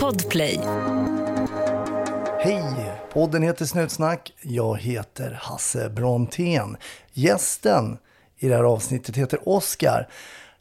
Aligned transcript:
Podplay. 0.00 0.60
Hej! 2.40 2.92
Podden 3.12 3.42
heter 3.42 3.64
Snutsnack. 3.64 4.32
Jag 4.42 4.78
heter 4.78 5.38
Hasse 5.42 5.90
Brontén. 5.90 6.76
Gästen 7.12 7.98
i 8.38 8.48
det 8.48 8.56
här 8.56 8.64
avsnittet 8.64 9.16
heter 9.16 9.48
Oskar. 9.48 10.08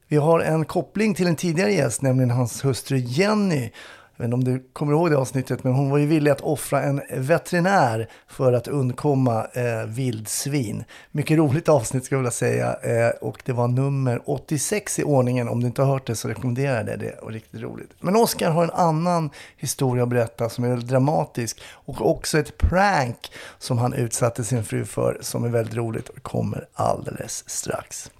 Vi 0.07 0.18
har 0.18 0.39
en 0.39 0.65
koppling 0.65 1.15
till 1.15 1.28
en 1.28 1.36
tidigare 1.36 1.73
gäst, 1.73 2.02
nämligen 2.02 2.31
hans 2.31 2.65
hustru 2.65 2.97
Jenny. 2.97 3.71
Jag 4.18 4.24
vet 4.24 4.34
inte 4.34 4.50
om 4.50 4.54
du 4.54 4.64
kommer 4.74 4.94
ihåg 4.94 5.12
det 5.12 5.18
avsnittet, 5.18 5.64
men 5.64 5.74
hon 5.74 5.90
var 5.90 5.98
ju 5.98 6.06
villig 6.06 6.32
att 6.32 6.42
offra 6.42 6.82
en 6.82 7.02
veterinär 7.18 8.08
för 8.28 8.54
att 8.54 8.68
undkomma 8.68 9.48
eh, 9.54 9.86
vildsvin. 9.88 10.84
Mycket 11.12 11.38
roligt 11.38 11.70
avsnitt 11.70 12.06
skulle 12.06 12.18
jag 12.18 12.22
vilja 12.22 12.31
säga. 12.31 12.74
Eh, 12.74 13.10
och 13.10 13.42
det 13.46 13.54
var 13.54 13.68
nummer 13.68 14.22
86 14.26 14.99
i 14.99 15.04
ordningen. 15.04 15.49
Om 15.49 15.60
du 15.60 15.68
inte 15.68 15.81
har 15.81 15.94
hört 15.94 16.08
det 16.08 16.16
så 16.16 16.27
rekommenderar 16.27 16.77
jag 16.77 16.86
det. 16.86 16.95
Det 16.95 17.20
var 17.22 17.31
riktigt 17.31 17.62
roligt. 17.62 17.90
Men 17.99 18.16
Oskar 18.16 18.52
har 18.52 18.63
en 18.63 18.72
annan 18.72 19.30
historia 19.58 20.04
att 20.04 20.09
berätta 20.09 20.49
som 20.49 20.63
är 20.63 20.70
väldigt 20.70 20.90
dramatisk. 20.90 21.62
Och 21.71 22.09
också 22.09 22.40
ett 22.40 22.57
prank 22.57 23.32
som 23.59 23.77
han 23.77 23.93
utsatte 23.93 24.43
sin 24.43 24.63
fru 24.63 24.85
för 24.85 25.18
som 25.21 25.43
är 25.43 25.49
väldigt 25.49 25.76
roligt 25.76 26.09
och 26.09 26.23
kommer 26.23 26.68
alldeles 26.73 27.49
strax. 27.49 28.12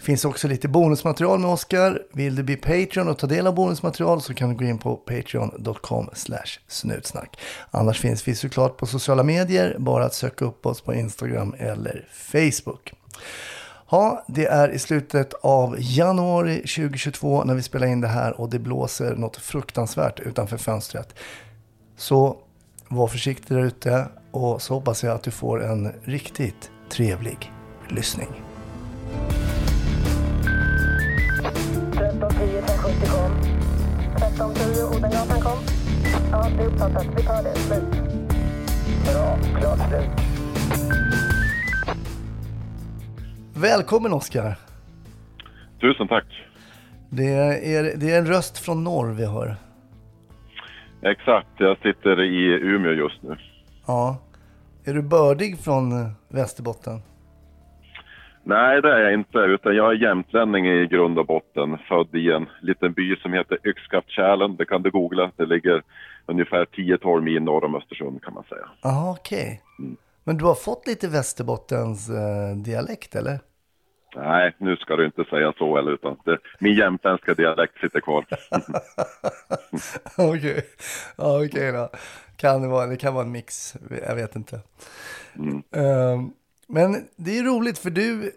Det 0.00 0.04
finns 0.04 0.24
också 0.24 0.48
lite 0.48 0.68
bonusmaterial 0.68 1.38
med 1.38 1.50
Oskar. 1.50 2.02
Vill 2.12 2.34
du 2.34 2.42
bli 2.42 2.56
Patreon 2.56 3.08
och 3.08 3.18
ta 3.18 3.26
del 3.26 3.46
av 3.46 3.54
bonusmaterial 3.54 4.20
så 4.20 4.34
kan 4.34 4.48
du 4.48 4.54
gå 4.54 4.64
in 4.64 4.78
på 4.78 4.96
patreon.com 4.96 6.10
snutsnack. 6.68 7.40
Annars 7.70 8.00
finns 8.00 8.28
vi 8.28 8.34
såklart 8.34 8.76
på 8.76 8.86
sociala 8.86 9.22
medier. 9.22 9.76
Bara 9.78 10.04
att 10.04 10.14
söka 10.14 10.44
upp 10.44 10.66
oss 10.66 10.80
på 10.80 10.94
Instagram 10.94 11.54
eller 11.58 12.08
Facebook. 12.12 12.92
Ja, 13.90 14.24
det 14.28 14.46
är 14.46 14.68
i 14.68 14.78
slutet 14.78 15.34
av 15.34 15.76
januari 15.78 16.56
2022 16.56 17.44
när 17.44 17.54
vi 17.54 17.62
spelar 17.62 17.86
in 17.86 18.00
det 18.00 18.08
här 18.08 18.40
och 18.40 18.50
det 18.50 18.58
blåser 18.58 19.16
något 19.16 19.36
fruktansvärt 19.36 20.20
utanför 20.20 20.56
fönstret. 20.56 21.14
Så 21.96 22.36
var 22.88 23.08
försiktig 23.08 23.56
där 23.56 23.64
ute 23.64 24.06
och 24.30 24.62
så 24.62 24.74
hoppas 24.74 25.04
jag 25.04 25.14
att 25.14 25.22
du 25.22 25.30
får 25.30 25.64
en 25.64 25.92
riktigt 26.04 26.70
trevlig 26.90 27.52
lyssning. 27.88 28.28
1310 33.00 33.00
570 33.00 33.08
kom. 33.08 33.32
1310 34.16 34.96
Odengatan 34.96 35.40
kom. 35.40 35.58
Ja, 36.32 36.48
det 36.56 36.62
är 36.62 36.66
uppfattat. 36.66 37.06
Vi 37.16 37.22
tar 37.22 37.42
det. 37.42 37.54
Slut. 37.54 37.84
Bra. 39.04 39.38
Klart 39.60 39.88
slut. 39.88 40.10
Välkommen 43.54 44.12
Oskar! 44.12 44.58
Tusen 45.80 46.08
tack. 46.08 46.24
Det 47.10 47.32
är, 47.32 47.96
det 47.96 48.12
är 48.12 48.18
en 48.18 48.26
röst 48.26 48.58
från 48.58 48.84
norr 48.84 49.12
vi 49.12 49.26
hör. 49.26 49.56
Exakt, 51.02 51.48
jag 51.58 51.78
sitter 51.78 52.20
i 52.20 52.44
Umeå 52.46 52.92
just 52.92 53.22
nu. 53.22 53.36
Ja. 53.86 54.16
Är 54.84 54.94
du 54.94 55.02
bördig 55.02 55.58
från 55.58 56.14
Västerbotten? 56.28 57.02
Nej, 58.44 58.82
det 58.82 58.92
är 58.92 58.98
jag 58.98 59.12
inte, 59.12 59.38
utan 59.38 59.76
jag 59.76 59.92
är 59.92 59.96
jämtlänning 59.96 60.66
i 60.66 60.86
grund 60.86 61.18
och 61.18 61.26
botten. 61.26 61.78
Född 61.88 62.14
i 62.14 62.30
en 62.32 62.46
liten 62.62 62.92
by 62.92 63.16
som 63.16 63.32
heter 63.32 63.58
Yxskaftkärlen. 63.64 64.56
Det 64.56 64.64
kan 64.64 64.82
du 64.82 64.90
googla. 64.90 65.30
Det 65.36 65.46
ligger 65.46 65.82
ungefär 66.26 66.64
10-12 66.64 67.20
mil 67.20 67.42
norr 67.42 67.64
om 67.64 67.74
Östersund 67.74 68.22
kan 68.22 68.34
man 68.34 68.44
säga. 68.44 68.68
Jaha, 68.82 69.10
okej. 69.10 69.62
Men 70.24 70.36
du 70.36 70.44
har 70.44 70.54
fått 70.54 70.86
lite 70.86 71.08
Västerbottens 71.08 72.10
eh, 72.10 72.56
dialekt, 72.56 73.14
eller? 73.14 73.38
Nej, 74.16 74.54
nu 74.58 74.76
ska 74.76 74.96
du 74.96 75.04
inte 75.04 75.24
säga 75.24 75.52
så, 75.58 75.76
eller 75.76 75.92
utan 75.92 76.16
det, 76.24 76.38
min 76.58 76.74
jämtländska 76.74 77.34
dialekt 77.34 77.80
sitter 77.80 78.00
kvar. 78.00 78.26
Okej, 80.18 80.66
ja, 81.16 81.44
okej 81.44 81.72
då. 81.72 81.88
Kan 82.36 82.62
det, 82.62 82.68
vara, 82.68 82.86
det 82.86 82.96
kan 82.96 83.14
vara 83.14 83.24
en 83.24 83.32
mix, 83.32 83.76
jag 84.08 84.14
vet 84.14 84.36
inte. 84.36 84.60
Ehm, 85.76 86.32
men 86.66 87.08
det 87.16 87.38
är 87.38 87.44
roligt 87.44 87.78
för 87.78 87.90
du, 87.90 88.32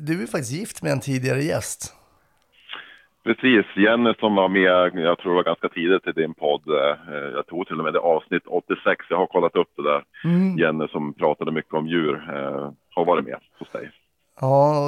du 0.00 0.22
är 0.22 0.26
faktiskt 0.26 0.52
gift 0.52 0.82
med 0.82 0.92
en 0.92 1.00
tidigare 1.00 1.42
gäst. 1.42 1.94
Precis, 3.24 3.66
Jenny 3.76 4.14
som 4.20 4.34
var 4.34 4.48
med, 4.48 5.02
jag 5.04 5.18
tror 5.18 5.32
det 5.32 5.36
var 5.36 5.44
ganska 5.44 5.68
tidigt 5.68 6.06
i 6.06 6.12
din 6.12 6.34
podd. 6.34 6.62
eh, 6.68 7.14
Jag 7.34 7.46
tog 7.46 7.66
till 7.66 7.78
och 7.78 7.84
med 7.84 7.92
det 7.92 7.98
avsnitt 8.00 8.42
86, 8.46 9.06
jag 9.10 9.16
har 9.16 9.26
kollat 9.26 9.56
upp 9.56 9.68
det 9.76 9.82
där. 9.82 10.02
Jenny 10.58 10.88
som 10.88 11.14
pratade 11.14 11.52
mycket 11.52 11.74
om 11.74 11.86
djur, 11.86 12.14
eh, 12.34 12.70
har 12.94 13.04
varit 13.04 13.24
med 13.24 13.36
hos 13.58 13.70
dig. 13.70 13.90
Ja, 14.40 14.86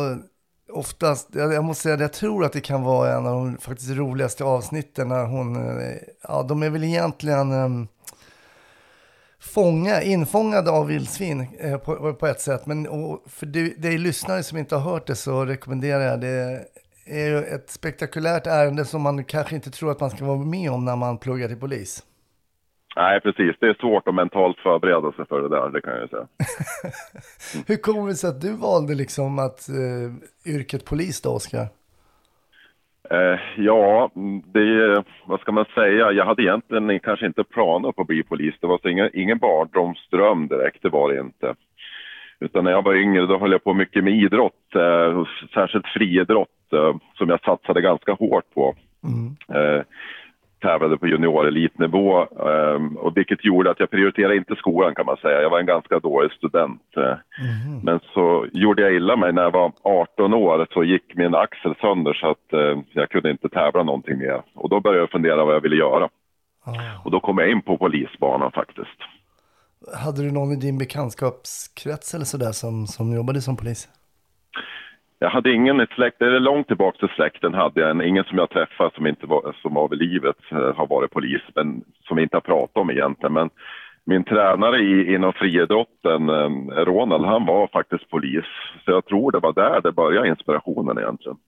oftast, 0.72 1.34
jag, 1.34 1.64
måste 1.64 1.82
säga 1.82 1.94
att 1.94 2.00
jag 2.00 2.12
tror 2.12 2.44
att 2.44 2.52
det 2.52 2.60
kan 2.60 2.82
vara 2.82 3.10
en 3.16 3.26
av 3.26 3.32
de 3.32 3.56
faktiskt 3.56 3.96
roligaste 3.96 4.44
avsnitten 4.44 5.08
när 5.08 5.24
hon, 5.26 5.56
eh, 5.56 5.96
ja 6.22 6.42
de 6.48 6.62
är 6.62 6.70
väl 6.70 6.84
egentligen 6.84 7.52
um, 7.52 7.88
fånga, 9.42 10.02
infångade 10.02 10.70
av 10.70 10.86
vildsvin 10.86 11.46
eh, 11.60 11.78
på, 11.78 12.14
på 12.14 12.26
ett 12.26 12.40
sätt. 12.40 12.66
Men 12.66 12.88
och 12.88 13.22
för 13.26 13.46
dig, 13.46 13.98
lyssnare 13.98 14.42
som 14.42 14.58
inte 14.58 14.76
har 14.76 14.92
hört 14.92 15.06
det 15.06 15.14
så 15.14 15.44
rekommenderar 15.44 16.00
jag 16.00 16.20
det. 16.20 16.66
är 17.06 17.28
ju 17.28 17.38
ett 17.38 17.70
spektakulärt 17.70 18.46
ärende 18.46 18.84
som 18.84 19.02
man 19.02 19.24
kanske 19.24 19.54
inte 19.54 19.70
tror 19.70 19.90
att 19.90 20.00
man 20.00 20.10
ska 20.10 20.24
vara 20.24 20.38
med 20.38 20.70
om 20.70 20.84
när 20.84 20.96
man 20.96 21.18
pluggar 21.18 21.48
till 21.48 21.60
polis. 21.60 22.02
Nej, 22.96 23.20
precis. 23.20 23.56
Det 23.60 23.66
är 23.66 23.74
svårt 23.74 24.08
att 24.08 24.14
mentalt 24.14 24.58
förbereda 24.58 25.12
sig 25.12 25.26
för 25.26 25.42
det 25.42 25.48
där, 25.48 25.70
det 25.70 25.80
kan 25.80 25.92
jag 25.92 26.02
ju 26.02 26.08
säga. 26.08 26.26
Hur 27.66 27.76
kommer 27.76 28.08
det 28.08 28.14
sig 28.14 28.30
att 28.30 28.40
du 28.40 28.52
valde 28.52 28.94
liksom 28.94 29.38
att 29.38 29.68
eh, 29.68 30.54
yrket 30.54 30.84
polis 30.84 31.20
då, 31.20 31.30
Oskar? 31.30 31.68
Eh, 33.10 33.38
ja, 33.56 34.10
det 34.52 35.04
vad 35.26 35.40
ska 35.40 35.52
man 35.52 35.64
säga, 35.74 36.12
jag 36.12 36.24
hade 36.24 36.42
egentligen 36.42 37.00
kanske 37.00 37.26
inte 37.26 37.44
planer 37.44 37.92
på 37.92 38.02
att 38.02 38.08
bli 38.08 38.22
polis. 38.22 38.54
Det 38.60 38.66
var 38.66 38.78
så 38.82 38.88
ingen, 38.88 39.10
ingen 39.14 39.38
barndomsdröm 39.38 40.48
direkt, 40.48 40.82
det 40.82 40.88
var 40.88 41.12
det 41.12 41.20
inte. 41.20 41.54
Utan 42.40 42.64
när 42.64 42.70
jag 42.70 42.84
var 42.84 42.94
yngre 42.94 43.26
då 43.26 43.38
höll 43.38 43.52
jag 43.52 43.64
på 43.64 43.74
mycket 43.74 44.04
med 44.04 44.12
idrott, 44.12 44.74
eh, 44.74 45.24
särskilt 45.54 45.86
friidrott 45.86 46.72
eh, 46.72 46.96
som 47.14 47.28
jag 47.28 47.40
satsade 47.40 47.80
ganska 47.80 48.12
hårt 48.12 48.54
på. 48.54 48.74
Eh, 49.54 49.82
tävlade 50.62 50.98
på 50.98 51.06
juniorelitnivå 51.06 52.20
eh, 52.20 52.96
och 52.96 53.16
vilket 53.16 53.44
gjorde 53.44 53.70
att 53.70 53.80
jag 53.80 53.90
prioriterade 53.90 54.36
inte 54.36 54.54
skolan 54.56 54.94
kan 54.94 55.06
man 55.06 55.16
säga. 55.16 55.42
Jag 55.42 55.50
var 55.50 55.60
en 55.60 55.66
ganska 55.66 55.98
dålig 55.98 56.32
student. 56.32 56.82
Eh. 56.96 57.16
Men 57.82 58.00
så 58.14 58.46
gjorde 58.52 58.82
jag 58.82 58.94
illa 58.94 59.16
mig 59.16 59.32
när 59.32 59.42
jag 59.42 59.52
var 59.52 59.72
18 59.82 60.34
år 60.34 60.66
så 60.72 60.84
gick 60.84 61.14
min 61.14 61.34
axel 61.34 61.74
sönder 61.80 62.12
så 62.12 62.30
att 62.30 62.52
eh, 62.52 62.82
jag 62.92 63.10
kunde 63.10 63.30
inte 63.30 63.48
tävla 63.48 63.82
någonting 63.82 64.18
mer. 64.18 64.42
Och 64.54 64.68
då 64.68 64.80
började 64.80 65.02
jag 65.02 65.10
fundera 65.10 65.44
vad 65.44 65.54
jag 65.54 65.60
ville 65.60 65.76
göra. 65.76 66.08
Och 67.04 67.10
då 67.10 67.20
kom 67.20 67.38
jag 67.38 67.50
in 67.50 67.62
på 67.62 67.78
polisbanan 67.78 68.52
faktiskt. 68.52 68.98
Hade 70.04 70.22
du 70.22 70.32
någon 70.32 70.52
i 70.52 70.56
din 70.56 70.78
bekantskapskrets 70.78 72.14
eller 72.14 72.24
sådär 72.24 72.52
som, 72.52 72.86
som 72.86 73.14
jobbade 73.14 73.40
som 73.40 73.56
polis? 73.56 73.88
Jag 75.22 75.30
hade 75.30 75.52
ingen 75.52 75.80
i 75.80 75.86
släkt, 75.94 76.22
eller 76.22 76.40
långt 76.40 76.66
tillbaka 76.66 76.98
till 76.98 77.16
släkten 77.16 77.54
hade 77.54 77.80
jag 77.80 77.90
en, 77.90 78.02
ingen 78.02 78.24
som 78.24 78.38
jag 78.38 78.50
träffat 78.50 78.94
som 78.94 79.06
inte 79.06 79.26
var, 79.26 79.56
som 79.62 79.74
var 79.74 79.88
vid 79.88 79.98
livet 79.98 80.36
eh, 80.50 80.76
har 80.76 80.86
varit 80.86 81.10
polis, 81.10 81.42
men 81.54 81.84
som 82.06 82.16
vi 82.16 82.22
inte 82.22 82.36
har 82.36 82.40
pratat 82.40 82.76
om 82.76 82.90
egentligen. 82.90 83.32
Men 83.32 83.50
min 84.04 84.24
tränare 84.24 84.78
i, 84.78 85.14
inom 85.14 85.32
friidrotten, 85.32 86.28
eh, 86.28 86.84
Ronald, 86.84 87.24
han 87.24 87.46
var 87.46 87.66
faktiskt 87.66 88.10
polis. 88.10 88.44
Så 88.84 88.90
jag 88.90 89.06
tror 89.06 89.32
det 89.32 89.38
var 89.38 89.52
där 89.52 89.80
det 89.80 89.92
började 89.92 90.28
inspirationen 90.28 90.98
egentligen. 90.98 91.38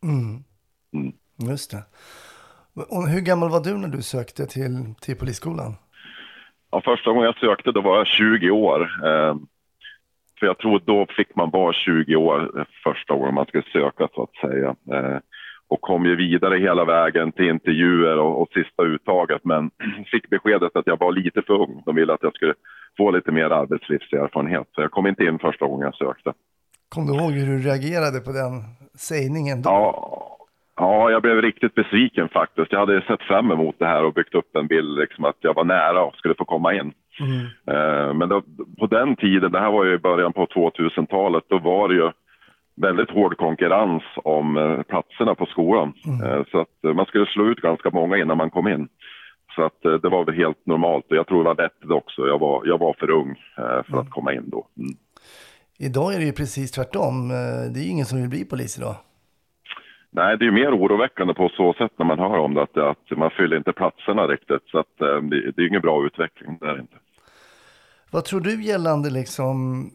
Just 1.50 1.70
det. 1.70 1.82
Och 2.88 3.08
hur 3.08 3.20
gammal 3.20 3.50
var 3.50 3.60
du 3.60 3.78
när 3.78 3.88
du 3.88 4.02
sökte 4.02 4.46
till, 4.46 4.94
till 5.00 5.16
polisskolan? 5.16 5.74
Ja, 6.70 6.82
första 6.84 7.10
gången 7.10 7.24
jag 7.24 7.38
sökte 7.38 7.72
då 7.72 7.80
var 7.80 7.96
jag 7.96 8.06
20 8.06 8.50
år. 8.50 8.90
För 10.44 10.48
jag 10.48 10.58
tror 10.58 10.82
då 10.84 11.06
fick 11.16 11.36
man 11.36 11.50
vara 11.50 11.72
20 11.72 12.16
år 12.16 12.58
eh, 12.58 12.64
första 12.84 13.14
gången 13.14 13.34
man 13.34 13.46
skulle 13.46 13.64
söka 13.72 14.08
så 14.14 14.22
att 14.22 14.50
säga. 14.50 14.76
Eh, 14.92 15.18
och 15.68 15.80
kom 15.80 16.04
ju 16.06 16.16
vidare 16.16 16.58
hela 16.58 16.84
vägen 16.84 17.32
till 17.32 17.48
intervjuer 17.48 18.18
och, 18.18 18.42
och 18.42 18.48
sista 18.48 18.82
uttaget 18.82 19.40
men 19.44 19.70
fick 20.12 20.30
beskedet 20.30 20.76
att 20.76 20.86
jag 20.86 20.98
var 20.98 21.12
lite 21.12 21.42
för 21.42 21.54
ung. 21.54 21.82
De 21.86 21.94
ville 21.94 22.12
att 22.12 22.22
jag 22.22 22.34
skulle 22.34 22.54
få 22.96 23.10
lite 23.10 23.32
mer 23.32 23.50
arbetslivserfarenhet. 23.50 24.68
Så 24.74 24.80
jag 24.80 24.90
kom 24.90 25.06
inte 25.06 25.24
in 25.24 25.38
första 25.38 25.66
gången 25.66 25.84
jag 25.84 25.94
sökte. 25.94 26.32
Kom 26.88 27.06
du 27.06 27.12
ihåg 27.14 27.32
hur 27.32 27.46
du 27.46 27.58
reagerade 27.58 28.20
på 28.20 28.32
den 28.32 28.52
sägningen 28.98 29.62
då? 29.62 29.70
Ja, 29.70 30.36
ja, 30.76 31.10
jag 31.10 31.22
blev 31.22 31.42
riktigt 31.42 31.74
besviken 31.74 32.28
faktiskt. 32.28 32.72
Jag 32.72 32.78
hade 32.78 33.02
sett 33.02 33.22
fram 33.22 33.50
emot 33.50 33.76
det 33.78 33.86
här 33.86 34.04
och 34.04 34.14
byggt 34.14 34.34
upp 34.34 34.56
en 34.56 34.66
bild 34.66 34.98
liksom 34.98 35.24
att 35.24 35.38
jag 35.40 35.54
var 35.54 35.64
nära 35.64 36.04
och 36.04 36.16
skulle 36.16 36.34
få 36.34 36.44
komma 36.44 36.74
in. 36.74 36.92
Eh, 37.20 38.14
Men 38.14 38.28
då, 38.28 38.42
på 38.78 38.86
den 38.86 39.16
tiden, 39.16 39.52
det 39.52 39.60
här 39.60 39.70
var 39.70 39.84
ju 39.84 39.94
i 39.94 39.98
början 39.98 40.32
på 40.32 40.46
2000-talet, 40.46 41.44
då 41.48 41.58
var 41.58 41.88
det 41.88 41.94
ju 41.94 42.10
väldigt 42.76 43.10
hård 43.10 43.36
konkurrens 43.36 44.02
om 44.16 44.56
eh, 44.56 44.82
platserna 44.82 45.34
på 45.34 45.46
skolan. 45.46 45.92
Eh, 46.24 46.42
Så 46.50 46.60
att 46.60 46.96
man 46.96 47.06
skulle 47.06 47.26
slå 47.26 47.46
ut 47.46 47.60
ganska 47.60 47.90
många 47.90 48.16
innan 48.16 48.36
man 48.36 48.50
kom 48.50 48.68
in. 48.68 48.88
Så 49.54 49.62
att 49.62 49.82
det 49.82 50.08
var 50.08 50.24
väl 50.24 50.34
helt 50.34 50.66
normalt 50.66 51.10
och 51.10 51.16
jag 51.16 51.26
tror 51.26 51.38
det 51.38 51.48
var 51.48 51.54
vettigt 51.54 51.90
också. 51.90 52.26
Jag 52.26 52.38
var, 52.38 52.62
jag 52.66 52.78
var 52.78 52.92
för 52.98 53.10
ung 53.10 53.34
för 53.56 53.98
att 54.00 54.10
komma 54.10 54.32
in 54.32 54.50
då. 54.50 54.66
Mm. 54.78 54.90
Idag 55.78 56.14
är 56.14 56.18
det 56.18 56.24
ju 56.24 56.32
precis 56.32 56.70
tvärtom. 56.72 57.28
Det 57.74 57.80
är 57.80 57.84
ju 57.84 57.90
ingen 57.90 58.04
som 58.06 58.20
vill 58.20 58.28
bli 58.30 58.44
polis 58.44 58.78
idag. 58.78 58.94
Nej, 60.10 60.38
det 60.38 60.42
är 60.44 60.46
ju 60.46 60.52
mer 60.52 60.76
oroväckande 60.76 61.34
på 61.34 61.48
så 61.56 61.72
sätt 61.72 61.92
när 61.96 62.06
man 62.06 62.18
hör 62.18 62.38
om 62.38 62.54
det, 62.54 62.62
att, 62.62 62.76
att 62.76 63.18
man 63.18 63.30
fyller 63.30 63.56
inte 63.56 63.72
platserna 63.72 64.26
riktigt. 64.26 64.62
Så 64.66 64.78
att, 64.78 64.98
det, 64.98 65.50
det 65.50 65.62
är 65.62 65.68
ingen 65.68 65.82
bra 65.82 66.06
utveckling, 66.06 66.58
det 66.60 66.66
är 66.66 66.78
inte. 66.80 66.96
Vad 68.14 68.24
tror 68.24 68.40
du 68.40 68.64
gällande 68.64 69.10
liksom 69.10 69.90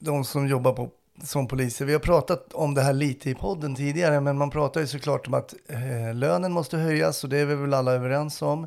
de 0.00 0.24
som 0.24 0.48
jobbar 0.48 0.72
på, 0.72 0.90
som 1.22 1.48
poliser? 1.48 1.84
Vi 1.84 1.92
har 1.92 2.00
pratat 2.00 2.52
om 2.52 2.74
det 2.74 2.82
här 2.82 2.92
lite 2.92 3.30
i 3.30 3.34
podden 3.34 3.74
tidigare, 3.74 4.20
men 4.20 4.38
man 4.38 4.50
pratar 4.50 4.80
ju 4.80 4.86
såklart 4.86 5.26
om 5.26 5.34
att 5.34 5.54
eh, 5.68 6.14
lönen 6.14 6.52
måste 6.52 6.76
höjas 6.76 7.24
och 7.24 7.30
det 7.30 7.38
är 7.38 7.46
vi 7.46 7.54
väl 7.54 7.74
alla 7.74 7.92
överens 7.92 8.42
om. 8.42 8.66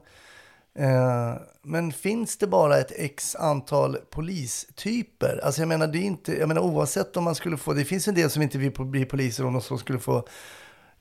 Eh, 0.75 1.33
men 1.61 1.91
finns 1.91 2.37
det 2.37 2.47
bara 2.47 2.77
ett 2.77 2.91
x 2.95 3.35
antal 3.35 3.97
polistyper? 4.09 5.41
Alltså 5.43 5.61
jag 5.61 5.67
menar, 5.67 5.87
det 5.87 5.97
är 5.97 6.05
inte, 6.05 6.37
jag 6.37 6.47
menar 6.47 6.61
oavsett 6.61 7.17
om 7.17 7.23
man 7.23 7.35
skulle 7.35 7.57
få, 7.57 7.73
det 7.73 7.85
finns 7.85 8.07
en 8.07 8.15
del 8.15 8.29
som 8.29 8.41
inte 8.41 8.57
vill 8.57 8.71
bli 8.71 9.05
poliser 9.05 9.45
om 9.45 9.53
de 9.53 9.61
så 9.61 9.77
skulle 9.77 9.99
få 9.99 10.27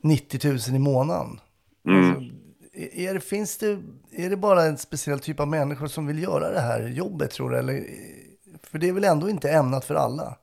90 0.02 0.48
000 0.48 0.58
i 0.76 0.78
månaden. 0.78 1.40
Mm. 1.88 1.98
Alltså, 1.98 2.33
är, 2.76 3.14
det, 3.14 3.20
finns 3.20 3.58
det, 3.58 3.78
är 4.24 4.30
det 4.30 4.36
bara 4.36 4.62
en 4.62 4.76
speciell 4.76 5.18
typ 5.18 5.40
av 5.40 5.48
människor 5.48 5.86
som 5.86 6.06
vill 6.06 6.22
göra 6.22 6.50
det 6.50 6.60
här 6.60 6.88
jobbet 6.88 7.30
tror 7.30 7.50
du? 7.50 7.56
Eller, 7.56 7.80
för 8.70 8.78
det 8.78 8.88
är 8.88 8.92
väl 8.92 9.04
ändå 9.04 9.28
inte 9.28 9.50
ämnat 9.50 9.84
för 9.84 9.94
alla? 9.94 10.36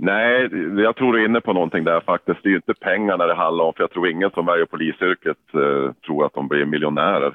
Nej, 0.00 0.48
jag 0.82 0.96
tror 0.96 1.12
du 1.12 1.22
är 1.22 1.28
inne 1.28 1.40
på 1.40 1.52
någonting 1.52 1.84
där 1.84 2.00
faktiskt. 2.00 2.42
Det 2.42 2.48
är 2.48 2.50
ju 2.50 2.56
inte 2.56 2.74
pengarna 2.74 3.26
det 3.26 3.34
handlar 3.34 3.64
om, 3.64 3.72
för 3.72 3.82
jag 3.82 3.90
tror 3.90 4.08
ingen 4.08 4.30
som 4.30 4.46
väljer 4.46 4.66
polisyrket 4.66 5.54
eh, 5.54 5.92
tror 6.06 6.26
att 6.26 6.34
de 6.34 6.48
blir 6.48 6.64
miljonärer. 6.64 7.34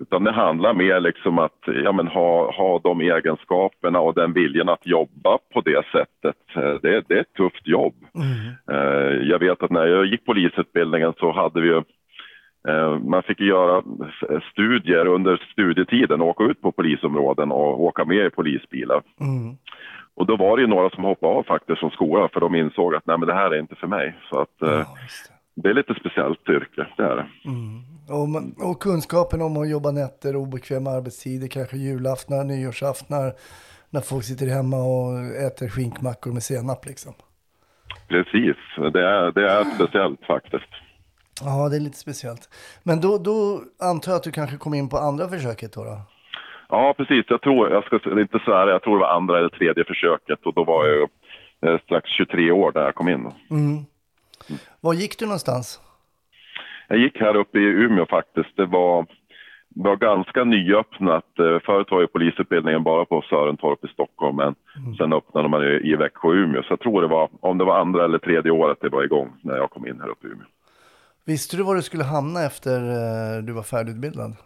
Utan 0.00 0.24
det 0.24 0.32
handlar 0.32 0.74
mer 0.74 1.00
liksom 1.00 1.38
att 1.38 1.58
ja, 1.84 1.92
men 1.92 2.06
ha, 2.06 2.52
ha 2.52 2.78
de 2.78 3.00
egenskaperna 3.00 4.00
och 4.00 4.14
den 4.14 4.32
viljan 4.32 4.68
att 4.68 4.86
jobba 4.86 5.38
på 5.52 5.60
det 5.60 5.84
sättet. 5.92 6.36
Eh, 6.56 6.74
det, 6.82 7.04
det 7.08 7.14
är 7.14 7.20
ett 7.20 7.34
tufft 7.36 7.66
jobb. 7.66 7.94
Mm. 8.14 9.26
Jag 9.28 9.38
vet 9.38 9.62
att 9.62 9.70
när 9.70 9.86
jag 9.86 10.06
gick 10.06 10.24
polisutbildningen 10.24 11.12
så 11.18 11.32
hade 11.32 11.60
vi 11.60 11.68
ju 11.68 11.76
eh, 11.76 11.82
man 13.04 13.22
fick 13.22 13.40
göra 13.40 13.82
studier 14.52 15.06
under 15.06 15.36
studietiden, 15.52 16.22
åka 16.22 16.44
ut 16.44 16.60
på 16.60 16.72
polisområden 16.72 17.52
och 17.52 17.82
åka 17.82 18.04
med 18.04 18.26
i 18.26 18.30
polisbilar. 18.30 19.02
Mm. 19.20 19.56
Och 20.14 20.26
då 20.26 20.36
var 20.36 20.56
det 20.56 20.62
ju 20.62 20.68
några 20.68 20.90
som 20.90 21.04
hoppade 21.04 21.32
av 21.32 21.42
faktiskt 21.42 21.80
från 21.80 21.90
skolan 21.90 22.28
för 22.32 22.40
de 22.40 22.54
insåg 22.54 22.94
att 22.94 23.06
nej 23.06 23.18
men 23.18 23.28
det 23.28 23.34
här 23.34 23.50
är 23.50 23.60
inte 23.60 23.74
för 23.74 23.86
mig. 23.86 24.16
Så 24.30 24.40
att, 24.40 24.54
ja, 24.58 24.66
det. 24.66 24.86
det. 25.54 25.68
är 25.68 25.74
lite 25.74 25.94
speciellt 25.94 26.48
yrke, 26.48 26.86
det 26.96 27.02
är 27.02 27.16
det. 27.16 27.26
Mm. 27.44 27.82
Och, 28.08 28.70
och, 28.70 28.82
kunskapen 28.82 29.42
om 29.42 29.56
att 29.56 29.70
jobba 29.70 29.90
nätter, 29.90 30.36
obekväma 30.36 30.90
arbetstider, 30.90 31.48
kanske 31.48 31.76
julaftnar, 31.76 32.44
nyårsaftnar, 32.44 33.32
när 33.90 34.00
folk 34.00 34.24
sitter 34.24 34.46
hemma 34.46 34.76
och 34.76 35.18
äter 35.46 35.68
skinkmackor 35.68 36.32
med 36.32 36.42
senap 36.42 36.86
liksom. 36.86 37.12
Precis, 38.08 38.56
det 38.92 39.04
är, 39.08 39.32
det 39.32 39.50
är 39.50 39.64
speciellt 39.64 40.24
faktiskt. 40.24 40.89
Ja, 41.44 41.68
det 41.68 41.76
är 41.76 41.80
lite 41.80 41.96
speciellt. 41.96 42.48
Men 42.82 43.00
då, 43.00 43.18
då 43.18 43.60
antar 43.90 44.12
jag 44.12 44.16
att 44.16 44.22
du 44.22 44.32
kanske 44.32 44.56
kom 44.56 44.74
in 44.74 44.88
på 44.88 44.96
andra 44.96 45.28
försöket 45.28 45.72
då? 45.72 45.84
då? 45.84 46.00
Ja, 46.68 46.94
precis. 46.96 47.24
Jag 47.28 47.40
tror, 47.40 47.70
jag 47.70 47.84
ska 47.84 48.20
inte 48.20 48.38
säga 48.38 48.66
jag 48.66 48.82
tror 48.82 48.94
det 48.96 49.00
var 49.00 49.16
andra 49.16 49.38
eller 49.38 49.48
tredje 49.48 49.84
försöket 49.84 50.46
och 50.46 50.54
då 50.54 50.64
var 50.64 50.86
jag 50.86 51.08
eh, 51.66 51.80
strax 51.80 52.10
23 52.10 52.50
år 52.50 52.72
när 52.74 52.82
jag 52.82 52.94
kom 52.94 53.08
in. 53.08 53.20
Mm. 53.50 53.86
Mm. 54.48 54.60
Var 54.80 54.94
gick 54.94 55.18
du 55.18 55.24
någonstans? 55.24 55.80
Jag 56.88 56.98
gick 56.98 57.20
här 57.20 57.36
uppe 57.36 57.58
i 57.58 57.62
Umeå 57.62 58.06
faktiskt. 58.06 58.56
Det 58.56 58.66
var, 58.66 59.06
var 59.68 59.96
ganska 59.96 60.44
nyöppnat. 60.44 61.38
Eh, 61.38 61.58
förut 61.66 61.90
var 61.90 62.00
ju 62.00 62.06
polisutbildningen 62.06 62.82
bara 62.82 63.04
på 63.04 63.22
Sörentorp 63.22 63.84
i 63.84 63.88
Stockholm, 63.88 64.36
men 64.36 64.54
mm. 64.76 64.94
sen 64.94 65.12
öppnade 65.12 65.48
man 65.48 65.62
ju 65.62 65.80
i 65.80 65.96
Växjö 65.96 66.28
och 66.28 66.34
Umeå. 66.34 66.62
Så 66.62 66.72
jag 66.72 66.80
tror 66.80 67.02
det 67.02 67.08
var, 67.08 67.28
om 67.40 67.58
det 67.58 67.64
var 67.64 67.80
andra 67.80 68.04
eller 68.04 68.18
tredje 68.18 68.50
året 68.50 68.78
det 68.80 68.88
var 68.88 69.04
igång 69.04 69.32
när 69.42 69.56
jag 69.56 69.70
kom 69.70 69.86
in 69.86 70.00
här 70.00 70.08
uppe 70.08 70.26
i 70.26 70.30
Umeå. 70.30 70.46
Visste 71.30 71.56
du 71.56 71.62
var 71.62 71.74
du 71.74 71.82
skulle 71.82 72.04
hamna 72.04 72.42
efter 72.44 72.76
eh, 72.80 73.42
du 73.42 73.52
var 73.52 73.62
färdigutbildad? 73.62 74.36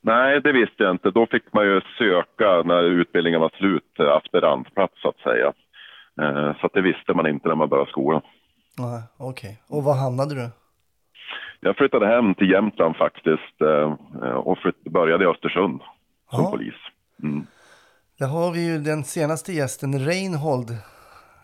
Nej, 0.00 0.40
det 0.40 0.52
visste 0.52 0.82
jag 0.82 0.90
inte. 0.90 1.10
Då 1.10 1.26
fick 1.26 1.52
man 1.52 1.64
ju 1.64 1.80
söka 1.98 2.62
när 2.62 2.82
utbildningen 2.82 3.40
var 3.40 3.52
slut, 3.58 3.92
eh, 3.98 4.16
aspirantplats 4.16 4.94
så 5.02 5.08
att 5.08 5.18
säga. 5.18 5.52
Så 6.60 6.66
att 6.66 6.72
det 6.72 6.80
visste 6.80 7.14
man 7.14 7.26
inte 7.26 7.48
när 7.48 7.54
man 7.54 7.68
började 7.68 7.90
skolan. 7.90 8.22
Nej, 8.78 9.02
okej. 9.16 9.60
Okay. 9.68 9.78
Och 9.78 9.84
var 9.84 9.94
hamnade 9.94 10.34
du? 10.34 10.50
Jag 11.60 11.76
flyttade 11.76 12.06
hem 12.06 12.34
till 12.34 12.50
Jämtland 12.50 12.96
faktiskt 12.96 13.60
eh, 13.60 13.92
och 14.30 14.58
började 14.90 15.24
i 15.24 15.26
Östersund 15.26 15.80
som 16.30 16.44
ja. 16.44 16.50
polis. 16.50 16.74
Mm. 17.22 17.46
Där 18.18 18.26
har 18.26 18.52
vi 18.52 18.66
ju 18.66 18.78
den 18.78 19.04
senaste 19.04 19.52
gästen, 19.52 19.98
Reinhold, 19.98 20.70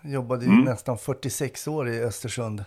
jobbade 0.04 0.44
ju 0.44 0.50
mm. 0.50 0.64
nästan 0.64 0.98
46 0.98 1.68
år 1.68 1.88
i 1.88 2.04
Östersund. 2.04 2.64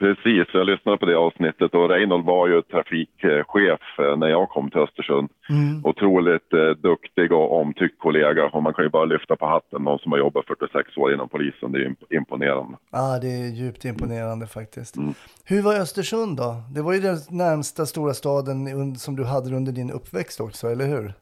Precis, 0.00 0.46
jag 0.52 0.66
lyssnade 0.66 0.98
på 0.98 1.06
det 1.06 1.16
avsnittet 1.16 1.74
och 1.74 1.88
Reinhold 1.88 2.24
var 2.24 2.48
ju 2.48 2.62
trafikchef 2.62 3.80
eh, 3.98 4.16
när 4.16 4.28
jag 4.28 4.48
kom 4.48 4.70
till 4.70 4.80
Östersund. 4.80 5.28
Mm. 5.50 5.84
Otroligt 5.84 6.52
eh, 6.52 6.70
duktig 6.70 7.32
och 7.32 7.60
omtyckt 7.60 7.98
kollega 7.98 8.46
och 8.46 8.62
man 8.62 8.74
kan 8.74 8.84
ju 8.84 8.90
bara 8.90 9.04
lyfta 9.04 9.36
på 9.36 9.46
hatten. 9.46 9.82
Någon 9.82 9.98
som 9.98 10.12
har 10.12 10.18
jobbat 10.18 10.46
46 10.46 10.96
år 10.96 11.14
inom 11.14 11.28
polisen, 11.28 11.72
det 11.72 11.78
är 11.78 12.16
imponerande. 12.16 12.78
Ja, 12.92 13.18
det 13.22 13.28
är 13.28 13.48
djupt 13.48 13.84
imponerande 13.84 14.46
faktiskt. 14.46 14.96
Mm. 14.96 15.14
Hur 15.44 15.62
var 15.62 15.74
Östersund 15.74 16.36
då? 16.36 16.54
Det 16.74 16.82
var 16.82 16.92
ju 16.92 17.00
den 17.00 17.16
närmsta 17.30 17.86
stora 17.86 18.14
staden 18.14 18.94
som 18.96 19.16
du 19.16 19.24
hade 19.24 19.56
under 19.56 19.72
din 19.72 19.90
uppväxt 19.90 20.40
också, 20.40 20.66
eller 20.66 20.86
hur? 20.86 21.12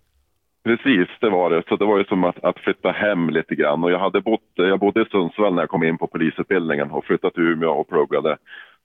Precis, 0.64 1.08
det 1.20 1.30
var 1.30 1.50
det. 1.50 1.62
Så 1.68 1.76
det 1.76 1.84
var 1.84 1.98
ju 1.98 2.04
som 2.04 2.24
att, 2.24 2.44
att, 2.44 2.58
flytta 2.58 2.90
hem 2.90 3.30
lite 3.30 3.54
grann. 3.54 3.84
Och 3.84 3.90
jag, 3.90 3.98
hade 3.98 4.20
bott, 4.20 4.50
jag 4.54 4.78
bodde 4.78 5.02
i 5.02 5.04
Sundsvall 5.04 5.54
när 5.54 5.62
jag 5.62 5.68
kom 5.68 5.84
in 5.84 5.98
på 5.98 6.06
polisutbildningen 6.06 6.90
och 6.90 7.04
flyttade 7.04 7.34
till 7.34 7.42
Umeå 7.42 7.70
och 7.70 7.88
pluggade. 7.88 8.36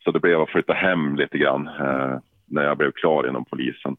Så 0.03 0.11
det 0.11 0.19
blev 0.19 0.41
att 0.41 0.49
flytta 0.49 0.73
hem 0.73 1.15
lite 1.15 1.37
grann 1.37 1.67
eh, 1.67 2.17
när 2.45 2.63
jag 2.63 2.77
blev 2.77 2.91
klar 2.91 3.29
inom 3.29 3.45
polisen. 3.45 3.95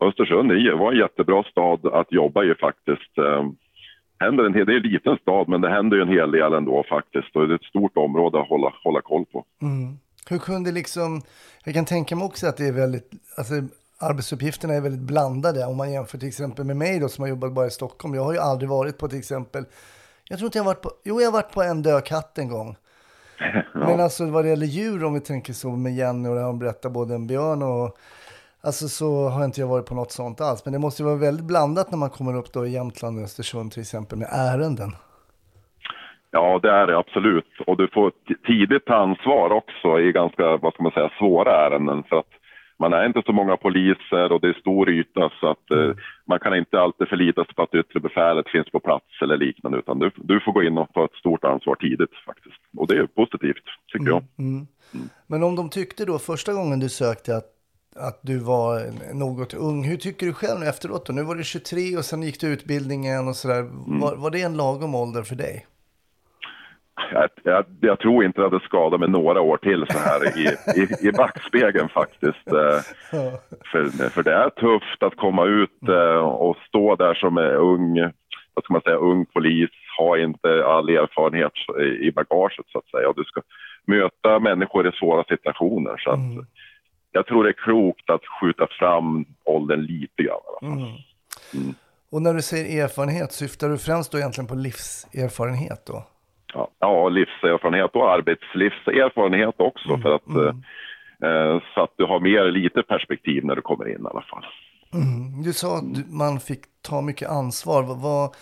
Östersund 0.00 0.52
var 0.78 0.92
en 0.92 0.98
jättebra 0.98 1.42
stad 1.42 1.86
att 1.86 2.12
jobba 2.12 2.44
i 2.44 2.54
faktiskt. 2.54 3.18
Eh, 3.18 3.42
händer 4.18 4.44
en 4.44 4.54
hel, 4.54 4.66
det 4.66 4.72
är 4.72 4.76
en 4.76 4.92
liten 4.92 5.16
stad 5.16 5.48
men 5.48 5.60
det 5.60 5.68
händer 5.70 5.96
ju 5.96 6.02
en 6.02 6.08
hel 6.08 6.30
del 6.30 6.52
ändå 6.52 6.84
faktiskt. 6.88 7.36
Och 7.36 7.48
det 7.48 7.54
är 7.54 7.56
ett 7.56 7.64
stort 7.64 7.96
område 7.96 8.40
att 8.40 8.48
hålla, 8.48 8.72
hålla 8.84 9.00
koll 9.00 9.24
på. 9.24 9.44
Mm. 9.62 9.98
Hur 10.30 10.38
kunde 10.38 10.72
liksom, 10.72 11.22
jag 11.64 11.74
kan 11.74 11.84
tänka 11.84 12.16
mig 12.16 12.24
också 12.24 12.46
att 12.46 12.56
det 12.56 12.66
är 12.66 12.72
väldigt, 12.72 13.10
alltså 13.38 13.54
arbetsuppgifterna 13.98 14.74
är 14.74 14.80
väldigt 14.80 15.00
blandade 15.00 15.64
om 15.64 15.76
man 15.76 15.92
jämför 15.92 16.18
till 16.18 16.28
exempel 16.28 16.64
med 16.64 16.76
mig 16.76 17.00
då 17.00 17.08
som 17.08 17.22
har 17.22 17.28
jobbat 17.28 17.52
bara 17.52 17.66
i 17.66 17.70
Stockholm. 17.70 18.14
Jag 18.14 18.24
har 18.24 18.32
ju 18.32 18.38
aldrig 18.38 18.70
varit 18.70 18.98
på 18.98 19.08
till 19.08 19.18
exempel, 19.18 19.64
jag 20.28 20.38
tror 20.38 20.46
inte 20.46 20.58
jag 20.58 20.64
har 20.64 20.70
varit 20.70 20.82
på, 20.82 20.90
jo 21.04 21.20
jag 21.20 21.26
har 21.26 21.32
varit 21.32 21.52
på 21.52 21.62
en 21.62 21.82
död 21.82 22.04
katt 22.04 22.38
en 22.38 22.48
gång. 22.48 22.76
Men 23.72 24.00
alltså 24.00 24.26
vad 24.26 24.44
det 24.44 24.48
gäller 24.48 24.66
djur, 24.66 25.04
om 25.04 25.14
vi 25.14 25.20
tänker 25.20 25.52
så 25.52 25.70
med 25.70 25.94
Jenny 25.94 26.28
och 26.28 26.36
hon 26.36 26.58
berättar 26.58 26.90
både 26.90 27.14
en 27.14 27.26
björn 27.26 27.62
och 27.62 27.98
Alltså 28.64 28.88
så 28.88 29.28
har 29.28 29.44
inte 29.44 29.60
jag 29.60 29.68
varit 29.68 29.86
på 29.86 29.94
något 29.94 30.12
sånt 30.12 30.40
alls. 30.40 30.64
Men 30.64 30.72
det 30.72 30.78
måste 30.78 31.02
ju 31.02 31.06
vara 31.06 31.16
väldigt 31.16 31.46
blandat 31.46 31.90
när 31.90 31.98
man 31.98 32.10
kommer 32.10 32.36
upp 32.36 32.52
då 32.52 32.66
i 32.66 32.70
Jämtland 32.70 33.18
och 33.18 33.24
Östersund 33.24 33.72
till 33.72 33.80
exempel 33.80 34.18
med 34.18 34.28
ärenden. 34.32 34.90
Ja, 36.30 36.58
det 36.62 36.70
är 36.70 36.86
det 36.86 36.98
absolut. 36.98 37.52
Och 37.66 37.76
du 37.76 37.88
får 37.88 38.12
tidigt 38.46 38.84
ta 38.84 38.94
ansvar 38.94 39.52
också 39.52 40.00
i 40.00 40.12
ganska, 40.12 40.56
vad 40.56 40.74
ska 40.74 40.82
man 40.82 40.92
säga, 40.92 41.10
svåra 41.18 41.66
ärenden. 41.66 42.02
För 42.08 42.18
att 42.18 42.32
man 42.82 42.92
är 42.92 43.06
inte 43.06 43.22
så 43.26 43.32
många 43.32 43.56
poliser 43.56 44.32
och 44.32 44.40
det 44.40 44.48
är 44.48 44.60
stor 44.64 44.90
yta 44.90 45.30
så 45.40 45.46
att 45.50 45.70
eh, 45.70 45.78
mm. 45.78 45.96
man 46.30 46.38
kan 46.44 46.54
inte 46.56 46.80
alltid 46.80 47.08
förlita 47.08 47.44
sig 47.44 47.54
på 47.54 47.62
att 47.62 47.74
yttre 47.74 48.00
befälet 48.00 48.48
finns 48.48 48.70
på 48.70 48.80
plats 48.80 49.12
eller 49.22 49.36
liknande 49.36 49.78
utan 49.78 49.98
du, 49.98 50.10
du 50.16 50.40
får 50.40 50.52
gå 50.52 50.62
in 50.62 50.78
och 50.78 50.88
ta 50.94 51.04
ett 51.04 51.20
stort 51.22 51.44
ansvar 51.44 51.74
tidigt 51.74 52.14
faktiskt. 52.26 52.60
Och 52.76 52.86
det 52.88 52.96
är 53.02 53.06
positivt 53.06 53.66
tycker 53.92 54.10
mm. 54.10 54.12
jag. 54.12 54.22
Mm. 54.38 54.66
mm. 54.94 55.08
Men 55.26 55.42
om 55.42 55.56
de 55.56 55.70
tyckte 55.70 56.04
då 56.04 56.18
första 56.18 56.52
gången 56.52 56.80
du 56.80 56.88
sökte 56.88 57.36
att, 57.36 57.48
att 57.96 58.18
du 58.22 58.38
var 58.38 58.74
något 59.14 59.54
ung, 59.54 59.84
hur 59.84 59.96
tycker 59.96 60.26
du 60.26 60.32
själv 60.32 60.62
efteråt 60.62 61.06
då? 61.06 61.12
Nu 61.12 61.22
var 61.22 61.34
du 61.34 61.44
23 61.44 61.96
och 61.96 62.04
sen 62.04 62.22
gick 62.22 62.40
du 62.40 62.46
utbildningen 62.46 63.28
och 63.28 63.36
sådär. 63.36 63.60
Mm. 63.60 64.00
Var, 64.00 64.16
var 64.16 64.30
det 64.30 64.42
en 64.42 64.56
lagom 64.56 64.94
ålder 64.94 65.22
för 65.22 65.36
dig? 65.36 65.66
Jag, 67.12 67.28
jag, 67.42 67.64
jag, 67.80 67.98
tror 67.98 68.24
inte 68.24 68.44
att 68.44 68.50
det 68.50 68.60
skadar 68.60 68.98
mig 68.98 69.08
några 69.08 69.40
år 69.40 69.56
till 69.56 69.86
så 69.90 69.98
här 69.98 70.38
i, 70.38 70.42
i, 70.80 71.08
i 71.08 71.12
backspegeln 71.16 71.88
faktiskt. 71.88 72.46
Eh, 72.46 72.80
för, 73.72 74.08
för 74.10 74.22
det 74.22 74.34
är 74.34 74.50
tufft 74.50 75.02
att 75.02 75.16
komma 75.16 75.44
ut 75.44 75.88
eh, 75.88 76.24
och 76.24 76.56
stå 76.68 76.96
där 76.96 77.14
som 77.14 77.36
är 77.36 77.54
ung, 77.54 78.00
vad 78.54 78.64
ska 78.64 78.72
man 78.72 78.82
säga, 78.82 78.96
ung 78.96 79.26
polis, 79.26 79.70
ha 79.98 80.18
inte 80.18 80.64
all 80.64 80.88
erfarenhet 80.88 81.52
i 82.00 82.10
bagaget 82.10 82.66
så 82.72 82.78
att 82.78 82.90
säga. 82.90 83.08
Och 83.08 83.16
du 83.16 83.24
ska 83.24 83.40
möta 83.86 84.38
människor 84.38 84.88
i 84.88 84.92
svåra 84.92 85.24
situationer. 85.24 85.96
Så 85.96 86.10
att 86.10 86.18
mm. 86.18 86.46
Jag 87.12 87.26
tror 87.26 87.44
det 87.44 87.50
är 87.50 87.64
klokt 87.64 88.10
att 88.10 88.20
skjuta 88.40 88.66
fram 88.78 89.24
åldern 89.44 89.80
lite 89.80 90.22
grann. 90.22 90.72
Mm. 90.72 90.78
Mm. 91.54 91.74
Och 92.10 92.22
när 92.22 92.34
du 92.34 92.42
säger 92.42 92.84
erfarenhet, 92.84 93.32
syftar 93.32 93.68
du 93.68 93.78
främst 93.78 94.12
då 94.12 94.18
egentligen 94.18 94.48
på 94.48 94.54
livserfarenhet 94.54 95.86
då? 95.86 96.04
Ja, 96.78 97.08
livserfarenhet 97.08 97.90
och 97.94 98.10
arbetslivserfarenhet 98.10 99.54
också 99.56 99.88
mm, 99.88 100.02
för 100.02 100.14
att 100.14 100.26
mm. 100.26 100.62
eh, 101.22 101.62
så 101.74 101.82
att 101.82 101.94
du 101.96 102.04
har 102.04 102.20
mer 102.20 102.44
lite 102.44 102.82
perspektiv 102.82 103.44
när 103.44 103.56
du 103.56 103.62
kommer 103.62 103.88
in 103.88 104.02
i 104.02 104.08
alla 104.10 104.22
fall. 104.22 104.46
Mm. 104.94 105.42
Du 105.42 105.52
sa 105.52 105.76
att 105.76 106.12
man 106.12 106.40
fick 106.40 106.60
ta 106.88 107.00
mycket 107.00 107.28
ansvar. 107.28 107.82
Vad, 107.82 108.34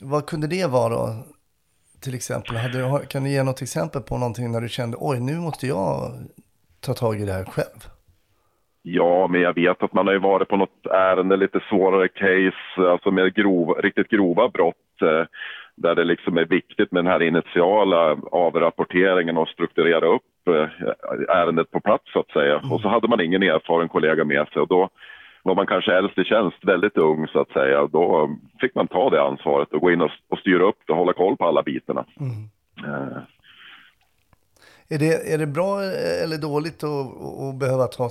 vad 0.00 0.26
kunde 0.26 0.46
det 0.46 0.66
vara 0.70 0.88
då? 0.88 1.08
till 2.02 2.14
exempel? 2.14 2.56
Hade, 2.56 2.78
du- 2.78 3.06
kan 3.06 3.24
du 3.24 3.30
ge 3.30 3.42
något 3.42 3.62
exempel 3.62 4.02
på 4.02 4.18
någonting 4.18 4.52
när 4.52 4.60
du 4.60 4.68
kände 4.68 4.96
oj, 5.00 5.20
nu 5.20 5.36
måste 5.40 5.66
jag 5.66 6.12
ta 6.86 6.94
tag 6.94 7.20
i 7.20 7.24
det 7.24 7.32
här 7.32 7.44
själv? 7.44 7.80
Ja, 8.82 9.28
men 9.30 9.40
jag 9.40 9.54
vet 9.54 9.82
att 9.82 9.92
man 9.92 10.06
har 10.06 10.14
ju 10.14 10.20
varit 10.20 10.48
på 10.48 10.56
något 10.56 10.86
ärende, 10.90 11.36
lite 11.36 11.60
svårare 11.68 12.08
case, 12.08 12.90
alltså 12.90 13.10
med 13.10 13.34
grov, 13.34 13.68
riktigt 13.70 14.08
grova 14.08 14.48
brott 14.48 15.02
eh, 15.02 15.26
där 15.76 15.94
det 15.94 16.04
liksom 16.04 16.38
är 16.38 16.44
viktigt 16.44 16.92
med 16.92 17.04
den 17.04 17.12
här 17.12 17.22
initiala 17.22 18.16
avrapporteringen 18.32 19.36
och 19.36 19.48
strukturera 19.48 20.06
upp 20.06 20.48
eh, 20.48 20.68
ärendet 21.36 21.70
på 21.70 21.80
plats 21.80 22.12
så 22.12 22.20
att 22.20 22.30
säga. 22.30 22.56
Och 22.70 22.80
så 22.80 22.88
hade 22.88 23.08
man 23.08 23.20
ingen 23.20 23.42
erfaren 23.42 23.88
kollega 23.88 24.24
med 24.24 24.48
sig 24.48 24.62
och 24.62 24.68
då 24.68 24.88
var 25.42 25.54
man 25.54 25.66
kanske 25.66 25.94
äldst 25.94 26.18
i 26.18 26.24
tjänst, 26.24 26.56
väldigt 26.62 26.96
ung 26.96 27.26
så 27.28 27.40
att 27.40 27.50
säga. 27.52 27.86
Då 27.86 28.36
fick 28.60 28.74
man 28.74 28.88
ta 28.88 29.10
det 29.10 29.22
ansvaret 29.22 29.72
och 29.72 29.80
gå 29.80 29.90
in 29.90 30.00
och, 30.00 30.10
och 30.28 30.38
styra 30.38 30.64
upp 30.64 30.78
och 30.88 30.96
hålla 30.96 31.12
koll 31.12 31.36
på 31.36 31.44
alla 31.46 31.62
bitarna. 31.62 32.04
Eh, 32.78 33.18
Är 34.88 34.98
det, 34.98 35.32
är 35.34 35.38
det 35.38 35.46
bra 35.46 35.82
eller 36.24 36.38
dåligt 36.38 36.84
att, 36.84 37.06
att 37.42 37.58
behöva 37.58 37.86
ta 37.86 38.08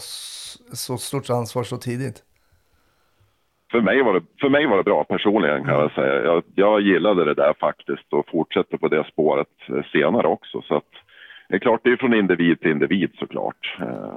så 0.74 0.98
stort 0.98 1.30
ansvar 1.30 1.64
så 1.64 1.78
tidigt? 1.78 2.24
För 3.72 3.82
mig 3.82 4.04
var 4.04 4.14
det, 4.14 4.22
för 4.42 4.50
mig 4.50 4.66
var 4.66 4.78
det 4.78 4.84
bra 4.84 5.04
personligen 5.04 5.64
kan 5.64 5.74
jag 5.74 5.92
säga. 5.92 6.24
Jag, 6.24 6.44
jag 6.56 6.82
gillade 6.82 7.26
det 7.26 7.34
där 7.34 7.54
faktiskt 7.60 8.14
och 8.14 8.30
fortsätter 8.30 8.78
på 8.78 8.88
det 8.88 9.04
spåret 9.12 9.48
eh, 9.70 9.84
senare 9.92 10.28
också. 10.28 10.62
Så 10.62 10.76
att, 10.76 10.92
det 11.50 11.56
är 11.56 11.60
klart, 11.60 11.82
det 11.84 11.92
är 11.92 11.98
från 11.98 12.14
individ 12.14 12.60
till 12.60 12.72
individ 12.72 13.12
såklart. 13.20 13.78
Eh, 13.82 14.16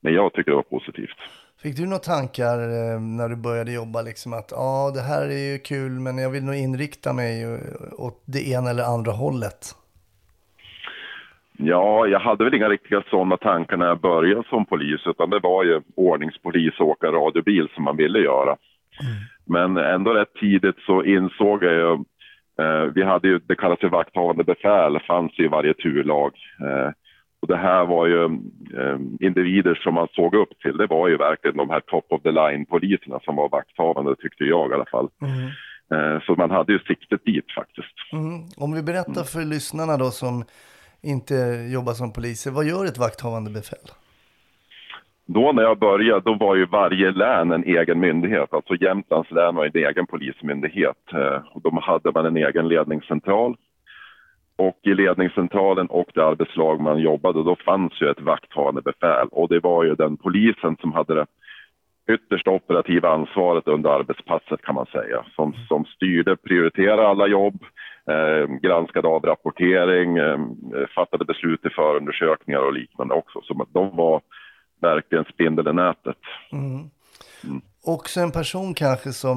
Men 0.00 0.14
jag 0.14 0.32
tycker 0.32 0.50
det 0.50 0.56
var 0.56 0.78
positivt. 0.78 1.18
Fick 1.62 1.76
du 1.76 1.84
några 1.86 1.98
tankar 1.98 2.58
eh, 2.58 3.00
när 3.00 3.28
du 3.28 3.36
började 3.36 3.72
jobba, 3.72 4.02
liksom 4.02 4.32
att 4.32 4.50
ja, 4.50 4.90
det 4.94 5.00
här 5.00 5.22
är 5.22 5.52
ju 5.52 5.58
kul, 5.58 5.92
men 6.00 6.18
jag 6.18 6.30
vill 6.30 6.44
nog 6.44 6.54
inrikta 6.54 7.12
mig 7.12 7.32
åt 7.98 8.22
det 8.26 8.48
ena 8.48 8.70
eller 8.70 8.84
andra 8.94 9.12
hållet? 9.12 9.60
Ja, 11.56 12.06
jag 12.06 12.20
hade 12.20 12.44
väl 12.44 12.54
inga 12.54 12.68
riktiga 12.68 13.02
sådana 13.10 13.36
tankar 13.36 13.76
när 13.76 13.86
jag 13.86 14.00
började 14.00 14.48
som 14.48 14.64
polis, 14.66 15.00
utan 15.06 15.30
det 15.30 15.38
var 15.38 15.64
ju 15.64 15.80
ordningspolis 15.96 16.80
och 16.80 16.88
åka 16.88 17.06
radiobil 17.06 17.68
som 17.74 17.84
man 17.84 17.96
ville 17.96 18.18
göra. 18.18 18.56
Men 19.44 19.76
ändå 19.76 20.14
rätt 20.14 20.34
tidigt 20.40 20.78
så 20.86 21.04
insåg 21.04 21.64
jag 21.64 21.74
ju, 21.74 21.92
eh, 22.64 22.84
vi 22.94 23.02
hade 23.02 23.28
ju, 23.28 23.38
det 23.38 23.56
kallas 23.56 23.82
ju 23.82 23.88
vakthavande 23.88 24.44
befäl, 24.44 25.00
fanns 25.06 25.38
i 25.38 25.46
varje 25.46 25.74
turlag. 25.74 26.32
Eh, 26.60 26.90
och 27.42 27.48
det 27.48 27.56
här 27.56 27.84
var 27.84 28.06
ju 28.06 28.24
eh, 28.78 28.98
individer 29.20 29.74
som 29.74 29.94
man 29.94 30.08
såg 30.12 30.34
upp 30.34 30.58
till, 30.62 30.76
det 30.76 30.86
var 30.86 31.08
ju 31.08 31.16
verkligen 31.16 31.56
de 31.56 31.70
här 31.70 31.80
top 31.80 32.06
of 32.08 32.22
the 32.22 32.30
line-poliserna 32.30 33.20
som 33.24 33.36
var 33.36 33.48
vakthavande, 33.48 34.16
tyckte 34.16 34.44
jag 34.44 34.70
i 34.70 34.74
alla 34.74 34.86
fall. 34.86 35.08
Eh, 35.92 36.22
så 36.26 36.34
man 36.34 36.50
hade 36.50 36.72
ju 36.72 36.78
siktet 36.78 37.24
dit 37.24 37.52
faktiskt. 37.54 38.12
Mm. 38.12 38.42
Om 38.56 38.72
vi 38.72 38.82
berättar 38.82 39.24
för 39.24 39.44
lyssnarna 39.44 39.96
då 39.96 40.10
som 40.10 40.44
inte 41.02 41.34
jobbar 41.72 41.92
som 41.92 42.12
poliser, 42.12 42.50
vad 42.50 42.64
gör 42.64 42.84
ett 42.84 42.98
vakthavande 42.98 43.50
befäl? 43.50 43.88
Då 45.34 45.52
när 45.52 45.62
jag 45.62 45.78
började, 45.78 46.20
då 46.20 46.34
var 46.34 46.54
ju 46.54 46.66
varje 46.66 47.10
län 47.10 47.52
en 47.52 47.64
egen 47.64 48.00
myndighet. 48.00 48.54
Alltså 48.54 48.74
Jämtlands 48.74 49.30
län 49.30 49.54
var 49.54 49.64
en 49.64 49.76
egen 49.76 50.06
polismyndighet. 50.06 51.12
Eh, 51.12 51.42
då 51.54 51.80
hade 51.82 52.12
man 52.14 52.26
en 52.26 52.36
egen 52.36 52.68
ledningscentral. 52.68 53.56
Och 54.56 54.78
i 54.82 54.94
ledningscentralen 54.94 55.86
och 55.86 56.10
det 56.14 56.24
arbetslag 56.24 56.80
man 56.80 56.98
jobbade, 56.98 57.42
då 57.42 57.56
fanns 57.56 58.00
ju 58.00 58.10
ett 58.10 58.20
vakthavande 58.20 58.82
befäl. 58.82 59.28
Och 59.30 59.48
det 59.48 59.60
var 59.60 59.84
ju 59.84 59.94
den 59.94 60.16
polisen 60.16 60.76
som 60.80 60.92
hade 60.92 61.14
det 61.14 61.26
yttersta 62.14 62.50
operativa 62.50 63.08
ansvaret 63.08 63.68
under 63.68 63.90
arbetspasset 63.90 64.62
kan 64.62 64.74
man 64.74 64.86
säga. 64.86 65.24
Som, 65.36 65.54
som 65.68 65.84
styrde, 65.84 66.36
prioriterade 66.36 67.08
alla 67.08 67.26
jobb, 67.26 67.64
eh, 68.10 68.46
granskade 68.62 69.08
avrapportering, 69.08 70.16
eh, 70.16 70.38
fattade 70.94 71.24
beslut 71.24 71.66
i 71.66 71.70
förundersökningar 71.70 72.60
och 72.60 72.72
liknande 72.72 73.14
också. 73.14 73.40
Så 73.42 73.66
de 73.72 73.96
var 73.96 74.20
verkligen 74.82 75.24
spindeln 75.24 75.68
i 75.68 75.72
nätet. 75.72 76.16
Också 77.84 78.20
en 78.20 78.32
person 78.32 78.74
kanske 78.74 79.12
som 79.12 79.36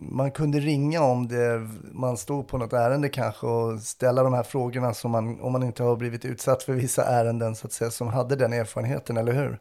man 0.00 0.30
kunde 0.30 0.58
ringa 0.58 1.00
om 1.00 1.28
det, 1.28 1.60
man 1.92 2.16
stod 2.16 2.48
på 2.48 2.58
något 2.58 2.72
ärende 2.72 3.08
kanske 3.08 3.46
och 3.46 3.78
ställa 3.78 4.22
de 4.22 4.32
här 4.34 4.42
frågorna 4.42 4.92
som 4.92 5.10
man, 5.10 5.40
om 5.40 5.52
man 5.52 5.62
inte 5.62 5.82
har 5.82 5.96
blivit 5.96 6.24
utsatt 6.24 6.62
för 6.62 6.72
vissa 6.72 7.02
ärenden 7.02 7.54
så 7.54 7.66
att 7.66 7.72
säga, 7.72 7.90
som 7.90 8.08
hade 8.08 8.36
den 8.36 8.52
erfarenheten, 8.52 9.16
eller 9.16 9.32
hur? 9.32 9.58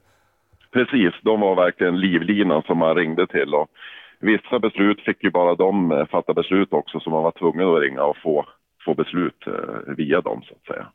Precis, 0.71 1.13
de 1.23 1.39
var 1.39 1.55
verkligen 1.55 1.99
livlinan 1.99 2.61
som 2.61 2.77
man 2.77 2.95
ringde 2.95 3.27
till. 3.27 3.53
Och 3.53 3.67
vissa 4.19 4.59
beslut 4.59 5.01
fick 5.01 5.23
ju 5.23 5.31
bara 5.31 5.55
de 5.55 5.91
eh, 5.91 6.05
fatta 6.05 6.33
beslut 6.33 6.73
också, 6.73 6.99
så 6.99 7.09
man 7.09 7.23
var 7.23 7.31
tvungen 7.31 7.67
att 7.67 7.81
ringa 7.81 8.03
och 8.03 8.17
få, 8.17 8.45
få 8.85 8.93
beslut 8.93 9.47
eh, 9.47 9.93
via 9.97 10.21
dem 10.21 10.41
så 10.41 10.53
att 10.55 10.75
säga. 10.75 10.87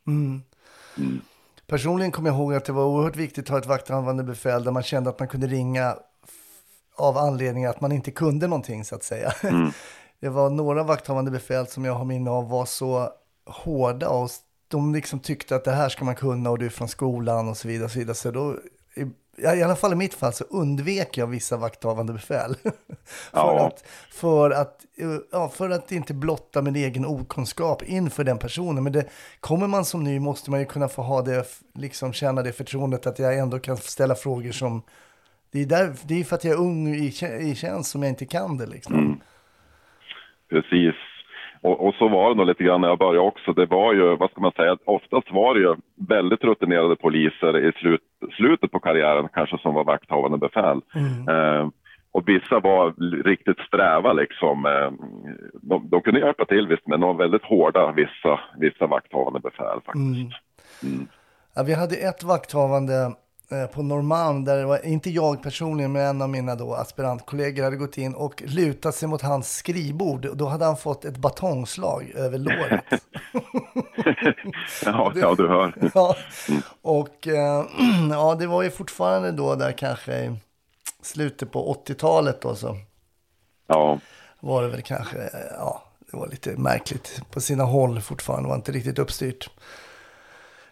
Personligen 1.66 2.12
kommer 2.12 2.30
jag 2.30 2.38
ihåg 2.38 2.54
att 2.54 2.64
det 2.64 2.72
var 2.72 2.84
oerhört 2.84 3.16
viktigt 3.16 3.44
att 3.44 3.48
ha 3.48 3.58
ett 3.58 3.66
vakthavande 3.66 4.24
befäl 4.24 4.64
där 4.64 4.70
man 4.70 4.82
kände 4.82 5.10
att 5.10 5.18
man 5.18 5.28
kunde 5.28 5.46
ringa 5.46 5.96
av 6.96 7.18
anledning 7.18 7.64
att 7.64 7.80
man 7.80 7.92
inte 7.92 8.10
kunde 8.10 8.46
någonting 8.46 8.84
så 8.84 8.94
att 8.94 9.02
säga. 9.02 9.32
Det 10.20 10.28
var 10.28 10.50
några 10.50 10.82
vakthavande 10.82 11.30
befäl 11.30 11.66
som 11.66 11.84
jag 11.84 11.94
har 11.94 12.04
minne 12.04 12.30
av 12.30 12.48
var 12.48 12.66
så 12.66 13.10
hårda 13.46 14.08
och 14.08 14.30
de 14.68 14.94
liksom 14.94 15.20
tyckte 15.20 15.56
att 15.56 15.64
det 15.64 15.72
här 15.72 15.88
ska 15.88 16.04
man 16.04 16.14
kunna 16.14 16.50
och 16.50 16.58
du 16.58 16.66
är 16.66 16.70
från 16.70 16.88
skolan 16.88 17.48
och 17.48 17.56
så 17.56 17.68
vidare. 17.68 17.84
Och 17.84 17.90
så 17.90 17.98
vidare. 17.98 18.14
Så 18.14 18.30
då, 18.30 18.56
i, 19.38 19.62
alla 19.62 19.76
fall 19.76 19.92
i 19.92 19.96
mitt 19.96 20.14
fall 20.14 20.32
så 20.32 20.44
undvek 20.44 21.18
jag 21.18 21.26
vissa 21.26 21.56
vakthavande 21.56 22.12
befäl. 22.12 22.54
för, 22.64 22.70
Ja. 23.32 23.66
att, 23.66 23.84
för, 24.10 24.50
att, 24.50 24.84
ja, 25.32 25.48
för 25.48 25.70
att 25.70 25.92
inte 25.92 26.14
blotta 26.14 26.62
min 26.62 26.76
egen 26.76 27.06
okunskap 27.06 27.82
inför 27.82 28.24
den 28.24 28.38
personen. 28.38 28.84
Men 28.84 28.92
det, 28.92 29.08
kommer 29.40 29.66
man 29.66 29.84
som 29.84 30.04
ny 30.04 30.20
måste 30.20 30.50
man 30.50 30.60
ju 30.60 30.66
kunna 30.66 30.88
få 30.88 31.02
ha 31.02 31.22
det, 31.22 31.44
liksom 31.74 32.12
känna 32.12 32.42
det 32.42 32.52
förtroendet 32.52 33.06
att 33.06 33.18
jag 33.18 33.38
ändå 33.38 33.58
kan 33.58 33.76
ställa 33.76 34.14
frågor 34.14 34.52
som 34.52 34.82
det 35.50 35.60
är, 35.62 35.66
där, 35.66 35.94
det 36.04 36.20
är 36.20 36.24
för 36.24 36.36
att 36.36 36.44
jag 36.44 36.52
är 36.54 36.58
ung 36.58 36.94
i, 36.94 37.12
i 37.40 37.54
tjänst 37.54 37.90
som 37.90 38.02
jag 38.02 38.10
inte 38.10 38.26
kan 38.26 38.56
det 38.56 38.66
liksom. 38.66 39.20
Precis. 40.50 40.94
Och, 41.64 41.86
och 41.86 41.94
så 41.94 42.08
var 42.08 42.30
det 42.30 42.36
nog 42.36 42.46
lite 42.46 42.64
grann 42.64 42.80
när 42.80 42.88
jag 42.88 42.98
började 42.98 43.18
också. 43.18 43.52
Det 43.52 43.66
var 43.66 43.92
ju, 43.94 44.16
vad 44.16 44.30
ska 44.30 44.40
man 44.40 44.52
säga, 44.52 44.76
oftast 44.84 45.30
var 45.30 45.54
det 45.54 45.60
ju 45.60 45.74
väldigt 46.08 46.44
rutinerade 46.44 46.96
poliser 46.96 47.68
i 47.68 47.72
slut, 47.72 48.00
slutet 48.36 48.70
på 48.70 48.80
karriären 48.80 49.28
kanske 49.32 49.58
som 49.58 49.74
var 49.74 49.84
vakthavande 49.84 50.38
befäl. 50.38 50.80
Eh, 51.28 51.68
och 52.12 52.28
vissa 52.28 52.60
var 52.60 52.94
riktigt 53.24 53.58
sträva 53.58 54.12
liksom. 54.12 54.66
Eh, 54.66 54.90
de, 55.62 55.88
de 55.90 56.00
kunde 56.02 56.20
hjälpa 56.20 56.44
till 56.44 56.66
visst, 56.66 56.86
men 56.86 57.00
de 57.00 57.06
var 57.06 57.24
väldigt 57.24 57.44
hårda 57.44 57.92
vissa, 57.92 58.40
vissa 58.58 58.86
vakthavande 58.86 59.40
befäl 59.40 59.80
faktiskt. 59.86 60.40
Ja, 61.54 61.62
vi 61.66 61.74
hade 61.74 61.96
ett 61.96 62.24
vakthavande 62.24 62.92
på 63.72 63.82
Norrmalm 63.82 64.44
där 64.44 64.56
det 64.56 64.64
var, 64.64 64.86
inte 64.86 65.10
jag 65.10 65.42
personligen, 65.42 65.92
men 65.92 66.02
en 66.02 66.22
av 66.22 66.28
mina 66.28 66.54
då 66.54 66.74
aspirantkollegor 66.74 67.64
hade 67.64 67.76
gått 67.76 67.98
in 67.98 68.14
och 68.14 68.42
lutat 68.46 68.94
sig 68.94 69.08
mot 69.08 69.22
hans 69.22 69.56
skrivbord. 69.56 70.36
Då 70.36 70.46
hade 70.46 70.64
han 70.64 70.76
fått 70.76 71.04
ett 71.04 71.16
batongslag 71.16 72.12
över 72.14 72.38
låret. 72.38 72.84
ja, 74.84 75.12
ja, 75.14 75.34
du 75.34 75.48
hör. 75.48 75.90
ja. 75.94 76.16
Och 76.82 77.28
eh, 77.28 77.64
ja, 78.10 78.34
det 78.34 78.46
var 78.46 78.62
ju 78.62 78.70
fortfarande 78.70 79.32
då 79.32 79.54
där 79.54 79.72
kanske 79.72 80.14
i 80.14 80.36
slutet 81.02 81.52
på 81.52 81.82
80-talet 81.86 82.40
då 82.40 82.54
så 82.54 82.76
Ja, 83.66 83.98
var 84.40 84.62
det 84.62 84.68
väl 84.68 84.82
kanske, 84.82 85.18
eh, 85.18 85.40
ja, 85.58 85.82
det 86.10 86.16
var 86.16 86.28
lite 86.28 86.56
märkligt 86.56 87.22
på 87.30 87.40
sina 87.40 87.64
håll 87.64 88.00
fortfarande, 88.00 88.48
var 88.48 88.56
inte 88.56 88.72
riktigt 88.72 88.98
uppstyrt. 88.98 89.50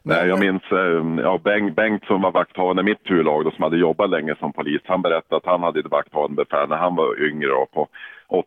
Nej, 0.04 0.28
jag 0.28 0.40
minns 0.40 0.62
eh, 0.62 1.22
ja, 1.22 1.40
Bengt, 1.44 1.76
Bengt 1.76 2.04
som 2.04 2.22
var 2.22 2.30
vakthavande 2.30 2.82
i 2.82 2.84
mitt 2.84 3.04
turlag 3.04 3.52
som 3.54 3.62
hade 3.62 3.76
jobbat 3.76 4.10
länge 4.10 4.34
som 4.38 4.52
polis. 4.52 4.82
Han 4.84 5.02
berättade 5.02 5.36
att 5.36 5.46
han 5.46 5.62
hade 5.62 5.82
vakthavande 5.82 6.44
befäl 6.44 6.68
när 6.68 6.76
han 6.76 6.96
var 6.96 7.22
yngre 7.26 7.48
då, 7.48 7.66
på 7.72 7.88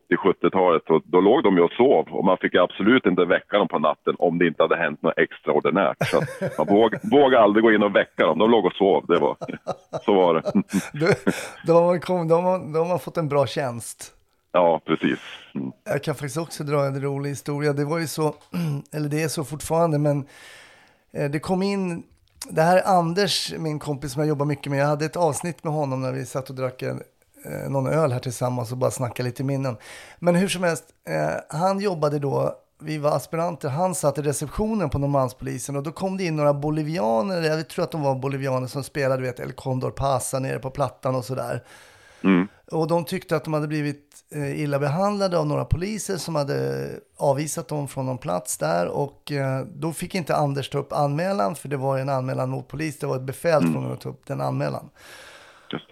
80-70-talet. 0.10 0.90
Och 0.90 1.02
Då 1.06 1.22
låg 1.22 1.44
de 1.44 1.58
ju 1.58 1.64
och 1.64 1.72
sov 1.72 2.08
och 2.12 2.26
man 2.26 2.38
fick 2.38 2.56
absolut 2.56 3.06
inte 3.06 3.26
väcka 3.26 3.58
dem 3.58 3.68
på 3.68 3.80
natten 3.80 4.16
om 4.20 4.38
det 4.38 4.48
inte 4.48 4.64
hade 4.64 4.78
hänt 4.78 5.02
något 5.02 5.18
extraordinärt. 5.18 5.98
Så 6.00 6.22
man 6.58 6.68
våg, 6.68 6.96
vågade 7.12 7.44
aldrig 7.44 7.64
gå 7.64 7.72
in 7.72 7.84
och 7.84 7.96
väcka 7.96 8.26
dem. 8.26 8.40
De 8.40 8.52
låg 8.52 8.66
och 8.66 8.74
sov. 8.74 9.06
Det 9.08 9.20
var, 9.20 9.38
så 10.06 10.14
var 10.14 10.34
det. 10.34 10.42
Har 11.74 11.86
man 11.86 12.00
kom, 12.00 12.28
då, 12.28 12.36
har 12.36 12.74
då 12.74 12.80
har 12.84 12.98
fått 12.98 13.18
en 13.18 13.30
bra 13.30 13.48
tjänst. 13.48 14.12
Ja, 14.52 14.82
precis. 14.86 15.20
Mm. 15.56 15.72
Jag 15.84 16.04
kan 16.04 16.16
faktiskt 16.16 16.38
också 16.38 16.64
dra 16.64 16.86
en 16.86 17.02
rolig 17.02 17.30
historia. 17.30 17.74
Det 17.74 17.86
var 17.86 18.00
ju 18.00 18.08
så, 18.08 18.36
eller 18.94 19.10
det 19.10 19.24
är 19.24 19.28
så 19.28 19.44
fortfarande, 19.44 20.00
men 20.00 20.26
Eh, 21.16 21.30
det 21.30 21.40
kom 21.40 21.64
in, 21.64 22.04
det 22.50 22.62
här 22.62 22.78
är 22.78 22.84
Anders, 22.84 23.54
min 23.58 23.80
kompis 23.80 24.12
som 24.12 24.20
jag 24.20 24.30
jobbar 24.30 24.46
mycket 24.46 24.72
med. 24.72 24.80
Jag 24.80 24.88
hade 24.88 25.06
ett 25.06 25.16
avsnitt 25.16 25.64
med 25.64 25.74
honom 25.74 26.02
när 26.02 26.12
vi 26.12 26.26
satt 26.26 26.50
och 26.50 26.56
drack 26.56 26.82
en, 26.82 27.02
eh, 27.46 27.70
någon 27.70 27.88
öl 27.88 28.12
här 28.12 28.20
tillsammans 28.20 28.72
och 28.72 28.78
bara 28.78 28.92
snackade 28.92 29.30
lite 29.30 29.44
minnen. 29.44 29.78
Men 30.20 30.36
hur 30.36 30.48
som 30.48 30.64
helst, 30.64 30.84
eh, 31.08 31.60
han 31.60 31.80
jobbade 31.80 32.20
då, 32.20 32.56
vi 32.82 32.98
var 32.98 33.12
aspiranter, 33.12 33.70
han 33.70 33.96
satt 33.96 34.18
i 34.18 34.22
receptionen 34.22 34.90
på 34.90 35.00
Norrmalmspolisen 35.00 35.76
och 35.76 35.84
då 35.84 35.92
kom 35.92 36.18
det 36.18 36.24
in 36.24 36.36
några 36.36 36.54
bolivianer, 36.54 37.42
jag 37.42 37.70
tror 37.70 37.84
att 37.84 37.92
de 37.92 38.02
var 38.02 38.16
bolivianer 38.16 38.68
som 38.68 38.84
spelade, 38.84 39.22
du 39.22 39.28
vet, 39.28 39.40
El 39.40 39.52
Condor 39.52 39.92
Pasa 39.92 40.40
nere 40.40 40.60
på 40.60 40.70
plattan 40.70 41.16
och 41.16 41.26
sådär. 41.26 41.64
Mm. 42.24 42.48
Och 42.72 42.88
de 42.88 43.06
tyckte 43.06 43.36
att 43.36 43.44
de 43.44 43.54
hade 43.54 43.68
blivit 43.68 44.24
eh, 44.32 44.62
illa 44.62 44.80
behandlade 44.80 45.38
av 45.38 45.48
några 45.48 45.66
poliser 45.66 46.18
som 46.18 46.36
hade 46.36 46.90
avvisat 47.18 47.68
dem 47.68 47.88
från 47.88 48.06
någon 48.06 48.18
plats 48.18 48.58
där. 48.58 48.88
Och 48.88 49.32
eh, 49.32 49.66
då 49.66 49.94
fick 49.94 50.16
inte 50.16 50.36
Anders 50.36 50.70
ta 50.70 50.78
upp 50.78 50.94
anmälan, 50.94 51.56
för 51.56 51.70
det 51.70 51.78
var 51.78 51.98
en 51.98 52.10
anmälan 52.10 52.50
mot 52.50 52.68
polis. 52.68 53.00
Det 53.00 53.08
var 53.08 53.16
ett 53.16 53.22
befäl 53.22 53.62
från 53.62 53.76
honom 53.76 53.92
att 53.92 54.02
ta 54.02 54.10
upp 54.10 54.26
den 54.26 54.42
anmälan. 54.42 54.90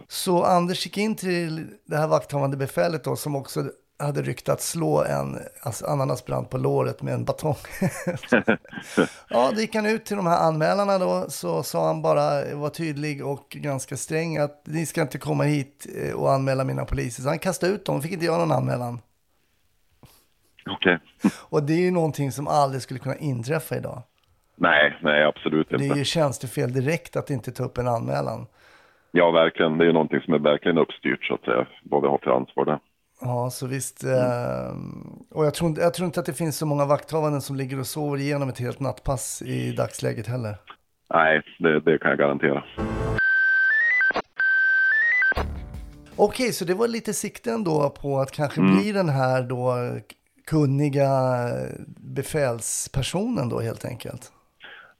Så 0.08 0.44
Anders 0.44 0.86
gick 0.86 0.98
in 0.98 1.16
till 1.16 1.68
det 1.86 1.98
här 1.98 2.08
vakthavande 2.08 2.58
befälet 2.58 3.04
då, 3.04 3.16
som 3.16 3.36
också 3.36 3.72
hade 4.06 4.22
ryckt 4.22 4.50
att 4.50 4.62
slå 4.62 5.04
en 5.04 5.38
alltså 5.62 5.86
ananasbrand 5.86 6.50
på 6.50 6.58
låret 6.58 7.02
med 7.02 7.14
en 7.14 7.26
batong. 7.26 7.56
ja, 9.30 9.52
då 9.54 9.62
gick 9.62 9.76
han 9.76 9.86
ut 9.86 10.06
till 10.06 10.18
de 10.18 10.28
här 10.28 10.48
anmälarna 10.48 10.98
då, 10.98 11.26
så 11.30 11.64
sa 11.64 11.88
han 11.88 12.02
bara, 12.02 12.56
var 12.56 12.70
tydlig 12.70 13.26
och 13.26 13.50
ganska 13.50 13.98
sträng 13.98 14.38
att 14.38 14.64
ni 14.66 14.86
ska 14.86 15.02
inte 15.02 15.18
komma 15.18 15.44
hit 15.44 15.88
eh, 15.98 16.16
och 16.16 16.32
anmäla 16.32 16.64
mina 16.64 16.86
poliser. 16.86 17.24
Så 17.24 17.30
han 17.30 17.40
kastade 17.40 17.72
ut 17.74 17.86
dem, 17.86 18.02
fick 18.02 18.12
inte 18.12 18.26
göra 18.26 18.38
någon 18.38 18.52
anmälan. 18.52 19.00
Okej. 20.70 21.00
Och 21.50 21.64
det 21.64 21.74
är 21.74 21.82
ju 21.82 21.92
någonting 21.92 22.32
som 22.32 22.48
aldrig 22.48 22.82
skulle 22.82 23.00
kunna 23.00 23.16
inträffa 23.16 23.76
idag. 23.78 24.02
Nej, 24.56 24.98
nej 25.02 25.24
absolut 25.24 25.70
Det 25.70 25.76
är 25.76 25.84
inte. 25.84 26.00
ju 26.00 26.06
tjänstefel 26.06 26.74
direkt 26.74 27.16
att 27.16 27.30
inte 27.30 27.52
ta 27.52 27.64
upp 27.64 27.78
en 27.78 27.88
anmälan. 27.88 28.46
Ja, 29.12 29.32
verkligen. 29.32 29.78
Det 29.78 29.84
är 29.84 29.88
ju 29.88 29.94
någonting 29.94 30.22
som 30.22 30.34
är 30.34 30.40
verkligen 30.40 30.78
uppstyrt 30.78 31.24
så 31.26 31.34
att 31.34 31.44
säga, 31.44 31.68
vad 31.84 32.02
vi 32.02 32.08
har 32.08 32.18
för 32.18 32.32
ansvar 32.32 32.66
där. 32.66 32.80
Ja, 33.26 33.50
så 33.50 33.68
visst. 33.68 34.04
Eh, 34.04 34.76
och 35.32 35.46
jag 35.46 35.54
tror, 35.54 35.70
inte- 35.70 35.82
jag 35.82 35.94
tror 35.94 36.06
inte 36.06 36.20
att 36.20 36.26
det 36.26 36.34
finns 36.34 36.58
så 36.58 36.66
många 36.66 36.86
vakthavanden 36.86 37.42
som 37.42 37.56
ligger 37.56 37.80
och 37.80 37.88
sover 37.88 38.18
igenom 38.18 38.50
ett 38.50 38.60
helt 38.60 38.80
nattpass 38.80 39.42
i 39.42 39.72
dagsläget 39.72 40.28
heller. 40.28 40.56
Nej, 41.14 41.42
det, 41.60 41.80
det 41.80 41.98
kan 41.98 42.10
jag 42.10 42.20
garantera. 42.20 42.64
Okej, 46.16 46.54
så 46.54 46.66
det 46.66 46.74
var 46.74 46.88
lite 46.88 47.14
sikten 47.14 47.64
då 47.64 47.90
på 48.02 48.20
att 48.20 48.32
kanske 48.32 48.62
Mm. 48.62 48.76
bli 48.78 48.92
den 48.92 49.10
här 49.10 49.44
då 49.44 49.74
kunniga 50.48 51.10
befälspersonen 51.98 53.50
då 53.50 53.60
helt 53.60 53.86
enkelt. 53.86 54.32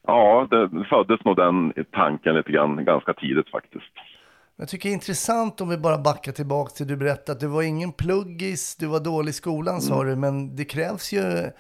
Ja, 0.08 0.48
det 0.52 0.86
föddes 0.90 1.26
nog 1.26 1.36
den 1.36 1.74
tanken 1.92 2.36
lite 2.36 2.52
grann 2.52 2.86
ganska 2.86 3.14
tidigt 3.14 3.50
faktiskt. 3.52 3.94
Jag 4.58 4.68
tycker 4.70 4.90
det 4.90 4.92
är 4.92 4.94
intressant 4.94 5.62
om 5.62 5.70
vi 5.70 5.78
bara 5.78 5.98
backar 5.98 6.32
tillbaka 6.32 6.72
till 6.72 6.88
du 6.88 6.98
berättade 6.98 7.32
att 7.32 7.40
du 7.40 7.48
var 7.48 7.62
ingen 7.62 7.92
pluggis, 7.92 8.76
du 8.76 8.86
var 8.86 9.00
dålig 9.00 9.30
i 9.30 9.34
skolan 9.34 9.82
sa 9.82 9.94
Mm. 9.96 10.08
du, 10.08 10.16
men 10.16 10.56
det 10.56 10.66
krävs 10.66 11.12
ju 11.14 11.52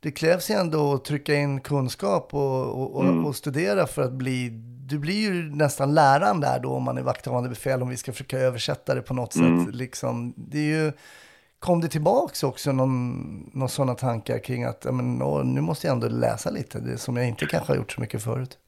det 0.00 0.10
krävs 0.10 0.50
ju 0.50 0.54
ändå 0.54 0.94
att 0.94 1.04
trycka 1.04 1.34
in 1.34 1.60
kunskap 1.60 2.34
och, 2.34 2.96
och, 2.96 3.04
Mm. 3.04 3.26
och 3.26 3.36
studera 3.36 3.86
för 3.86 4.02
att 4.02 4.12
bli, 4.12 4.48
du 4.86 4.98
blir 4.98 5.14
ju 5.20 5.54
nästan 5.54 5.94
läraren 5.94 6.40
där 6.40 6.58
då 6.60 6.70
om 6.72 6.82
man 6.82 6.98
är 6.98 7.02
vakthavande 7.02 7.48
befäl 7.48 7.82
om 7.82 7.88
vi 7.88 7.96
ska 7.96 8.12
försöka 8.12 8.38
översätta 8.38 8.94
det 8.94 9.02
på 9.02 9.14
något 9.14 9.34
Mm. 9.36 9.64
sätt. 9.66 9.74
Liksom, 9.74 10.34
det 10.36 10.58
är 10.58 10.62
ju, 10.84 10.92
kom 11.58 11.80
det 11.80 11.88
tillbaks 11.88 12.42
också 12.42 12.72
någon, 12.72 13.50
någon 13.54 13.68
sådana 13.68 13.94
tankar 13.94 14.38
kring 14.38 14.64
att 14.64 14.84
men, 14.94 15.18
nu 15.54 15.60
måste 15.60 15.86
jag 15.86 15.94
ändå 15.94 16.08
läsa 16.08 16.50
lite, 16.50 16.80
det 16.80 16.98
som 16.98 17.16
jag 17.16 17.28
inte 17.28 17.46
kanske 17.46 17.72
har 17.72 17.76
gjort 17.76 17.92
så 17.92 18.00
mycket 18.00 18.22
förut. 18.22 18.58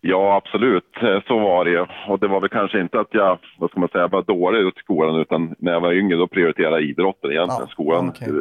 Ja, 0.00 0.36
absolut. 0.36 0.96
Eh, 1.02 1.20
Så 1.26 1.38
var 1.38 1.64
det. 1.64 1.86
Och 2.08 2.18
det 2.18 2.28
var 2.28 2.40
väl 2.40 2.48
kanske 2.50 2.80
inte 2.80 3.00
att 3.00 3.14
jag, 3.14 3.38
vad 3.58 3.70
ska 3.70 3.80
man 3.80 3.88
säga, 3.88 4.06
var 4.08 4.22
dålig 4.22 4.58
ut 4.60 4.76
i 4.76 4.80
skolan, 4.80 5.16
utan 5.16 5.54
när 5.58 5.72
jag 5.72 5.80
var 5.80 5.92
yngre 5.92 6.16
då 6.16 6.26
prioriterade 6.26 6.76
jag 6.76 6.82
idrotten 6.90 7.30
egentligen. 7.30 7.60
Ja, 7.62 7.66
skolan 7.66 8.08
okej. 8.08 8.28
eh, 8.28 8.34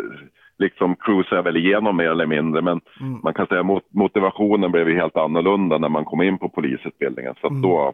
liksom 0.57 0.95
cruisade 0.95 1.35
jag 1.35 1.43
väl 1.43 1.57
igenom 1.57 1.97
mer 1.97 2.09
eller 2.11 2.25
mindre, 2.25 2.61
men 2.61 2.81
Mm. 3.01 3.19
man 3.23 3.33
kan 3.33 3.47
säga 3.47 3.63
mot, 3.63 3.83
motivationen 3.93 4.71
blev 4.71 4.89
ju 4.89 4.95
helt 4.95 5.17
annorlunda 5.17 5.77
när 5.77 5.89
man 5.89 6.05
kom 6.05 6.21
in 6.21 6.37
på 6.37 6.49
polisutbildningen. 6.49 7.33
Så 7.41 7.47
Mm. 7.47 7.61
då, 7.61 7.93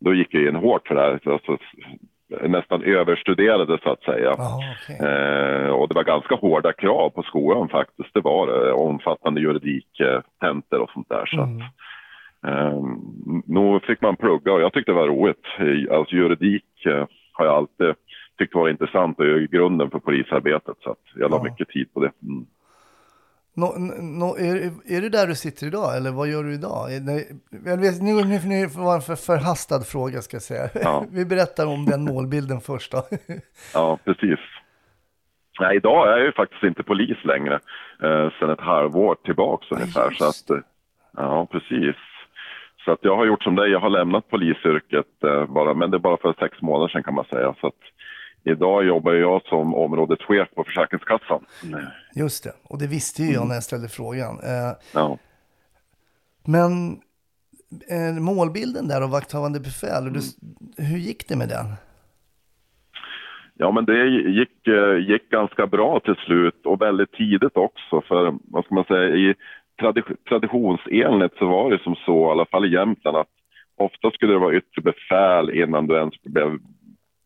då 0.00 0.14
gick 0.14 0.34
jag 0.34 0.42
in 0.48 0.56
hårt 0.56 0.88
för 0.88 0.94
det 0.94 1.00
här. 1.00 1.32
Alltså, 1.32 1.56
nästan 2.48 2.82
överstuderade 2.82 3.78
så 3.82 3.90
att 3.90 4.02
säga. 4.02 4.34
Jaha, 4.38 4.58
okej. 4.82 5.08
Eh, 5.08 5.70
och 5.70 5.88
det 5.88 5.94
var 5.94 6.04
ganska 6.04 6.34
hårda 6.34 6.72
krav 6.72 7.10
på 7.10 7.22
skolan 7.22 7.68
faktiskt. 7.68 8.14
Det 8.14 8.20
var 8.20 8.46
det. 8.46 8.72
Omfattande 8.72 9.40
juridik, 9.40 10.00
eh, 10.00 10.20
tentor 10.40 10.78
och 10.80 10.90
sånt 10.90 11.08
där. 11.08 11.26
Så 11.26 11.36
Mm. 11.42 11.56
att, 11.56 11.62
eh, 12.46 12.82
nog 13.46 13.82
fick 13.82 14.00
man 14.02 14.16
plugga 14.16 14.52
och 14.52 14.60
jag 14.60 14.72
tyckte 14.72 14.92
det 14.92 14.96
var 14.96 15.08
roligt. 15.08 15.44
Eh, 15.58 15.96
Alltså 15.98 16.14
juridik 16.16 16.86
eh, 16.86 17.06
har 17.32 17.44
jag 17.44 17.54
alltid 17.54 17.94
tyckt 18.38 18.54
var 18.54 18.68
intressant 18.68 19.18
och 19.18 19.24
är 19.26 19.46
grunden 19.46 19.90
för 19.90 19.98
polisarbetet. 19.98 20.76
Så 20.80 20.90
att 20.90 20.98
jag 21.14 21.30
la 21.30 21.36
Ja. 21.36 21.42
mycket 21.42 21.68
tid 21.68 21.94
på 21.94 22.00
det. 22.00 22.12
Mm. 22.22 22.46
Nå, 23.54 23.74
nå, 24.00 24.36
är, 24.36 24.54
är 24.96 25.00
du 25.00 25.08
där 25.08 25.26
du 25.26 25.34
sitter 25.34 25.66
idag 25.66 25.96
eller 25.96 26.10
vad 26.10 26.28
gör 26.28 26.44
du 26.44 26.54
idag? 26.54 26.88
Det- 27.06 27.26
Jag 27.70 27.76
vet, 27.80 28.02
nu, 28.02 28.12
nu, 28.14 28.38
nu 28.44 28.68
får 28.68 28.80
det 28.90 28.94
en 28.94 29.00
för, 29.00 29.16
förhastad 29.16 29.80
fråga 29.80 30.20
ska 30.22 30.34
jag 30.34 30.42
säga. 30.42 30.68
Ja. 30.74 31.04
Vi 31.12 31.24
berättar 31.24 31.66
om 31.66 31.84
den 31.86 32.04
målbilden 32.04 32.60
först 32.60 32.92
då. 32.92 33.02
Ja, 33.74 33.98
precis. 34.04 34.38
Nej, 35.60 35.76
idag 35.76 36.08
är 36.08 36.10
jag 36.16 36.26
ju 36.26 36.32
faktiskt 36.32 36.62
inte 36.62 36.82
polis 36.82 37.18
längre. 37.24 37.54
Eh, 38.02 38.30
sen 38.38 38.50
ett 38.50 38.60
halvår 38.60 39.16
tillbaks 39.24 39.66
ungefär. 39.70 40.10
Så 40.10 40.24
just 40.24 40.50
att, 40.50 40.56
eh, 40.56 40.62
ja, 41.16 41.46
precis. 41.50 41.96
Så 42.84 42.92
att 42.92 42.98
jag 43.02 43.16
har 43.16 43.26
gjort 43.26 43.42
som 43.42 43.54
dig, 43.56 43.70
jag 43.70 43.80
har 43.80 43.90
lämnat 43.90 44.28
polisyrket 44.28 45.24
eh, 45.24 45.46
bara, 45.46 45.74
men 45.74 45.90
det 45.90 45.96
är 45.96 45.98
bara 45.98 46.16
för 46.16 46.34
sex 46.38 46.62
månader 46.62 46.88
sedan 46.88 47.02
kan 47.02 47.14
man 47.14 47.24
säga. 47.24 47.54
Så 47.60 47.66
att 47.66 47.74
idag 48.44 48.84
jobbar 48.84 49.12
jag 49.12 49.42
som 49.42 49.74
områdeschef 49.74 50.48
på 50.54 50.64
Försäkringskassan. 50.64 51.44
Just 52.14 52.44
det, 52.44 52.52
och 52.64 52.78
det 52.78 52.86
visste 52.86 53.22
ju 53.22 53.32
jag 53.32 53.46
när 53.48 53.54
jag 53.54 53.62
ställde 53.64 53.88
frågan. 53.88 54.34
Eh, 54.42 54.72
Ja. 54.94 55.18
men 56.46 56.92
eh, 57.90 58.20
målbilden 58.22 58.88
där 58.88 59.00
av 59.02 59.10
vakthavande 59.10 59.60
befäl, 59.60 60.06
och 60.06 60.12
du, 60.12 60.20
hur 60.82 60.98
gick 60.98 61.28
det 61.28 61.36
med 61.36 61.48
den? 61.48 61.66
Ja, 63.54 63.70
men 63.72 63.84
det 63.84 64.06
gick, 64.08 64.66
eh, 64.68 64.96
gick 65.10 65.30
ganska 65.30 65.66
bra 65.66 66.00
till 66.00 66.14
slut 66.14 66.66
och 66.66 66.80
väldigt 66.80 67.12
tidigt 67.12 67.56
också. 67.56 68.00
För 68.08 68.34
vad 68.44 68.64
ska 68.64 68.74
man 68.74 68.84
säga, 68.84 69.14
i 69.16 69.34
tradi- 69.82 70.16
traditionsenligt 70.28 71.38
så 71.38 71.46
var 71.46 71.70
det 71.70 71.82
som 71.82 71.96
så, 71.96 72.28
i 72.28 72.30
alla 72.30 72.46
fall 72.46 72.64
i 72.64 72.72
Jämtland, 72.72 73.16
att 73.16 73.28
ofta 73.76 74.10
skulle 74.10 74.32
det 74.32 74.38
vara 74.38 74.54
yttre 74.54 74.82
befäl 74.82 75.50
innan 75.50 75.86
du 75.86 75.94
ens 75.96 76.22
blev 76.22 76.58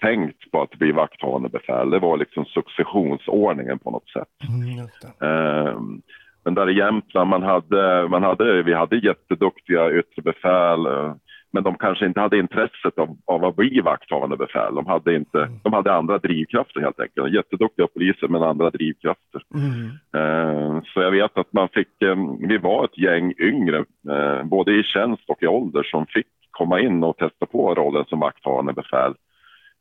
tänkt 0.01 0.51
på 0.51 0.63
att 0.63 0.71
bli 0.71 0.93
vakthavande 0.93 1.49
befäl. 1.49 1.91
Det 1.91 1.99
var 1.99 2.17
liksom 2.17 2.45
successionsordningen 2.45 3.79
på 3.79 3.91
något 3.91 4.09
sätt. 4.09 4.29
Mm. 4.49 5.31
Ehm, 5.31 6.03
Men 6.45 6.55
där 6.55 6.71
i 6.71 6.79
Jämtland, 6.79 7.31
man 7.31 7.43
hade, 7.43 8.09
man 8.09 8.23
hade, 8.23 8.63
vi 8.63 8.75
hade 8.75 8.97
jätteduktiga 8.97 9.91
yttre 9.91 10.23
befäl, 10.23 10.87
eh, 10.87 11.15
men 11.57 11.63
de 11.65 11.75
kanske 11.79 12.07
inte 12.07 12.21
hade 12.21 12.39
intresset 12.39 12.99
av, 12.99 13.17
av 13.25 13.45
att 13.45 13.57
bli 13.57 13.81
vakthavande 13.81 14.37
befäl. 14.37 14.75
De 14.75 14.87
hade, 14.87 15.17
inte, 15.17 15.49
de 15.63 15.73
hade 15.73 15.93
andra 15.95 16.19
drivkrafter 16.19 16.81
helt 16.81 17.01
enkelt. 17.01 17.35
Jätteduktiga 17.35 17.87
poliser, 17.87 18.29
men 18.29 18.43
andra 18.43 18.71
drivkrafter. 18.71 19.43
Mm. 19.55 19.87
Eh, 20.17 20.83
Så 20.85 21.01
jag 21.03 21.11
vet 21.11 21.39
att 21.39 21.53
man 21.53 21.69
fick, 21.69 22.03
eh, 22.03 22.17
vi 22.49 22.59
var 22.59 22.85
ett 22.85 22.99
gäng 22.99 23.33
yngre, 23.39 23.85
eh, 24.11 24.43
både 24.45 24.73
i 24.73 24.83
tjänst 24.83 25.23
och 25.29 25.43
i 25.43 25.47
ålder, 25.47 25.83
som 25.83 26.07
fick 26.07 26.27
komma 26.51 26.81
in 26.81 27.05
och 27.05 27.17
testa 27.17 27.47
på 27.47 27.75
rollen 27.75 28.05
som 28.09 28.21
vakthavande 28.21 28.73
befäl. 28.73 29.15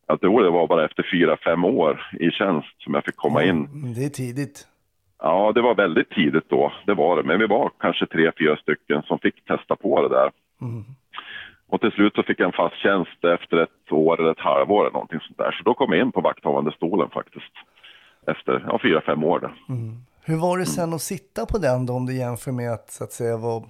Jag 0.06 0.20
tror 0.20 0.42
det 0.42 0.50
var 0.50 0.66
bara 0.66 0.84
efter 0.84 1.06
fyra, 1.12 1.36
fem 1.44 1.64
år 1.64 2.00
i 2.20 2.30
tjänst 2.30 2.82
som 2.82 2.94
jag 2.94 3.04
fick 3.04 3.16
komma 3.16 3.44
in. 3.44 3.50
Mm, 3.74 3.94
Det 3.94 4.04
är 4.04 4.08
tidigt. 4.08 4.66
Ja, 5.22 5.52
det 5.54 5.62
var 5.62 5.74
väldigt 5.74 6.10
tidigt 6.10 6.48
då, 6.48 6.72
det 6.86 6.94
var 6.94 7.16
det. 7.16 7.22
Men 7.22 7.38
vi 7.38 7.46
var 7.46 7.70
kanske 7.80 8.06
tre, 8.06 8.32
fyra 8.38 8.56
stycken 8.56 9.02
som 9.02 9.18
fick 9.18 9.44
testa 9.44 9.76
på 9.76 10.02
det 10.08 10.14
där. 10.14 10.30
Mm. 10.60 10.84
Och 11.68 11.80
till 11.80 11.90
slut 11.90 12.14
så 12.14 12.22
fick 12.22 12.40
jag 12.40 12.46
en 12.46 12.52
fast 12.52 12.76
tjänst 12.76 13.24
efter 13.24 13.56
ett 13.56 13.92
år 13.92 14.20
eller 14.20 14.30
ett 14.30 14.38
halvår 14.50 14.80
eller 14.80 14.92
någonting 14.92 15.20
sånt 15.20 15.38
där. 15.38 15.52
Så 15.52 15.62
då 15.62 15.74
kom 15.74 15.92
jag 15.92 16.00
in 16.00 16.12
på 16.12 16.20
vakthavande 16.20 16.72
stolen 16.72 17.10
faktiskt. 17.10 17.52
Efter 18.26 18.64
ja, 18.68 18.78
fyra, 18.82 19.00
fem 19.00 19.24
år. 19.24 19.40
Då. 19.40 19.50
Hur 20.24 20.36
var 20.36 20.56
det 20.56 20.62
Mm. 20.62 20.66
sen 20.66 20.92
att 20.94 21.00
sitta 21.00 21.46
på 21.46 21.58
den 21.58 21.86
då, 21.86 21.92
om 21.92 22.06
du 22.06 22.16
jämför 22.18 22.52
med 22.52 22.72
att, 22.72 22.90
så 22.90 23.04
att 23.04 23.12
säga, 23.12 23.36
vara 23.36 23.62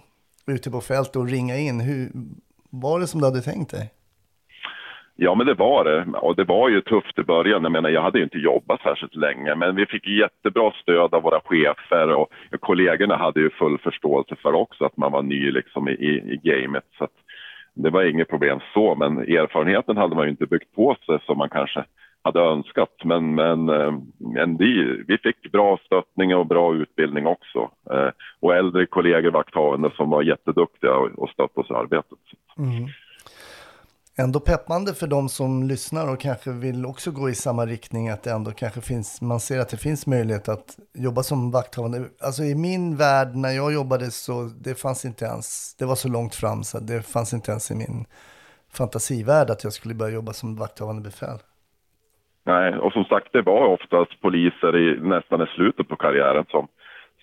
ute 0.47 0.71
på 0.71 0.81
fält 0.81 1.17
och 1.17 1.29
ringa 1.29 1.57
in? 1.57 1.81
Hur, 1.81 2.09
var 2.71 3.01
det 3.01 3.07
som 3.07 3.21
du 3.21 3.27
hade 3.27 3.41
tänkt 3.41 3.71
dig? 3.71 3.91
Ja, 5.19 5.35
men 5.35 5.47
det 5.47 5.55
var 5.55 5.85
det. 5.85 6.19
Och 6.19 6.37
det 6.37 6.45
var 6.45 6.69
ju 6.69 6.81
tufft 6.81 7.19
i 7.19 7.23
början. 7.23 7.63
Jag 7.63 7.73
menar, 7.73 7.91
jag 7.91 8.03
hade 8.03 8.19
ju 8.19 8.25
inte 8.25 8.39
jobbat 8.39 8.81
särskilt 8.81 9.15
länge, 9.15 9.55
men 9.55 9.77
vi 9.77 9.87
fick 9.87 10.07
jättebra 10.09 10.73
stöd 10.83 11.15
av 11.15 11.23
våra 11.23 11.41
chefer 11.41 12.15
och 12.15 12.29
kollegorna 12.61 13.17
hade 13.17 13.41
ju 13.41 13.51
full 13.51 13.79
förståelse 13.79 14.37
för 14.43 14.53
också 14.53 14.85
att 14.85 14.97
man 14.97 15.13
var 15.13 15.23
ny 15.23 15.51
liksom 15.51 15.89
i, 15.89 15.93
i, 15.93 16.13
i 16.33 16.41
gamet. 16.43 16.85
Så 16.99 17.05
att 17.05 17.11
det 17.77 17.91
var 17.91 18.03
inget 18.03 18.29
problem 18.29 18.61
så, 18.75 18.95
men 18.95 19.19
erfarenheten 19.19 19.97
hade 19.97 20.15
man 20.17 20.25
ju 20.25 20.31
inte 20.31 20.47
byggt 20.47 20.75
på 20.75 20.97
sig 21.07 21.19
som 21.27 21.39
man 21.39 21.49
kanske 21.49 21.85
hade 22.23 22.41
önskat. 22.41 22.95
Men, 23.05 23.35
men, 23.35 23.69
eh, 23.69 23.93
men 24.19 24.57
vi, 24.57 25.03
vi 25.09 25.19
fick 25.19 25.53
bra 25.53 25.79
stöttning 25.87 26.37
och 26.37 26.47
bra 26.47 26.75
utbildning 26.75 27.27
också. 27.27 27.71
Eh, 27.91 28.11
och 28.41 28.55
äldre 28.55 28.87
kollegor, 28.87 29.31
vakthavande, 29.31 29.91
som 29.97 30.11
var 30.11 30.23
jätteduktiga 30.23 30.95
och, 30.95 31.11
och 31.19 31.31
stöttade 31.31 31.61
oss 31.61 31.71
i 31.71 31.75
arbetet. 31.75 32.19
Mm. 32.59 32.89
Ändå 34.19 34.41
peppande 34.41 34.95
för 34.95 35.07
de 35.07 35.29
som 35.29 35.63
lyssnar 35.63 36.13
och 36.13 36.21
kanske 36.21 36.51
vill 36.51 36.87
också 36.87 37.11
gå 37.11 37.29
i 37.29 37.35
samma 37.35 37.67
riktning. 37.67 38.09
Att 38.09 38.23
det 38.23 38.31
ändå 38.31 38.51
kanske 38.51 38.81
finns, 38.81 39.23
man 39.23 39.41
ser 39.41 39.61
att 39.61 39.69
det 39.69 39.77
finns 39.77 40.07
möjlighet 40.07 40.49
att 40.49 40.79
jobba 40.95 41.23
som 41.23 41.51
vakthavande. 41.51 41.99
Alltså 42.27 42.43
i 42.43 42.55
min 42.55 42.97
värld 42.97 43.29
när 43.35 43.51
jag 43.51 43.73
jobbade 43.73 44.11
så 44.11 44.35
det 44.65 44.81
fanns 44.81 45.05
inte 45.05 45.25
ens, 45.25 45.77
det 45.79 45.85
var 45.85 45.95
så 45.95 46.09
långt 46.09 46.35
fram 46.35 46.63
så 46.63 46.79
det 46.79 47.03
fanns 47.03 47.35
inte 47.35 47.51
ens 47.51 47.71
i 47.71 47.75
min 47.75 48.05
fantasivärld 48.79 49.51
att 49.51 49.65
jag 49.65 49.73
skulle 49.73 49.95
börja 49.95 50.15
jobba 50.15 50.33
som 50.33 50.57
vakthavande 50.57 51.03
befäl. 51.03 51.39
Nej, 52.45 52.79
och 52.79 52.93
som 52.93 53.05
sagt, 53.05 53.33
det 53.33 53.43
var 53.43 53.67
oftast 53.67 54.21
poliser 54.21 54.77
i, 54.77 55.01
nästan 55.01 55.43
i 55.43 55.47
slutet 55.47 55.89
på 55.89 55.97
karriären 55.97 56.45
som, 56.49 56.69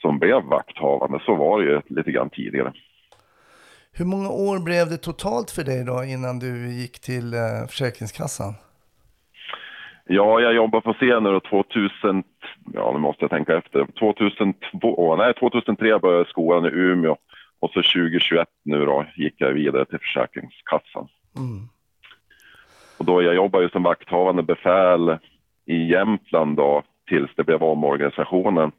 som 0.01 0.19
blev 0.19 0.43
vakthavande. 0.43 1.19
Så 1.25 1.35
var 1.35 1.59
det 1.59 1.65
ju 1.65 1.81
lite 1.85 2.11
grann 2.11 2.29
tidigare. 2.29 2.73
Hur 3.95 4.05
många 4.05 4.29
år 4.29 4.59
blev 4.59 4.89
det 4.89 4.97
totalt 4.97 5.51
för 5.51 5.63
dig 5.63 5.85
då 5.85 6.03
innan 6.03 6.39
du 6.39 6.71
gick 6.71 6.99
till 6.99 7.33
eh, 7.33 7.67
Försäkringskassan? 7.69 8.53
Ja, 10.05 10.39
jag 10.39 10.53
jobbade 10.53 10.81
på 10.81 10.93
då 11.31 11.39
2000, 11.39 12.23
ja 12.73 12.91
nu 12.91 12.99
måste 12.99 13.23
jag 13.23 13.31
tänka 13.31 13.57
efter, 13.57 13.87
2002, 13.99 15.15
nej 15.15 15.33
2003 15.33 15.99
började 15.99 16.19
jag 16.19 16.27
skolan 16.27 16.65
i 16.65 16.69
Umeå 16.69 17.17
och 17.59 17.69
så 17.69 17.81
2021 17.81 18.47
nu 18.65 18.85
då 18.85 19.05
gick 19.15 19.33
jag 19.37 19.51
vidare 19.51 19.85
till 19.85 19.99
Försäkringskassan. 19.99 21.07
Mm. 21.37 21.67
Och 22.97 23.05
då 23.05 23.21
jag 23.21 23.35
jobbade 23.35 23.63
ju 23.63 23.69
som 23.69 23.83
vakthavande 23.83 24.43
befäl 24.43 25.17
i 25.65 25.91
Jämtland 25.91 26.57
då 26.57 26.83
tills 27.07 27.31
det 27.35 27.43
blev 27.43 27.63
omorganisationen 27.63 28.71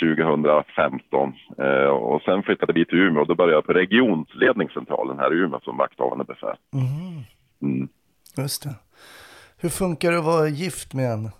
2015. 0.00 1.32
Eh, 1.58 1.86
och 1.86 2.22
sen 2.22 2.42
flyttade 2.42 2.72
vi 2.72 2.84
till 2.84 2.98
Umeå 2.98 3.22
och 3.22 3.28
då 3.28 3.34
började 3.34 3.56
jag 3.56 3.66
på 3.66 3.72
regionsledningscentralen 3.72 5.18
här 5.18 5.34
i 5.34 5.36
Umeå 5.36 5.60
som 5.60 5.76
vakthavande 5.76 6.24
befäl. 6.24 6.56
Mm. 6.72 7.22
Mm. 7.62 7.88
Just 8.36 8.62
det. 8.62 8.74
Hur 9.60 9.68
funkar 9.68 10.10
det 10.12 10.18
att 10.18 10.24
vara 10.24 10.48
gift 10.48 10.94
med 10.94 11.12
en 11.12 11.30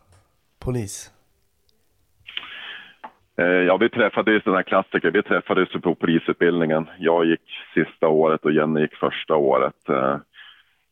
polis? 0.65 1.13
Eh, 3.39 3.47
ja, 3.47 3.77
vi 3.77 3.89
träffades, 3.89 4.45
den 4.45 4.55
här 4.55 4.63
klassiker, 4.63 5.11
vi 5.11 5.23
träffades 5.23 5.69
på 5.83 5.95
polisutbildningen. 5.95 6.87
Jag 6.99 7.25
gick 7.25 7.51
sista 7.75 8.09
året 8.09 8.45
och 8.45 8.53
Jenny 8.53 8.81
gick 8.81 8.95
första 8.95 9.37
året. 9.37 9.89
Eh, 9.89 10.17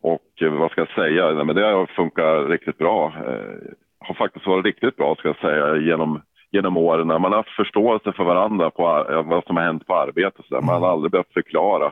och 0.03 0.43
eh, 0.43 0.53
vad 0.53 0.71
ska 0.71 0.81
jag 0.81 0.95
säga, 0.95 1.31
Nej, 1.31 1.45
men 1.45 1.57
det 1.57 1.67
har 1.67 1.87
funkat 1.87 2.49
riktigt 2.49 2.79
bra. 2.79 3.13
Eh, 3.27 3.73
har 3.99 4.15
faktiskt 4.15 4.47
varit 4.47 4.65
riktigt 4.65 4.97
bra 4.97 5.15
ska 5.15 5.29
jag 5.29 5.37
säga 5.37 5.77
genom, 5.77 6.23
genom 6.53 6.77
åren. 6.77 7.07
Man 7.07 7.23
har 7.23 7.37
haft 7.37 7.57
förståelse 7.57 8.13
för 8.13 8.25
varandra 8.25 8.71
på 8.71 8.83
vad 9.27 9.45
som 9.45 9.57
har 9.57 9.65
hänt 9.65 9.87
på 9.87 9.97
arbetet. 9.97 10.45
Så. 10.49 10.61
Man 10.61 10.83
har 10.83 10.91
aldrig 10.93 11.13
behövt 11.13 11.33
förklara 11.33 11.87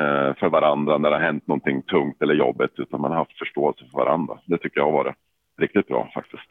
eh, 0.00 0.34
för 0.40 0.48
varandra 0.48 0.98
när 0.98 1.10
det 1.10 1.16
har 1.16 1.22
hänt 1.22 1.46
någonting 1.46 1.82
tungt 1.82 2.22
eller 2.22 2.34
jobbigt 2.34 2.72
utan 2.76 3.00
man 3.00 3.10
har 3.10 3.18
haft 3.18 3.38
förståelse 3.38 3.84
för 3.90 3.98
varandra. 3.98 4.38
Det 4.46 4.58
tycker 4.58 4.80
jag 4.80 4.84
har 4.84 4.92
varit 4.92 5.16
riktigt 5.60 5.88
bra 5.88 6.10
faktiskt. 6.14 6.50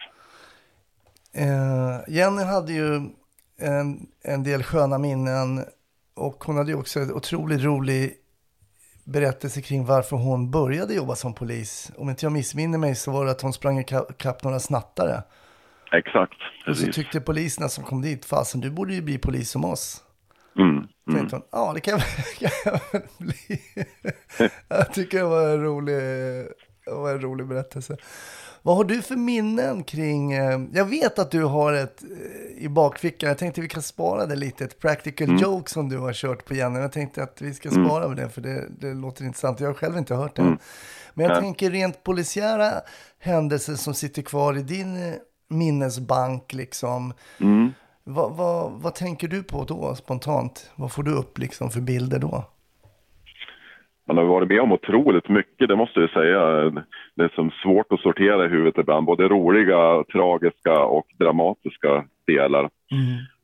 Eh, 1.36 2.15
Jenny 2.15 2.43
hade 2.43 2.73
ju 2.73 2.95
en, 3.60 4.07
en 4.23 4.43
del 4.43 4.63
sköna 4.63 4.97
minnen 4.97 5.63
och 6.15 6.43
hon 6.43 6.57
hade 6.57 6.71
ju 6.71 6.77
också 6.77 6.99
en 6.99 7.13
otroligt 7.13 7.63
rolig 7.63 8.13
berättelse 9.03 9.62
kring 9.62 9.86
varför 9.86 10.15
hon 10.15 10.51
började 10.51 10.93
jobba 10.93 11.15
som 11.15 11.33
polis. 11.33 11.91
Om 11.97 12.10
inte 12.10 12.25
jag 12.25 12.33
missminner 12.33 12.77
mig 12.77 12.95
så 12.95 13.12
var 13.12 13.25
det 13.25 13.31
att 13.31 13.41
hon 13.41 13.53
sprang 13.53 13.79
ikapp 13.79 14.43
några 14.43 14.60
snattare. 14.60 15.23
Exakt. 15.91 16.38
Och 16.67 16.78
så 16.78 16.91
tyckte 16.91 17.21
poliserna 17.21 17.69
som 17.69 17.84
kom 17.84 18.02
dit, 18.02 18.26
fasen 18.26 18.62
du 18.62 18.71
borde 18.71 18.93
ju 18.93 19.02
bli 19.02 19.17
polis 19.17 19.50
som 19.50 19.65
oss. 19.65 20.04
Mm, 20.58 20.69
mm. 20.69 20.88
Tänkte 21.12 21.36
hon, 21.36 21.45
ja 21.52 21.71
det 21.73 21.80
kan 21.80 21.91
jag, 21.91 22.02
kan 22.39 22.50
jag 22.65 22.80
väl 22.91 23.02
bli. 23.17 23.62
jag 24.67 24.93
tycker 24.93 25.17
det 25.17 25.23
var 25.23 25.50
en 25.50 25.63
rolig, 25.63 25.95
det 26.86 26.91
var 26.91 27.12
en 27.12 27.21
rolig 27.21 27.47
berättelse. 27.47 27.97
Vad 28.62 28.76
har 28.76 28.84
du 28.84 29.02
för 29.02 29.15
minnen 29.15 29.84
kring, 29.84 30.34
eh, 30.34 30.60
jag 30.73 30.86
vet 30.86 31.19
att 31.19 31.32
du 31.32 31.43
har 31.43 31.73
ett 31.73 32.04
eh, 32.04 32.63
i 32.63 32.69
bakfickan, 32.69 33.30
jag 33.30 33.38
tänkte 33.38 33.62
vi 33.62 33.67
kan 33.67 33.82
spara 33.82 34.26
det 34.26 34.36
lite, 34.36 34.63
ett 34.63 34.80
practical 34.80 35.41
joke 35.41 35.69
som 35.69 35.89
du 35.89 35.97
har 35.97 36.13
kört 36.13 36.45
på 36.45 36.54
Jenny. 36.54 36.80
Jag 36.80 36.91
tänkte 36.91 37.23
att 37.23 37.41
vi 37.41 37.54
ska 37.54 37.69
spara 37.69 38.08
med 38.08 38.17
det 38.17 38.30
för 38.30 38.41
det, 38.41 38.67
det 38.80 38.93
låter 38.93 39.26
intressant, 39.26 39.60
jag 39.60 39.67
har 39.67 39.73
själv 39.73 39.97
inte 39.97 40.15
hört 40.15 40.36
det. 40.36 40.41
Men 41.13 41.26
jag 41.26 41.30
Nej. 41.30 41.41
tänker 41.41 41.71
rent 41.71 42.04
polisiära 42.04 42.71
händelser 43.19 43.76
som 43.76 43.93
sitter 43.93 44.21
kvar 44.21 44.58
i 44.58 44.62
din 44.62 44.95
eh, 44.95 45.13
minnesbank 45.49 46.53
liksom. 46.53 47.13
Mm. 47.41 47.73
Vad, 48.03 48.38
vad, 48.38 48.71
vad 48.71 48.95
tänker 48.95 49.27
du 49.27 49.43
på 49.43 49.65
då 49.67 49.95
spontant? 49.95 50.71
Vad 50.75 50.91
får 50.91 51.03
du 51.03 51.12
upp 51.12 51.38
liksom 51.38 51.69
för 51.69 51.81
bilder 51.81 52.19
då? 52.19 52.45
Man 54.07 54.17
har 54.17 54.23
varit 54.23 54.49
med 54.49 54.62
om 54.62 54.71
otroligt 54.71 55.29
mycket, 55.29 55.67
det 55.67 55.75
måste 55.75 55.99
jag 55.99 56.10
säga. 56.10 56.39
Det 57.15 57.23
är 57.23 57.36
som 57.36 57.51
svårt 57.63 57.91
att 57.91 57.99
sortera 57.99 58.45
i 58.45 58.47
huvudet 58.47 58.77
ibland. 58.77 59.05
Både 59.05 59.27
roliga, 59.27 60.03
tragiska 60.12 60.79
och 60.79 61.07
dramatiska 61.19 62.05
delar. 62.27 62.69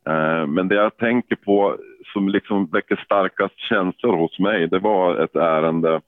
Eh, 0.08 0.48
Men 0.48 0.68
det 0.68 0.76
jag 0.76 0.98
tänker 0.98 1.36
på 1.36 1.78
som 2.14 2.30
liksom 2.30 2.66
väcker 2.66 3.02
starkast 3.06 3.60
känslor 3.70 4.18
hos 4.18 4.40
mig, 4.40 4.68
det 4.68 4.80
var 4.80 5.16
ett 5.24 5.36
ärende 5.36 6.02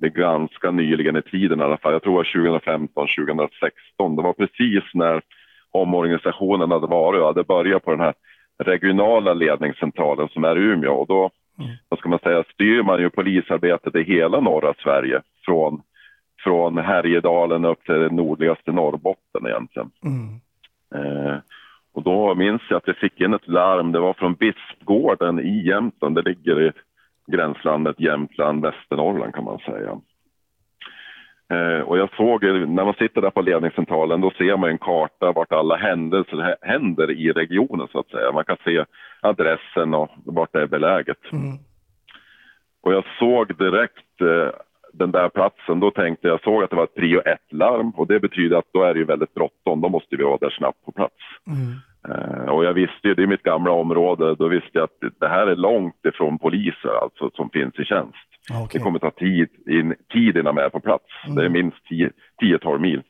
det 0.00 0.06
är 0.06 0.10
ganska 0.10 0.70
nyligen 0.70 1.16
i 1.16 1.22
tiden 1.22 1.60
i 1.60 1.62
alla 1.62 1.76
fall. 1.76 1.92
Jag 1.92 2.02
tror 2.02 2.12
det 2.12 2.50
var 2.50 2.58
2015, 2.60 3.06
2016. 3.18 4.16
Det 4.16 4.22
var 4.22 4.32
precis 4.32 4.84
när 4.94 5.22
omorganisationen 5.70 6.70
hade 6.70 6.86
varit 6.86 7.20
och 7.20 7.26
hade 7.26 7.44
börjat 7.44 7.84
på 7.84 7.90
den 7.90 8.00
här 8.00 8.14
regionala 8.58 9.34
ledningscentralen 9.34 10.28
som 10.28 10.44
är 10.44 10.58
i 10.58 10.60
Umeå. 10.60 10.92
Och 10.92 11.06
då, 11.06 11.30
vad 11.88 11.98
ska 11.98 12.08
man 12.08 12.18
säga, 12.18 12.44
styr 12.54 12.82
man 12.82 13.00
ju 13.00 13.10
polisarbetet 13.10 13.94
i 13.96 14.02
hela 14.02 14.40
norra 14.40 14.74
Sverige. 14.82 15.22
Från, 15.44 15.82
från 16.44 16.78
Härjedalen 16.78 17.64
upp 17.64 17.84
till 17.84 17.94
det 17.94 18.10
nordligaste 18.10 18.72
Norrbotten 18.72 19.46
egentligen. 19.46 19.90
Mm. 20.04 20.40
Eh, 20.94 21.38
och 21.92 22.02
då 22.02 22.34
minns 22.34 22.62
jag 22.68 22.76
att 22.76 22.86
jag 22.86 22.96
fick 22.96 23.20
in 23.20 23.34
ett 23.34 23.48
larm. 23.48 23.92
Det 23.92 24.00
var 24.00 24.12
från 24.12 24.34
Bispgården 24.34 25.40
i 25.40 25.66
Jämtland. 25.66 26.14
Det 26.14 26.22
ligger 26.22 26.60
i 26.60 26.72
gränslandet 27.30 28.00
Jämtland, 28.00 28.62
Västernorrland 28.62 29.34
kan 29.34 29.44
man 29.44 29.58
säga. 29.58 30.00
Eh, 31.50 31.80
och 31.80 31.98
jag 31.98 32.10
såg, 32.16 32.44
när 32.44 32.84
man 32.84 32.94
sitter 32.94 33.20
där 33.20 33.30
på 33.30 33.40
ledningscentralen, 33.42 34.20
då 34.20 34.30
ser 34.30 34.56
man 34.56 34.70
en 34.70 34.78
karta 34.78 35.32
vart 35.32 35.52
alla 35.52 35.76
händelser 35.76 36.36
hä- 36.36 36.56
händer 36.60 37.10
i 37.10 37.32
regionen 37.32 37.88
så 37.92 37.98
att 37.98 38.10
säga. 38.10 38.32
Man 38.32 38.44
kan 38.44 38.56
se 38.64 38.84
adressen 39.20 39.94
och 39.94 40.10
vart 40.24 40.52
det 40.52 40.62
är 40.62 40.66
beläget. 40.66 41.32
Mm. 41.32 41.56
Och 42.82 42.94
jag 42.94 43.04
såg 43.18 43.56
direkt 43.56 44.20
eh, 44.20 44.60
den 44.92 45.10
där 45.10 45.28
platsen, 45.28 45.80
då 45.80 45.90
tänkte 45.90 46.28
jag, 46.28 46.42
såg 46.42 46.62
att 46.62 46.70
det 46.70 46.76
var 46.76 46.84
ett 46.84 46.94
prio 46.94 47.20
1-larm 47.20 47.90
och 47.90 48.06
det 48.06 48.20
betyder 48.20 48.56
att 48.56 48.72
då 48.72 48.82
är 48.82 48.94
det 48.94 48.98
ju 49.00 49.04
väldigt 49.04 49.34
bråttom, 49.34 49.80
då 49.80 49.88
måste 49.88 50.16
vi 50.16 50.24
vara 50.24 50.38
där 50.40 50.50
snabbt 50.50 50.84
på 50.84 50.92
plats. 50.92 51.14
Mm. 51.46 51.74
Eh, 52.08 52.48
och 52.50 52.64
jag 52.64 52.72
visste 52.72 53.08
ju, 53.08 53.14
det 53.14 53.22
är 53.22 53.26
mitt 53.26 53.42
gamla 53.42 53.70
område, 53.70 54.34
då 54.34 54.48
visste 54.48 54.70
jag 54.72 54.84
att 54.84 55.20
det 55.20 55.28
här 55.28 55.46
är 55.46 55.56
långt 55.56 56.06
ifrån 56.06 56.38
poliser 56.38 57.02
alltså 57.02 57.30
som 57.34 57.50
finns 57.50 57.78
i 57.78 57.84
tjänst. 57.84 58.16
Okej. 58.50 58.68
Det 58.72 58.78
kommer 58.78 58.98
ta 58.98 59.10
tid, 59.10 59.48
in, 59.66 59.94
tid 60.12 60.36
innan 60.36 60.56
jag 60.56 60.64
är 60.64 60.70
på 60.70 60.80
plats. 60.80 61.04
Det 61.36 61.44
är 61.44 61.48
minst 61.48 61.84
10 61.88 62.10
10-12 62.42 62.78
mil. 62.78 63.02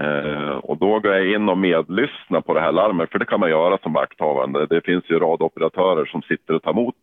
Eh, 0.00 0.56
och 0.56 0.78
då 0.78 1.00
går 1.00 1.12
jag 1.14 1.26
in 1.34 1.48
och 1.48 1.58
medlyssnar 1.58 2.40
på 2.40 2.54
det 2.54 2.60
här 2.60 2.72
larmet, 2.72 3.10
för 3.10 3.18
det 3.18 3.24
kan 3.24 3.40
man 3.40 3.50
göra 3.50 3.78
som 3.78 3.92
vakthavande. 3.92 4.66
Det 4.66 4.80
finns 4.84 5.04
ju 5.10 5.18
radoperatörer 5.18 6.04
som 6.04 6.22
sitter 6.22 6.54
och 6.54 6.62
tar 6.62 6.70
emot 6.70 6.94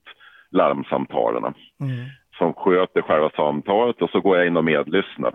larmsamtalen 0.52 1.44
Mm. 1.82 2.06
som 2.38 2.54
sköter 2.54 3.02
själva 3.02 3.30
samtalet 3.36 4.02
och 4.02 4.10
så 4.10 4.22
går 4.22 4.38
jag 4.38 4.48
in 4.48 4.58
och 4.58 4.64
medlyssnar. 4.64 5.34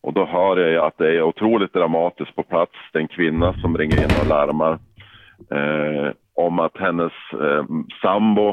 Och 0.00 0.12
då 0.12 0.24
hör 0.24 0.56
jag 0.56 0.86
att 0.86 0.98
det 0.98 1.16
är 1.16 1.22
otroligt 1.22 1.72
dramatiskt 1.72 2.36
på 2.36 2.42
plats. 2.42 2.72
Det 2.92 2.98
är 2.98 3.02
en 3.02 3.08
kvinna 3.08 3.52
som 3.52 3.78
ringer 3.78 4.02
in 4.02 4.20
och 4.20 4.28
larmar 4.28 4.72
eh, 5.50 6.12
om 6.34 6.58
att 6.58 6.76
hennes 6.76 7.12
eh, 7.32 7.64
sambo 8.02 8.48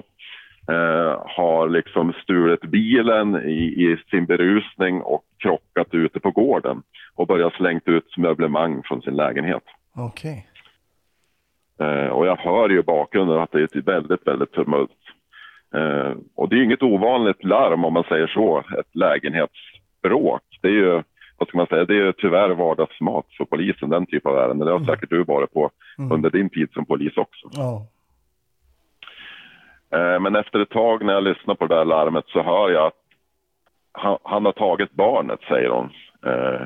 eh, 0.69 1.21
har 1.25 1.69
liksom 1.69 2.13
stulit 2.23 2.61
bilen 2.61 3.35
i, 3.35 3.63
i 3.63 3.97
sin 4.09 4.25
berusning 4.25 5.01
och 5.01 5.23
krockat 5.37 5.93
ute 5.93 6.19
på 6.19 6.31
gården 6.31 6.81
och 7.15 7.27
börjat 7.27 7.53
slängt 7.53 7.87
ut 7.87 8.17
möblemang 8.17 8.81
från 8.85 9.01
sin 9.01 9.15
lägenhet. 9.15 9.63
Okej. 9.95 10.47
Eh, 11.79 12.07
och 12.07 12.27
jag 12.27 12.35
hör 12.35 12.69
ju 12.69 12.79
i 12.79 12.83
bakgrunden 12.83 13.39
att 13.39 13.51
det 13.51 13.59
är 13.59 13.63
ett 13.63 13.87
väldigt, 13.87 14.27
väldigt 14.27 14.51
tumult. 14.51 14.91
Eh, 15.75 16.13
och 16.35 16.49
det 16.49 16.55
är 16.55 16.63
inget 16.63 16.83
ovanligt 16.83 17.43
larm 17.43 17.85
om 17.85 17.93
man 17.93 18.03
säger 18.03 18.27
så, 18.27 18.59
ett 18.59 18.95
lägenhetsbråk. 18.95 20.43
Det 20.61 20.67
är 20.67 20.71
ju, 20.71 21.03
vad 21.37 21.47
ska 21.47 21.57
man 21.57 21.67
säga, 21.67 21.85
det 21.85 22.07
är 22.07 22.11
tyvärr 22.11 22.49
vardagsmat 22.49 23.25
för 23.37 23.45
polisen, 23.45 23.89
den 23.89 24.05
typ 24.05 24.25
av 24.25 24.37
ärenden. 24.37 24.67
Det 24.67 24.73
har 24.73 24.85
säkert 24.85 25.09
du 25.09 25.23
varit 25.23 25.53
på 25.53 25.71
under 26.11 26.29
din 26.29 26.49
tid 26.49 26.69
som 26.73 26.85
polis 26.85 27.17
också. 27.17 27.49
Ja. 27.51 27.87
Eh, 29.97 30.19
men 30.19 30.35
efter 30.35 30.59
ett 30.59 30.69
tag 30.69 31.05
när 31.05 31.13
jag 31.13 31.23
lyssnar 31.23 31.55
på 31.55 31.67
det 31.67 31.75
där 31.75 31.85
larmet 31.85 32.25
så 32.27 32.43
hör 32.43 32.69
jag 32.69 32.87
att 32.87 33.01
han, 33.91 34.17
han 34.23 34.45
har 34.45 34.51
tagit 34.51 34.91
barnet, 34.91 35.39
säger 35.47 35.69
hon. 35.69 35.89
Eh, 36.25 36.61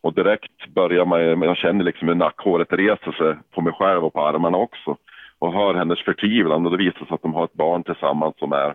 och 0.00 0.14
direkt 0.14 0.68
börjar 0.74 1.04
man, 1.04 1.42
jag 1.42 1.56
känner 1.56 1.84
liksom 1.84 2.08
hur 2.08 2.14
nackhåret 2.14 2.72
reser 2.72 3.12
sig 3.12 3.36
på 3.54 3.60
mig 3.60 3.72
själv 3.72 4.04
och 4.04 4.12
på 4.12 4.26
armarna 4.26 4.58
också. 4.58 4.96
Och 5.38 5.52
hör 5.52 5.74
hennes 5.74 6.04
förtvivlan 6.04 6.66
och 6.66 6.70
det 6.70 6.84
visar 6.84 6.98
sig 7.06 7.14
att 7.14 7.22
de 7.22 7.34
har 7.34 7.44
ett 7.44 7.52
barn 7.52 7.82
tillsammans 7.82 8.38
som 8.38 8.52
är 8.52 8.74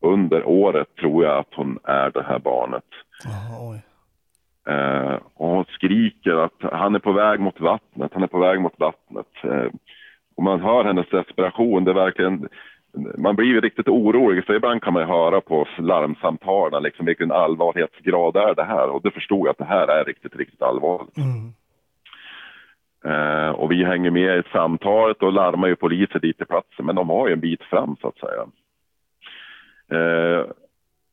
under 0.00 0.44
året 0.44 0.96
tror 0.96 1.24
jag 1.24 1.38
att 1.38 1.54
hon 1.54 1.78
är 1.84 2.10
det 2.10 2.22
här 2.22 2.38
barnet. 2.38 2.84
Oj. 3.60 3.82
Eh, 4.68 5.18
och 5.34 5.48
hon 5.48 5.64
skriker 5.64 6.44
att 6.44 6.72
han 6.72 6.94
är 6.94 6.98
på 6.98 7.12
väg 7.12 7.40
mot 7.40 7.60
vattnet, 7.60 8.10
han 8.14 8.22
är 8.22 8.26
på 8.26 8.38
väg 8.38 8.60
mot 8.60 8.78
vattnet. 8.78 9.44
Eh, 9.44 9.70
och 10.36 10.42
man 10.42 10.60
hör 10.60 10.84
hennes 10.84 11.08
desperation, 11.08 11.84
det 11.84 11.90
är 11.90 11.94
verkligen 11.94 12.48
man 13.18 13.36
blir 13.36 13.46
ju 13.46 13.60
riktigt 13.60 13.88
orolig 13.88 14.44
för 14.44 14.54
ibland 14.54 14.82
kan 14.82 14.92
man 14.92 15.02
ju 15.02 15.08
höra 15.08 15.40
på 15.40 15.66
larmsamtalen 15.78 16.82
liksom 16.82 17.06
vilken 17.06 17.32
allvarlighetsgrad 17.32 18.36
är 18.36 18.54
det 18.54 18.64
här 18.64 18.88
och 18.88 19.02
då 19.02 19.10
förstod 19.10 19.46
jag 19.46 19.48
att 19.48 19.58
det 19.58 19.64
här 19.64 19.88
är 19.88 20.04
riktigt, 20.04 20.36
riktigt 20.36 20.62
allvarligt. 20.62 21.16
Mm. 21.16 21.52
Eh, 23.04 23.50
och 23.50 23.72
vi 23.72 23.84
hänger 23.84 24.10
med 24.10 24.38
i 24.38 24.42
samtalet 24.52 25.22
och 25.22 25.32
larmar 25.32 25.68
ju 25.68 25.76
poliser 25.76 26.18
dit 26.18 26.36
till 26.36 26.46
platsen, 26.46 26.86
men 26.86 26.94
de 26.94 27.08
har 27.08 27.26
ju 27.26 27.32
en 27.32 27.40
bit 27.40 27.62
fram 27.62 27.96
så 28.00 28.08
att 28.08 28.18
säga. 28.18 28.46
Eh, 30.00 30.46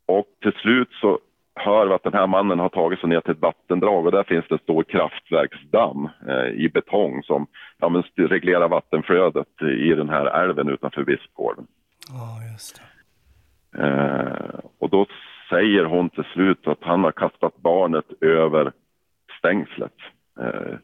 och 0.05 0.27
till 0.41 0.51
slut 0.51 0.89
så 0.91 1.19
hör 1.55 1.87
vi 1.87 1.93
att 1.93 2.03
den 2.03 2.13
här 2.13 2.27
mannen 2.27 2.59
har 2.59 2.69
tagit 2.69 2.99
sig 2.99 3.09
ner 3.09 3.21
till 3.21 3.31
ett 3.31 3.41
vattendrag 3.41 4.05
och 4.05 4.11
där 4.11 4.23
finns 4.23 4.45
det 4.49 4.55
en 4.55 4.59
stor 4.59 4.83
kraftverksdamm 4.83 6.09
eh, 6.27 6.47
i 6.47 6.69
betong 6.73 7.23
som 7.23 7.47
ja, 7.77 7.89
men 7.89 8.03
reglerar 8.15 8.67
vattenflödet 8.67 9.61
i 9.61 9.93
den 9.93 10.09
här 10.09 10.25
älven 10.25 10.69
utanför 10.69 11.03
Bispgården. 11.03 11.67
Ja, 12.09 12.51
just 12.51 12.75
det. 12.75 12.83
Eh, 13.83 14.59
och 14.79 14.89
då 14.89 15.05
säger 15.49 15.85
hon 15.85 16.09
till 16.09 16.23
slut 16.33 16.67
att 16.67 16.83
han 16.83 17.03
har 17.03 17.11
kastat 17.11 17.57
barnet 17.57 18.05
över 18.21 18.71
stängslet. 19.39 19.97
Eh, 20.39 20.75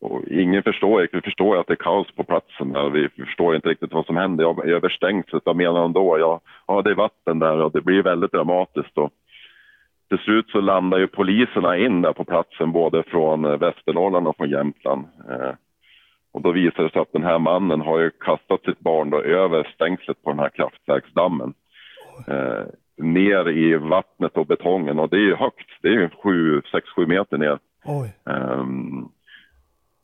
och 0.00 0.24
ingen 0.28 0.62
förstår, 0.62 1.08
vi 1.12 1.20
förstår 1.20 1.56
att 1.56 1.66
det 1.66 1.72
är 1.72 1.76
kaos 1.76 2.10
på 2.16 2.24
platsen 2.24 2.72
där. 2.72 2.90
Vi 2.90 3.08
förstår 3.08 3.56
inte 3.56 3.68
riktigt 3.68 3.92
vad 3.92 4.06
som 4.06 4.16
händer. 4.16 4.44
Jag, 4.44 4.68
över 4.68 4.88
stängslet, 4.88 5.42
vad 5.46 5.56
menar 5.56 5.82
hon 5.82 5.92
då? 5.92 6.18
Ja, 6.18 6.40
ja, 6.66 6.82
det 6.82 6.90
är 6.90 6.94
vatten 6.94 7.38
där 7.38 7.56
och 7.62 7.72
det 7.72 7.80
blir 7.80 8.02
väldigt 8.02 8.32
dramatiskt. 8.32 8.98
Och 8.98 9.12
till 10.08 10.18
slut 10.18 10.50
så 10.50 10.60
landar 10.60 10.98
ju 10.98 11.06
poliserna 11.06 11.76
in 11.76 12.02
där 12.02 12.12
på 12.12 12.24
platsen 12.24 12.72
både 12.72 13.02
från 13.02 13.44
eh, 13.44 13.56
Västernorrland 13.58 14.28
och 14.28 14.36
från 14.36 14.50
Jämtland. 14.50 15.04
Eh, 15.30 15.50
och 16.32 16.42
då 16.42 16.52
visar 16.52 16.82
det 16.82 16.90
sig 16.90 17.02
att 17.02 17.12
den 17.12 17.22
här 17.24 17.38
mannen 17.38 17.80
har 17.80 17.98
ju 17.98 18.10
kastat 18.10 18.62
sitt 18.64 18.80
barn 18.80 19.10
då 19.10 19.22
över 19.22 19.70
stängslet 19.74 20.22
på 20.22 20.30
den 20.30 20.38
här 20.38 20.48
kraftverksdammen. 20.48 21.54
Eh, 22.28 22.64
ner 23.04 23.48
i 23.48 23.74
vattnet 23.76 24.36
och 24.36 24.46
betongen 24.46 24.98
och 24.98 25.08
det 25.08 25.16
är 25.16 25.20
ju 25.20 25.34
högt. 25.34 25.70
Det 25.82 25.88
är 25.88 25.92
ju 25.92 26.08
6-7 26.60 27.06
meter 27.06 27.38
ner. 27.38 27.58
Ehm, 28.30 29.08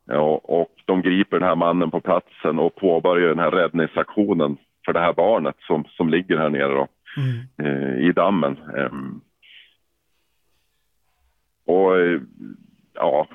ja, 0.05 0.41
och 0.43 0.71
de 0.85 1.01
griper 1.01 1.39
den 1.39 1.47
här 1.47 1.55
mannen 1.55 1.91
på 1.91 1.99
platsen 2.01 2.59
och 2.59 2.75
påbörjar 2.75 3.29
den 3.29 3.39
här 3.39 3.51
räddningsaktionen 3.51 4.57
för 4.85 4.93
det 4.93 4.99
här 4.99 5.13
barnet 5.13 5.55
som, 5.59 5.83
som 5.89 6.09
ligger 6.09 6.37
här 6.37 6.49
nere 6.49 6.73
då, 6.73 6.87
Mm. 7.17 7.39
eh, 7.75 8.07
i 8.07 8.11
dammen. 8.11 8.57
Ehm, 8.77 9.21
och 11.65 11.99
eh, 11.99 12.19
ja, 12.93 13.27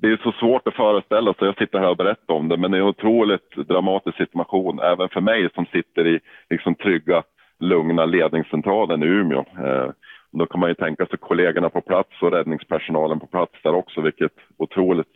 det 0.00 0.08
är 0.08 0.16
så 0.16 0.32
svårt 0.32 0.68
att 0.68 0.74
föreställa 0.74 1.34
sig. 1.34 1.46
Jag 1.46 1.58
sitter 1.58 1.78
här 1.78 1.90
och 1.90 1.96
berättar 1.96 2.34
om 2.34 2.48
det, 2.48 2.56
men 2.56 2.70
det 2.70 2.76
är 2.76 2.82
en 2.82 2.88
otroligt 2.88 3.56
dramatisk 3.56 4.16
situation 4.16 4.80
även 4.80 5.08
för 5.08 5.20
mig 5.20 5.48
som 5.54 5.66
sitter 5.66 6.06
i 6.06 6.20
liksom 6.50 6.74
trygga, 6.74 7.22
lugna 7.60 8.04
ledningscentralen 8.04 9.02
i 9.02 9.06
Umeå. 9.06 9.44
Eh, 9.58 9.90
då 10.32 10.46
kan 10.46 10.60
man 10.60 10.68
ju 10.68 10.74
tänka 10.74 11.06
sig 11.06 11.18
kollegorna 11.18 11.68
på 11.70 11.80
plats 11.80 12.22
och 12.22 12.32
räddningspersonalen 12.32 13.20
på 13.20 13.26
plats 13.26 13.52
där 13.62 13.74
också, 13.74 14.00
vilket 14.00 14.32
otroligt 14.56 15.14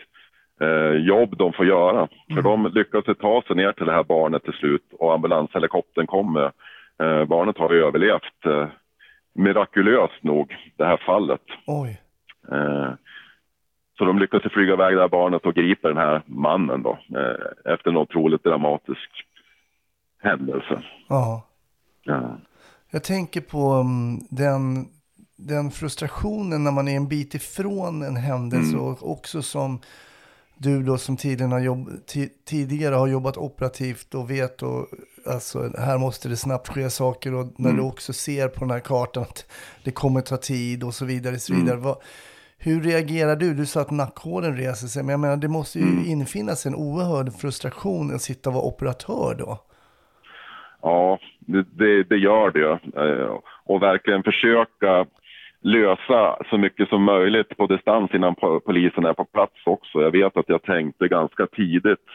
eh, 0.60 1.06
jobb 1.06 1.36
de 1.36 1.52
får 1.52 1.66
göra. 1.66 2.08
För 2.34 2.42
de 2.42 2.66
lyckas 2.74 3.08
ju 3.08 3.14
ta 3.14 3.42
sig 3.46 3.56
ner 3.56 3.72
till 3.72 3.86
det 3.86 3.92
här 3.92 4.04
barnet 4.04 4.44
till 4.44 4.52
slut 4.52 4.92
och 4.98 5.14
ambulanshelikoptern 5.14 6.06
kommer. 6.06 6.52
Eh, 7.02 7.24
barnet 7.24 7.58
har 7.58 7.74
överlevt 7.74 8.46
eh, 8.46 8.66
mirakulöst 9.34 10.22
nog 10.22 10.56
det 10.76 10.84
här 10.84 10.96
fallet. 11.06 11.42
Oj. 11.66 12.00
Eh, 12.52 12.92
så 13.98 14.04
de 14.04 14.18
lyckas 14.18 14.42
flyga 14.52 14.72
iväg 14.72 14.96
det 14.96 15.00
här 15.00 15.08
barnet 15.08 15.46
och 15.46 15.54
griper 15.54 15.88
den 15.88 15.96
här 15.96 16.22
mannen 16.26 16.82
då 16.82 16.98
eh, 17.18 17.72
efter 17.72 17.90
en 17.90 17.96
otroligt 17.96 18.44
dramatisk 18.44 19.10
händelse. 20.18 20.82
Ja. 21.08 21.46
Ja. 22.02 22.38
Jag 22.90 23.04
tänker 23.04 23.40
på 23.40 23.72
mm, 23.72 24.18
den, 24.30 24.86
den 25.36 25.70
frustrationen 25.70 26.64
när 26.64 26.72
man 26.72 26.88
är 26.88 26.96
en 26.96 27.08
bit 27.08 27.34
ifrån 27.34 28.02
en 28.02 28.16
händelse 28.16 28.76
och 28.76 29.10
också 29.10 29.42
som 29.42 29.80
du 30.58 30.82
då 30.82 30.98
som 30.98 31.16
har 31.52 31.60
jobb, 31.60 31.88
ti, 32.06 32.28
tidigare 32.44 32.94
har 32.94 33.06
jobbat 33.06 33.36
operativt 33.36 34.14
och 34.14 34.30
vet 34.30 34.62
och 34.62 34.86
alltså 35.26 35.72
här 35.78 35.98
måste 35.98 36.28
det 36.28 36.36
snabbt 36.36 36.68
ske 36.68 36.90
saker 36.90 37.34
och 37.34 37.46
när 37.56 37.72
du 37.72 37.82
också 37.82 38.12
ser 38.12 38.48
på 38.48 38.60
den 38.60 38.70
här 38.70 38.80
kartan 38.80 39.22
att 39.22 39.46
det 39.84 39.90
kommer 39.90 40.20
ta 40.20 40.36
tid 40.36 40.84
och 40.84 40.94
så 40.94 41.04
vidare. 41.04 41.38
Så 41.38 41.54
vidare. 41.54 41.76
Vad, 41.76 41.96
hur 42.58 42.80
reagerar 42.82 43.36
du? 43.36 43.54
Du 43.54 43.66
sa 43.66 43.80
att 43.80 43.90
nackhåren 43.90 44.56
reser 44.56 44.86
sig, 44.86 45.02
men 45.02 45.10
jag 45.10 45.20
menar 45.20 45.36
det 45.36 45.48
måste 45.48 45.78
ju 45.78 46.06
infinna 46.06 46.52
sig 46.52 46.72
en 46.72 46.78
oerhörd 46.78 47.32
frustration 47.40 48.14
att 48.14 48.22
sitta 48.22 48.50
och 48.50 48.54
vara 48.54 48.64
operatör 48.64 49.34
då. 49.38 49.58
Ja, 50.82 51.18
det, 51.40 51.62
det, 51.72 52.02
det 52.02 52.16
gör 52.16 52.50
det. 52.50 52.72
Eh, 53.02 53.38
Och 53.64 53.82
verkligen 53.82 54.22
försöka 54.22 55.06
lösa 55.60 56.36
så 56.50 56.58
mycket 56.58 56.88
som 56.88 57.02
möjligt 57.02 57.56
på 57.56 57.66
distans 57.66 58.10
innan 58.14 58.34
po- 58.34 58.60
polisen 58.60 59.04
är 59.04 59.12
på 59.12 59.24
plats 59.24 59.54
också. 59.66 60.00
Jag 60.02 60.10
vet 60.10 60.36
att 60.36 60.48
jag 60.48 60.62
tänkte 60.62 61.08
ganska 61.08 61.46
tidigt. 61.46 62.08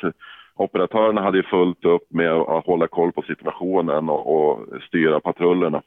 Operatörerna 0.56 1.22
hade 1.22 1.38
ju 1.38 1.44
fullt 1.44 1.86
upp 1.86 2.12
med 2.12 2.32
att 2.32 2.66
hålla 2.66 2.88
koll 2.88 3.12
på 3.12 3.22
situationen 3.22 4.10
och, 4.10 4.36
och 4.36 4.68
styra 4.88 5.20
patrullerna. 5.20 5.82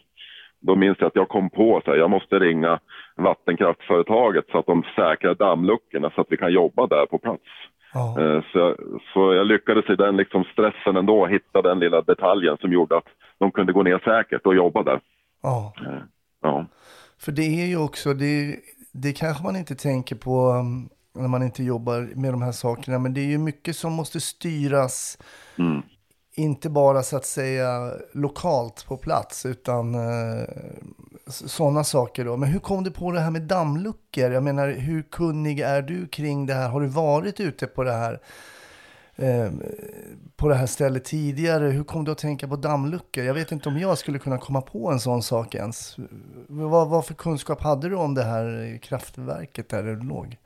Då 0.67 0.77
minns 0.77 0.97
jag 1.01 1.07
att 1.07 1.17
jag 1.17 1.29
kom 1.29 1.51
på 1.51 1.77
att 1.77 1.87
jag 1.87 2.11
måste 2.11 2.39
ringa 2.39 2.79
vattenkraftföretaget 3.17 4.45
så 4.53 4.59
att 4.59 4.67
de 4.67 4.83
säkrar 4.97 5.35
dammluckorna 5.35 6.11
så 6.15 6.21
att 6.21 6.27
vi 6.31 6.37
kan 6.37 6.53
jobba 6.53 6.87
där 6.87 7.07
på 7.07 7.19
plats. 7.19 7.43
Ja. 7.95 8.21
Eh, 8.21 8.43
Så, 8.53 8.59
jag- 8.59 8.77
så 9.13 9.35
jag 9.35 9.47
lyckades 9.47 9.91
i 9.91 9.97
den 9.97 10.17
liksom 10.17 10.45
stressen 10.45 10.97
ändå 10.97 11.27
hitta 11.27 11.63
den 11.63 11.79
lilla 11.79 12.01
detaljen 12.03 12.57
som 12.61 12.73
gjorde 12.73 12.97
att 12.97 13.09
de 13.39 13.51
kunde 13.51 13.73
gå 13.73 13.83
ner 13.83 13.99
säkert 14.05 14.47
och 14.47 14.55
jobba 14.55 14.83
där. 14.83 15.01
ja. 15.43 15.73
Eh, 15.87 16.03
Ja, 16.43 16.67
För 17.19 17.33
det 17.33 17.43
är 17.63 17.67
ju 17.67 17.77
också, 17.79 18.15
det, 18.15 18.57
det 18.93 19.13
kanske 19.13 19.43
man 19.45 19.57
inte 19.57 19.75
tänker 19.75 20.17
på 20.17 20.49
um, 20.51 20.89
när 21.23 21.29
man 21.29 21.43
inte 21.43 21.63
jobbar 21.63 22.21
med 22.21 22.33
de 22.33 22.43
här 22.43 22.53
sakerna, 22.53 22.99
men 22.99 23.15
det 23.15 23.21
är 23.21 23.27
ju 23.27 23.39
mycket 23.39 23.77
som 23.77 23.93
måste 23.93 24.21
styras, 24.21 25.19
mm 25.59 25.83
inte 26.37 26.71
bara 26.71 27.03
så 27.03 27.17
att 27.17 27.27
säga 27.27 27.93
lokalt 28.13 28.87
på 28.87 28.97
plats, 28.97 29.47
utan 29.47 29.95
eh, 29.95 30.45
sådana 31.27 31.85
saker 31.85 32.25
då. 32.25 32.37
Men 32.37 32.49
hur 32.49 32.61
kom 32.61 32.85
du 32.85 32.91
på 32.91 33.11
det 33.11 33.21
här 33.21 33.31
med 33.31 33.43
dammluckor? 33.43 34.33
Jag 34.33 34.43
menar, 34.43 34.69
hur 34.69 35.03
kunnig 35.03 35.61
är 35.61 35.83
du 35.83 36.07
kring 36.07 36.47
det 36.47 36.55
här? 36.55 36.69
Har 36.69 36.81
du 36.81 36.87
varit 36.87 37.41
ute 37.41 37.67
på 37.67 37.85
det 37.85 37.93
här? 37.93 38.21
eh, 39.17 39.51
på 40.37 40.49
det 40.49 40.55
här 40.55 40.67
stället 40.67 41.05
tidigare. 41.05 41.65
Hur 41.65 41.85
kom 41.85 42.05
du 42.05 42.13
att 42.13 42.19
tänka 42.19 42.49
på 42.49 42.57
dammluckor? 42.57 43.25
Jag 43.25 43.35
vet 43.35 43.53
inte 43.53 43.69
om 43.69 43.79
jag 43.79 43.99
skulle 43.99 44.19
kunna 44.19 44.39
komma 44.39 44.61
på 44.61 44.91
en 44.91 45.01
sån 45.01 45.23
sak 45.23 45.55
ens. 45.55 45.97
Vad, 46.49 46.89
vad 46.89 47.07
för 47.07 47.15
kunskap 47.15 47.63
hade 47.63 47.89
du 47.89 47.97
om 47.97 48.15
det 48.15 48.25
här 48.25 48.79
kraftverket 48.83 49.69
där 49.69 49.83
du 49.83 49.97
låg? 49.97 50.37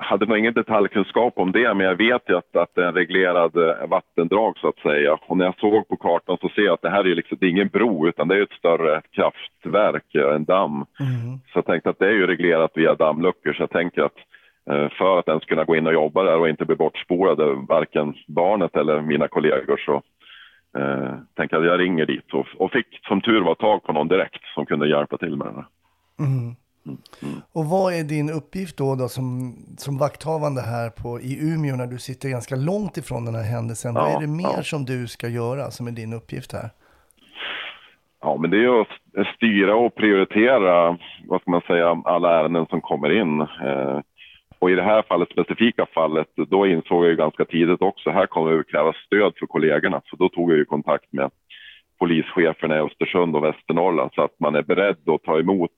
Hade 0.00 0.26
nog 0.26 0.38
ingen 0.38 0.54
detaljkunskap 0.54 1.38
om 1.38 1.52
det, 1.52 1.74
men 1.74 1.86
jag 1.86 1.94
vet 1.94 2.22
ju 2.28 2.36
att, 2.36 2.56
att 2.56 2.74
det 2.74 2.82
är 2.82 2.88
en 2.88 2.94
reglerad 2.94 3.56
eh, 3.56 3.88
vattendrag 3.88 4.58
så 4.58 4.68
att 4.68 4.78
säga. 4.78 5.18
Och 5.26 5.36
när 5.36 5.44
jag 5.44 5.58
såg 5.58 5.88
på 5.88 5.96
kartan 5.96 6.38
så 6.40 6.48
ser 6.48 6.62
jag 6.62 6.74
att 6.74 6.82
det 6.82 6.90
här 6.90 7.06
är, 7.06 7.14
liksom, 7.14 7.38
det 7.40 7.46
är 7.46 7.50
ingen 7.50 7.68
bro 7.68 8.08
utan 8.08 8.28
det 8.28 8.36
är 8.36 8.42
ett 8.42 8.58
större 8.58 9.02
kraftverk, 9.10 10.14
eh, 10.14 10.34
en 10.34 10.44
damm. 10.44 10.84
Så 11.52 11.58
jag 11.58 11.66
tänkte 11.66 11.90
att 11.90 11.98
det 11.98 12.06
är 12.06 12.12
ju 12.12 12.26
reglerat 12.26 12.70
via 12.74 12.94
dammluckor 12.94 13.52
så 13.52 13.62
jag 13.62 13.70
tänker 13.70 14.02
att 14.02 14.16
eh, 14.70 14.88
för 14.88 15.18
att 15.18 15.28
ens 15.28 15.44
kunna 15.44 15.64
gå 15.64 15.76
in 15.76 15.86
och 15.86 15.92
jobba 15.92 16.22
där 16.22 16.38
och 16.38 16.48
inte 16.48 16.64
bli 16.64 16.76
bortspolade, 16.76 17.44
varken 17.68 18.14
barnet 18.26 18.76
eller 18.76 19.00
mina 19.00 19.28
kollegor 19.28 19.76
så 19.76 20.02
eh, 20.78 21.14
tänker 21.36 21.56
jag 21.56 21.64
att 21.64 21.70
jag 21.70 21.80
ringer 21.80 22.06
dit 22.06 22.34
och, 22.34 22.46
och 22.56 22.72
fick 22.72 23.00
som 23.08 23.20
tur 23.20 23.40
var 23.40 23.54
tag 23.54 23.82
på 23.82 23.92
någon 23.92 24.08
direkt 24.08 24.44
som 24.54 24.66
kunde 24.66 24.88
hjälpa 24.88 25.18
till 25.18 25.36
med 25.36 25.46
det. 25.46 25.64
Och 27.52 27.64
vad 27.64 27.94
är 27.94 28.04
din 28.04 28.30
uppgift 28.30 28.76
då, 28.76 28.94
då 28.94 29.08
som, 29.08 29.56
som 29.78 29.98
vakthavande 29.98 30.60
här 30.60 30.90
på, 30.90 31.20
i 31.20 31.52
Umeå 31.52 31.76
när 31.76 31.86
du 31.86 31.98
sitter 31.98 32.28
ganska 32.28 32.56
långt 32.56 32.96
ifrån 32.96 33.24
den 33.24 33.34
här 33.34 33.42
händelsen? 33.42 33.94
vad 33.94 34.10
Ja, 34.10 34.16
är 34.16 34.20
det 34.20 34.26
mer 34.26 34.56
ja. 34.56 34.62
som 34.62 34.84
du 34.84 35.06
ska 35.06 35.28
göra 35.28 35.70
som 35.70 35.86
är 35.86 35.92
din 35.92 36.12
uppgift 36.12 36.52
här? 36.52 36.70
Ja, 38.20 38.36
men 38.40 38.50
det 38.50 38.56
är 38.56 38.60
ju 38.60 38.80
att 38.80 39.26
styra 39.36 39.74
och 39.74 39.94
prioritera, 39.94 40.98
vad 41.28 41.40
ska 41.40 41.50
man 41.50 41.60
säga, 41.66 42.02
alla 42.04 42.40
ärenden 42.40 42.66
som 42.66 42.80
kommer 42.80 43.20
in. 43.20 43.40
Eh, 43.40 44.00
och 44.58 44.70
i 44.70 44.74
det 44.74 44.82
här 44.82 45.02
fallet, 45.02 45.28
specifika 45.30 45.86
fallet, 45.94 46.28
då 46.36 46.66
insåg 46.66 47.04
jag 47.04 47.10
ju 47.10 47.16
ganska 47.16 47.44
tidigt 47.44 47.82
också, 47.82 48.10
här 48.10 48.26
kommer 48.26 48.52
det 48.52 48.64
krävas 48.64 48.96
stöd 48.96 49.32
för 49.38 49.46
kollegorna. 49.46 50.00
Så 50.04 50.16
då 50.16 50.28
tog 50.28 50.50
jag 50.50 50.58
ju 50.58 50.64
kontakt 50.64 51.12
med 51.12 51.30
polischeferna 51.98 52.76
i 52.76 52.80
Östersund 52.80 53.36
och 53.36 53.44
Västernorrland 53.44 54.10
så 54.14 54.22
att 54.22 54.40
man 54.40 54.54
är 54.54 54.62
beredd 54.62 55.08
att 55.08 55.22
ta 55.22 55.38
emot 55.38 55.70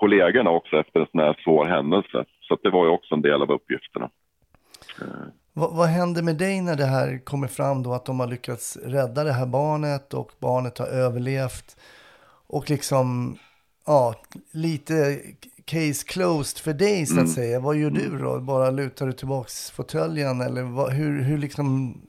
kollegorna 0.00 0.50
också 0.50 0.76
efter 0.76 1.00
en 1.00 1.06
sån 1.10 1.20
här 1.20 1.36
svår 1.44 1.66
händelse. 1.66 2.24
Så 2.40 2.58
det 2.62 2.70
var 2.70 2.84
ju 2.84 2.90
också 2.90 3.14
en 3.14 3.22
del 3.22 3.42
av 3.42 3.50
uppgifterna. 3.50 4.10
Vad, 5.52 5.76
vad 5.76 5.88
händer 5.88 6.22
med 6.22 6.36
dig 6.36 6.60
när 6.60 6.76
det 6.76 6.84
här 6.86 7.24
kommer 7.24 7.48
fram 7.48 7.82
då 7.82 7.92
att 7.92 8.04
de 8.04 8.20
har 8.20 8.26
lyckats 8.26 8.76
rädda 8.76 9.24
det 9.24 9.32
här 9.32 9.46
barnet 9.46 10.14
och 10.14 10.32
barnet 10.38 10.78
har 10.78 10.86
överlevt 10.86 11.76
och 12.46 12.70
liksom, 12.70 13.38
ja, 13.86 14.14
lite 14.52 15.20
case 15.64 16.06
closed 16.06 16.58
för 16.58 16.72
dig 16.72 17.06
så 17.06 17.20
att 17.20 17.30
säga. 17.30 17.60
Vad 17.60 17.76
gör 17.76 17.90
du 17.90 18.18
då? 18.18 18.40
Bara 18.40 18.70
lutar 18.70 19.06
du 19.06 19.12
tillbaks 19.12 19.70
fåtöljen 19.70 20.40
eller 20.40 20.62
vad, 20.62 20.92
hur, 20.92 21.22
hur 21.22 21.38
liksom, 21.38 22.00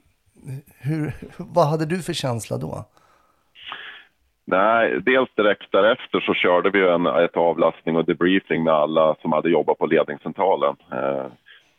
hur, 0.78 1.14
vad 1.36 1.68
hade 1.68 1.86
du 1.86 2.02
för 2.02 2.12
känsla 2.12 2.58
då? 2.58 2.84
Nej, 4.44 5.00
dels 5.00 5.34
direkt 5.34 5.72
därefter 5.72 6.20
så 6.20 6.34
körde 6.34 6.70
vi 6.70 6.88
en, 6.88 7.06
ett 7.06 7.36
avlastning 7.36 7.96
och 7.96 8.04
debriefing 8.04 8.64
med 8.64 8.74
alla 8.74 9.14
som 9.22 9.32
hade 9.32 9.50
jobbat 9.50 9.78
på 9.78 9.86
ledningscentralen 9.86 10.76
eh, 10.92 11.26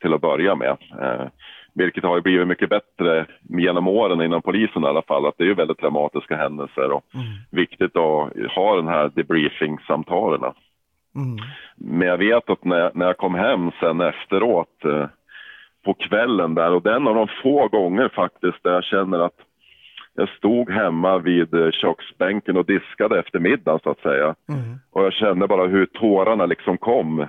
till 0.02 0.14
att 0.14 0.22
börja 0.22 0.56
med. 0.56 0.78
Eh, 1.02 1.28
vilket 1.76 2.04
har 2.04 2.22
blivit 2.22 2.48
mycket 2.48 2.70
bättre 2.70 3.26
genom 3.50 3.88
åren 3.88 4.22
inom 4.22 4.42
polisen 4.42 4.84
i 4.84 4.88
alla 4.88 5.02
fall. 5.02 5.26
Att 5.26 5.38
det 5.38 5.44
är 5.44 5.48
ju 5.48 5.54
väldigt 5.54 5.80
dramatiska 5.80 6.36
händelser 6.36 6.92
och 6.92 7.04
viktigt 7.52 7.96
att 7.96 8.52
ha 8.56 8.76
den 8.76 8.88
här 8.88 9.12
debriefing-samtalen. 9.16 10.54
Mm. 11.16 11.38
Men 11.76 12.08
jag 12.08 12.18
vet 12.18 12.50
att 12.50 12.64
när, 12.66 12.92
när 12.94 13.06
jag 13.06 13.18
kom 13.18 13.36
hem 13.36 13.72
sen 13.80 14.02
efteråt 14.02 14.86
eh, 14.86 15.08
på 15.86 15.94
kvällen 15.94 16.56
där 16.56 16.72
och 16.72 16.82
den 16.82 17.08
av 17.08 17.16
de 17.16 17.28
få 17.44 17.68
gånger 17.68 18.10
faktiskt 18.10 18.64
där 18.64 18.74
jag 18.74 18.84
känner 18.84 19.20
att 19.20 19.38
jag 20.16 20.30
stod 20.30 20.70
hemma 20.70 21.18
vid 21.18 21.54
eh, 21.54 21.72
köksbänken 21.72 22.58
och 22.58 22.66
diskade 22.66 23.20
efter 23.20 23.40
middagen 23.40 23.80
så 23.84 23.90
att 23.90 24.00
säga. 24.00 24.36
Mm. 24.50 24.80
Och 24.92 25.04
jag 25.04 25.14
kände 25.14 25.48
bara 25.48 25.68
hur 25.68 25.86
tårarna 25.86 26.46
liksom 26.46 26.78
kom 26.78 27.28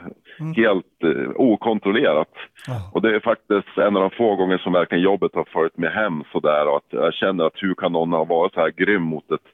helt 0.57 1.03
eh, 1.05 1.31
okontrollerat. 1.37 2.33
Ja. 2.67 2.91
Och 2.93 3.03
det 3.03 3.15
är 3.15 3.21
faktiskt 3.21 3.79
en 3.79 3.97
av 3.97 4.03
de 4.03 4.11
få 4.11 4.37
gånger 4.37 4.59
som 4.59 4.73
verkligen 4.73 5.05
jobbet 5.05 5.35
har 5.35 5.49
följt 5.53 5.79
mig 5.79 5.91
hem 5.91 6.23
sådär 6.33 6.69
och 6.69 6.77
att 6.77 6.91
jag 6.91 7.15
känner 7.15 7.45
att 7.45 7.63
hur 7.63 7.75
kan 7.75 7.93
någon 7.93 8.13
ha 8.13 8.25
varit 8.25 8.55
så 8.55 8.61
här 8.61 8.71
grym 8.71 9.03
mot 9.03 9.31
ett, 9.31 9.49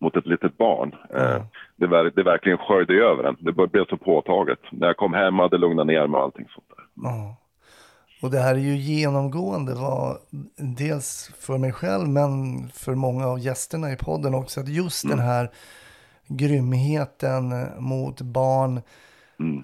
mot 0.00 0.16
ett 0.16 0.26
litet 0.26 0.56
barn. 0.56 0.94
Eh, 1.14 1.42
det, 1.76 2.10
det 2.10 2.22
verkligen 2.22 2.58
sköljde 2.58 2.94
över 2.94 3.24
en. 3.24 3.36
Det 3.38 3.52
blev 3.52 3.84
så 3.84 3.96
påtaget. 3.96 4.60
När 4.72 4.86
jag 4.86 4.96
kom 4.96 5.14
hem 5.14 5.38
hade 5.38 5.58
lugnat 5.58 5.86
ner 5.86 6.06
mig 6.06 6.18
och 6.18 6.24
allting 6.24 6.46
sånt 6.54 6.68
där. 6.68 6.84
Ja. 7.02 7.36
Och 8.24 8.30
det 8.30 8.38
här 8.38 8.54
är 8.54 8.58
ju 8.58 8.76
genomgående, 8.76 9.74
var, 9.74 10.18
dels 10.78 11.32
för 11.38 11.58
mig 11.58 11.72
själv 11.72 12.08
men 12.08 12.34
för 12.68 12.94
många 12.94 13.26
av 13.26 13.38
gästerna 13.38 13.92
i 13.92 13.96
podden 13.96 14.34
också, 14.34 14.60
att 14.60 14.68
just 14.68 15.08
den 15.08 15.18
här 15.18 15.50
grymheten 16.26 17.66
mot 17.78 18.20
barn, 18.20 18.80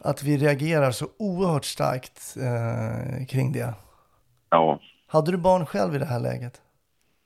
att 0.04 0.22
vi 0.22 0.36
reagerar 0.36 0.90
så 0.90 1.06
oerhört 1.18 1.64
starkt 1.64 2.36
eh, 2.36 3.26
kring 3.26 3.52
det. 3.52 3.74
Ja, 4.50 4.80
Hade 5.06 5.30
du 5.30 5.38
barn 5.38 5.66
själv 5.66 5.94
i 5.94 5.98
det 5.98 6.06
här 6.06 6.20
läget? 6.20 6.60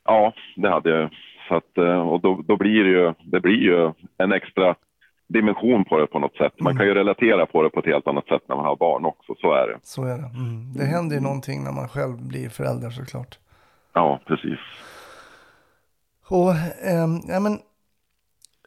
Ja, 0.04 0.32
det 0.56 0.68
hade 0.68 0.90
jag. 0.90 1.10
Så 1.48 1.56
att, 1.56 1.78
eh, 1.78 2.08
och 2.08 2.20
då, 2.20 2.42
då 2.48 2.56
blir 2.56 2.84
det 2.84 2.90
ju, 2.90 3.14
det 3.24 3.40
blir 3.40 3.62
ju 3.62 3.92
en 4.18 4.32
extra 4.32 4.74
dimension 5.26 5.84
på 5.84 5.98
det 5.98 6.06
på 6.06 6.18
något 6.18 6.36
sätt. 6.36 6.52
Man 6.60 6.76
kan 6.76 6.86
ju 6.86 6.94
relatera 6.94 7.46
på 7.46 7.62
det 7.62 7.70
på 7.70 7.80
ett 7.80 7.86
helt 7.86 8.06
annat 8.06 8.26
sätt 8.26 8.42
när 8.48 8.56
man 8.56 8.64
har 8.64 8.76
barn 8.76 9.04
också, 9.04 9.34
så 9.40 9.52
är 9.52 9.66
det. 9.68 9.78
Så 9.82 10.04
är 10.04 10.18
det. 10.18 10.30
Mm. 10.34 10.72
Det 10.74 10.84
händer 10.84 11.16
ju 11.16 11.22
någonting 11.22 11.64
när 11.64 11.72
man 11.72 11.88
själv 11.88 12.16
blir 12.22 12.48
förälder 12.48 12.90
såklart. 12.90 13.38
Ja, 13.92 14.20
precis. 14.26 14.58
Och, 16.28 16.52
ehm, 16.84 17.20
ja, 17.28 17.40
men, 17.40 17.58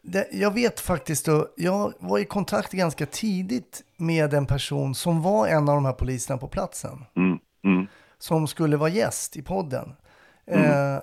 det, 0.02 0.28
jag 0.32 0.54
vet 0.54 0.80
faktiskt, 0.80 1.26
då, 1.26 1.46
jag 1.56 1.92
var 1.98 2.18
i 2.18 2.24
kontakt 2.24 2.72
ganska 2.72 3.06
tidigt 3.06 3.82
med 3.96 4.34
en 4.34 4.46
person 4.46 4.94
som 4.94 5.22
var 5.22 5.46
en 5.46 5.68
av 5.68 5.74
de 5.74 5.84
här 5.84 5.92
poliserna 5.92 6.38
på 6.38 6.48
platsen. 6.48 7.04
Mm, 7.16 7.38
mm, 7.64 7.86
Som 8.18 8.46
skulle 8.46 8.76
vara 8.76 8.90
gäst 8.90 9.36
i 9.36 9.42
podden. 9.42 9.92
Eh, 10.46 10.98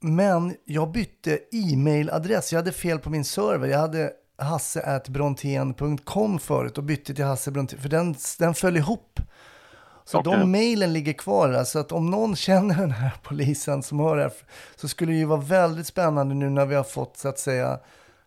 men 0.00 0.54
jag 0.64 0.92
bytte 0.92 1.38
e-mailadress. 1.52 2.52
Jag 2.52 2.58
hade 2.58 2.72
fel 2.72 2.98
på 2.98 3.10
min 3.10 3.24
server. 3.24 3.68
Jag 3.68 3.78
hade 3.78 4.12
hasse.brontén.com 4.40 6.38
förut 6.38 6.78
och 6.78 6.84
bytte 6.84 7.14
till 7.14 7.24
Hasse 7.24 7.50
Brontén. 7.50 7.80
För 7.80 7.88
den, 7.88 8.14
den 8.38 8.54
föll 8.54 8.76
ihop. 8.76 9.20
Så 10.04 10.18
Okej. 10.18 10.32
de 10.32 10.50
mailen 10.50 10.92
ligger 10.92 11.12
kvar 11.12 11.48
där. 11.48 11.64
Så 11.64 11.78
att 11.78 11.92
om 11.92 12.10
någon 12.10 12.36
känner 12.36 12.74
den 12.74 12.90
här 12.90 13.12
polisen 13.22 13.82
som 13.82 14.00
hör 14.00 14.16
det 14.16 14.22
här 14.22 14.32
så 14.76 14.88
skulle 14.88 15.12
det 15.12 15.18
ju 15.18 15.24
vara 15.24 15.40
väldigt 15.40 15.86
spännande 15.86 16.34
nu 16.34 16.50
när 16.50 16.66
vi 16.66 16.74
har 16.74 16.84
fått 16.84 17.16
så 17.16 17.28
att 17.28 17.38
säga 17.38 17.78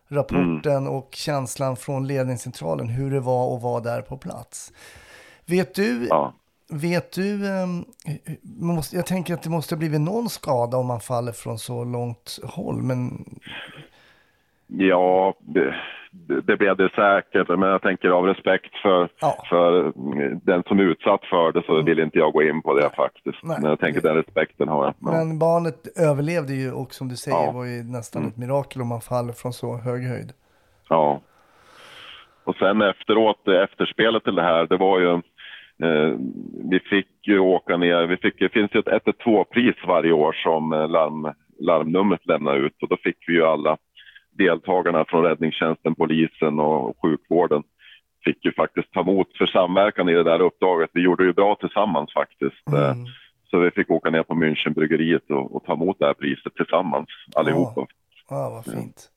rapporten 0.08 0.86
och 0.86 1.08
känslan 1.14 1.76
från 1.76 2.06
ledningscentralen 2.06 2.88
hur 2.88 3.10
det 3.10 3.20
var 3.20 3.56
att 3.56 3.62
vara 3.62 3.80
där 3.80 4.02
på 4.02 4.16
plats. 4.16 4.72
Vet 5.46 5.74
du, 5.74 6.06
ja. 6.10 6.34
vet 6.68 7.12
du 7.12 7.48
ehm, 7.48 7.84
jag 8.92 9.06
tänker 9.06 9.34
att 9.34 9.42
det 9.42 9.50
måste 9.50 9.74
ha 9.74 9.78
blivit 9.78 10.00
någon 10.00 10.30
skada 10.30 10.76
om 10.76 10.86
man 10.86 11.00
faller 11.00 11.32
från 11.32 11.58
så 11.58 11.84
långt 11.84 12.38
håll, 12.42 12.82
men 12.82 13.24
Ja, 14.78 15.34
det, 15.40 15.74
det 16.46 16.56
blev 16.56 16.76
det 16.76 16.90
säkert, 16.94 17.48
men 17.48 17.68
jag 17.68 17.82
tänker 17.82 18.08
av 18.08 18.24
respekt 18.26 18.74
för, 18.82 19.08
Ja. 19.20 19.44
för 19.48 19.80
mm, 19.80 20.40
den 20.42 20.62
som 20.62 20.78
är 20.78 20.82
utsatt 20.82 21.24
för 21.24 21.52
det 21.52 21.62
så 21.66 21.82
vill 21.82 21.98
inte 21.98 22.18
jag 22.18 22.32
gå 22.32 22.42
in 22.42 22.62
på 22.62 22.74
det 22.74 22.90
faktiskt. 22.96 23.38
Nej. 23.42 23.56
Men 23.60 23.70
jag 23.70 23.80
tänker 23.80 24.00
den 24.00 24.16
respekten 24.16 24.68
har 24.68 24.84
jag. 24.84 24.94
Ja. 25.00 25.10
Men 25.12 25.38
barnet 25.38 25.98
överlevde 26.10 26.54
ju 26.54 26.72
och 26.72 26.94
som 26.94 27.08
du 27.08 27.16
säger 27.16 27.36
Ja. 27.46 27.52
var 27.52 27.64
ju 27.64 27.82
nästan 27.82 28.26
ett 28.28 28.36
mirakel 28.36 28.82
om 28.82 28.88
man 28.88 29.00
faller 29.00 29.32
från 29.32 29.52
så 29.52 29.76
hög 29.76 30.02
höjd. 30.08 30.32
Ja. 30.88 31.20
Och 32.44 32.56
sen 32.56 32.82
efteråt, 32.82 33.48
efterspelet 33.48 34.24
till 34.24 34.34
det 34.34 34.42
här, 34.42 34.66
det 34.66 34.76
var 34.76 34.98
ju... 35.00 35.12
Eh, 35.82 36.16
vi 36.70 36.80
fick 36.80 37.08
ju 37.26 37.38
åka 37.38 37.76
ner, 37.76 38.06
vi 38.06 38.16
fick, 38.16 38.38
det 38.38 38.48
finns 38.48 38.74
ju 38.74 38.80
ett 38.80 39.04
112-pris 39.06 39.76
varje 39.86 40.12
år 40.12 40.32
som 40.32 40.72
eh, 40.72 40.88
larm, 40.88 41.32
larmnumret 41.60 42.26
lämnar 42.26 42.56
ut 42.56 42.82
och 42.82 42.88
då 42.88 42.96
fick 42.96 43.16
vi 43.26 43.32
ju 43.32 43.44
alla 43.44 43.76
deltagarna 44.38 45.04
från 45.08 45.22
räddningstjänsten, 45.24 45.94
polisen 45.94 46.60
och 46.60 46.96
sjukvården 47.02 47.62
fick 48.24 48.44
ju 48.44 48.52
faktiskt 48.52 48.92
ta 48.92 49.00
emot 49.00 49.36
för 49.38 49.46
samverkan 49.46 50.08
i 50.08 50.12
det 50.12 50.22
där 50.22 50.40
uppdraget. 50.40 50.90
Vi 50.92 51.00
gjorde 51.02 51.24
ju 51.24 51.32
bra 51.32 51.56
tillsammans 51.60 52.12
faktiskt. 52.12 52.68
Eh, 52.72 52.90
Mm. 52.90 53.06
Så 53.50 53.58
vi 53.58 53.70
fick 53.70 53.90
åka 53.90 54.10
ner 54.10 54.22
på 54.22 54.34
Münchenbryggeriet 54.34 55.30
och, 55.30 55.56
och 55.56 55.64
ta 55.64 55.72
emot 55.72 55.96
det 55.98 56.06
här 56.06 56.14
priset 56.14 56.54
tillsammans 56.54 57.08
allihopa. 57.34 57.86
Ja, 58.28 58.50
vad 58.50 58.64
fint. 58.74 59.10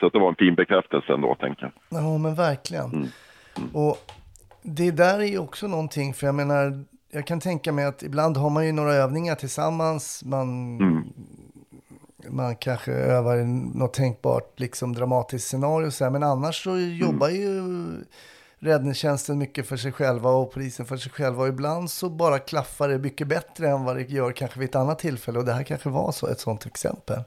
Så 0.00 0.08
det 0.08 0.18
var 0.18 0.28
en 0.28 0.34
fin 0.34 0.54
bekräftelse 0.54 1.12
ändå, 1.12 1.34
tänker 1.34 1.62
jag. 1.62 2.02
Ja, 2.02 2.18
men 2.18 2.34
verkligen. 2.34 2.84
Mm. 2.92 3.08
Och 3.74 3.96
det 4.62 4.90
där 4.90 5.18
är 5.18 5.24
ju 5.26 5.38
också 5.38 5.66
någonting, 5.66 6.14
för 6.14 6.26
jag 6.26 6.34
menar, 6.34 6.84
jag 7.12 7.26
kan 7.26 7.40
tänka 7.40 7.72
mig 7.72 7.84
att 7.84 8.02
ibland 8.02 8.36
har 8.36 8.50
man 8.50 8.66
ju 8.66 8.72
några 8.72 8.92
övningar 8.92 9.34
tillsammans, 9.34 10.24
man, 10.24 10.78
Mm. 10.80 11.04
Man 12.30 12.56
kanske 12.56 12.92
övar 12.92 13.36
något 13.78 13.94
tänkbart 13.94 14.60
liksom 14.60 14.92
dramatiskt 14.94 15.48
scenario, 15.48 15.90
så 15.90 16.04
här, 16.04 16.10
men 16.10 16.22
annars 16.22 16.64
så 16.64 16.78
jobbar 16.78 17.28
ju 17.28 17.62
räddningstjänsten 18.58 19.38
mycket 19.38 19.68
för 19.68 19.76
sig 19.76 19.92
själva 19.92 20.30
och 20.30 20.52
polisen 20.52 20.86
för 20.86 20.96
sig 20.96 21.12
själva. 21.12 21.42
Och 21.42 21.48
ibland 21.48 21.90
så 21.90 22.10
bara 22.10 22.38
klaffar 22.38 22.88
det 22.88 22.98
mycket 22.98 23.28
bättre 23.28 23.68
än 23.68 23.84
vad 23.84 23.96
det 23.96 24.10
gör 24.10 24.32
kanske 24.32 24.60
vid 24.60 24.68
ett 24.68 24.76
annat 24.76 24.98
tillfälle. 24.98 25.38
Och 25.38 25.44
det 25.44 25.52
här 25.52 25.62
kanske 25.62 25.88
var 25.88 26.12
så, 26.12 26.26
ett 26.26 26.40
sånt 26.40 26.66
exempel. 26.66 27.18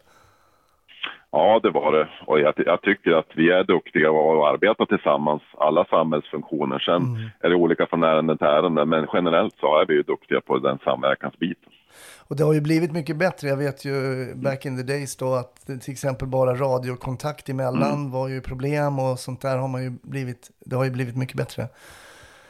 Ja, 1.31 1.59
det 1.63 1.69
var 1.69 1.91
det. 1.91 2.09
Och 2.25 2.39
jag, 2.39 2.53
jag 2.57 2.81
tycker 2.81 3.11
att 3.11 3.31
vi 3.35 3.51
är 3.51 3.63
duktiga 3.63 4.11
och 4.11 4.49
arbetar 4.49 4.85
tillsammans, 4.85 5.41
alla 5.57 5.85
samhällsfunktioner. 5.85 6.79
Sen 6.79 7.31
är 7.39 7.49
det 7.49 7.55
olika 7.55 7.85
från 7.85 8.03
ärende 8.03 8.37
till 8.37 8.47
ärende, 8.47 8.85
men 8.85 9.07
generellt 9.13 9.55
så 9.59 9.79
är 9.81 9.85
vi 9.85 9.93
ju 9.93 10.03
duktiga 10.03 10.41
på 10.41 10.57
den 10.57 10.77
samverkansbiten. 10.83 11.71
Och 12.17 12.35
det 12.35 12.43
har 12.43 12.53
ju 12.53 12.61
blivit 12.61 12.91
mycket 12.91 13.15
bättre. 13.17 13.47
Jag 13.47 13.57
vet 13.57 13.85
ju 13.85 14.25
back 14.35 14.65
in 14.65 14.77
the 14.77 14.83
days 14.93 15.15
då 15.15 15.33
att 15.33 15.65
till 15.81 15.91
exempel 15.93 16.27
bara 16.27 16.55
radiokontakt 16.55 17.49
emellan 17.49 18.11
var 18.11 18.27
ju 18.27 18.41
problem 18.41 18.99
och 18.99 19.19
sånt 19.19 19.41
där 19.41 19.57
har 19.57 19.67
man 19.67 19.83
ju 19.83 19.89
blivit, 20.01 20.49
det 20.65 20.75
har 20.75 20.83
ju 20.83 20.91
blivit 20.91 21.15
mycket 21.17 21.35
bättre. 21.37 21.67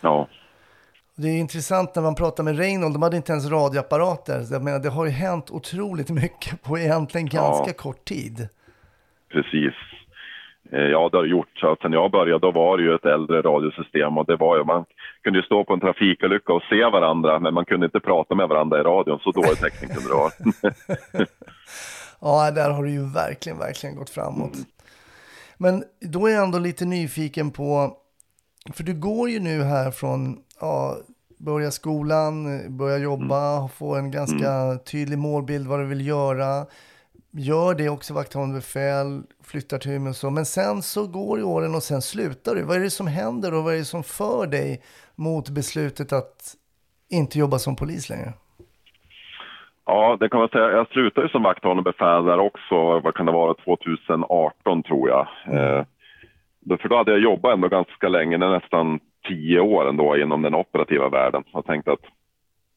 Ja, 0.02 0.28
Det 1.16 1.28
är 1.28 1.38
intressant 1.38 1.96
när 1.96 2.04
man 2.04 2.16
pratar 2.16 2.44
med 2.44 2.58
Reinhold, 2.58 2.96
de 2.96 3.02
hade 3.02 3.18
inte 3.18 3.32
ens 3.32 3.50
radioapparater. 3.50 4.46
Jag 4.52 4.64
menar, 4.64 4.80
det 4.80 4.90
har 4.90 5.06
ju 5.06 5.12
hänt 5.12 5.52
otroligt 5.52 6.10
mycket 6.10 6.62
på 6.64 6.78
egentligen 6.80 7.28
ganska 7.28 7.70
Ja. 7.70 7.74
kort 7.78 8.06
tid. 8.06 8.48
precis. 9.32 9.74
Eh, 10.72 10.80
Ja, 10.80 11.10
det 11.12 11.18
har 11.18 11.24
det 11.24 11.30
gjort. 11.30 11.58
Så 11.60 11.76
sen 11.82 11.94
jag 11.94 12.12
började 12.12 12.40
då 12.40 12.52
var 12.52 12.78
det 12.78 12.84
ju 12.84 12.96
ett 12.96 13.06
äldre 13.06 13.42
radiosystem 13.42 14.18
och 14.18 14.26
det 14.26 14.36
var 14.36 14.58
ju, 14.58 14.64
man 14.64 14.86
kunde 15.24 15.40
ju 15.40 15.46
stå 15.46 15.66
på 15.66 15.74
en 15.74 15.80
trafikolycka 15.80 16.54
och 16.54 16.64
se 16.70 16.84
varandra, 16.84 17.40
men 17.40 17.54
man 17.54 17.66
kunde 17.66 17.86
inte 17.86 18.00
prata 18.00 18.36
med 18.36 18.48
varandra 18.48 18.80
i 18.80 18.84
radion. 18.84 19.20
Så 19.20 19.32
dålig 19.32 19.58
täckning 19.62 19.90
kunde 19.90 20.10
det 20.10 20.16
vara. 20.16 20.32
Ja, 22.22 22.52
där 22.52 22.70
har 22.70 22.84
det 22.84 22.92
ju 22.92 23.06
verkligen, 23.14 23.58
verkligen 23.58 23.96
gått 23.96 24.10
framåt. 24.10 24.58
Men 25.58 25.84
då 26.02 26.28
är 26.28 26.32
jag 26.32 26.44
ändå 26.44 26.60
lite 26.60 26.86
nyfiken 26.86 27.52
på, 27.52 27.98
för 28.74 28.84
du 28.84 28.94
går 28.94 29.30
ju 29.30 29.40
nu 29.40 29.64
här 29.64 29.92
från, 29.92 30.40
ja, 30.60 30.98
börja 31.38 31.72
skolan, 31.72 32.62
börja 32.78 32.98
jobba, 32.98 33.68
få 33.68 33.96
en 33.96 34.12
ganska 34.12 34.80
tydlig 34.86 35.18
målbild 35.18 35.68
vad 35.68 35.80
du 35.80 35.86
vill 35.86 36.08
göra. 36.08 36.66
Gör 37.32 37.76
det 37.76 37.90
också 37.90 38.14
vakthavande 38.14 38.56
befäl, 38.56 39.24
flyttar 39.44 39.78
till 39.78 39.92
Umeå 39.92 40.10
och 40.10 40.16
så. 40.16 40.30
Men 40.30 40.46
sen 40.46 40.82
så 40.82 41.08
går 41.08 41.38
ju 41.38 41.44
åren 41.44 41.76
och 41.76 41.84
sen 41.84 42.02
slutar 42.02 42.56
du. 42.56 42.62
Vad 42.62 42.78
är 42.78 42.82
det 42.82 42.90
som 42.90 43.08
händer 43.08 43.54
och 43.54 43.64
vad 43.64 43.74
är 43.74 43.78
det 43.78 43.86
som 43.86 44.04
för 44.04 44.48
dig 44.48 44.82
mot 45.20 45.50
beslutet 45.50 46.14
att 46.14 46.56
inte 47.10 47.40
jobba 47.40 47.58
som 47.58 47.76
polis 47.76 48.10
längre? 48.10 48.34
Ja, 49.86 50.18
det 50.20 50.30
kan 50.30 50.40
man 50.40 50.50
säga. 50.50 50.72
Jag 50.72 50.88
slutade 50.88 51.28
ju 51.28 51.32
som 51.32 51.44
vakthavande 51.44 51.84
befäl 51.84 52.26
där 52.26 52.40
också, 52.40 53.00
vad 53.00 53.14
kan 53.16 53.26
det 53.26 53.32
vara, 53.32 53.54
2018 53.54 54.84
tror 54.84 55.10
jag. 55.10 55.28
Eh, 55.48 55.84
då- 56.60 56.78
för 56.78 56.90
då 56.90 56.98
hade 56.98 57.12
jag 57.12 57.20
jobbat 57.20 57.54
ändå 57.54 57.68
ganska 57.68 58.10
länge, 58.10 58.38
nästan 58.38 59.00
tio 59.28 59.60
år 59.60 59.90
ändå 59.90 60.18
inom 60.18 60.42
den 60.42 60.56
operativa 60.56 61.10
världen. 61.10 61.44
Jag 61.54 61.66
tänkte 61.66 61.92
att 61.92 62.06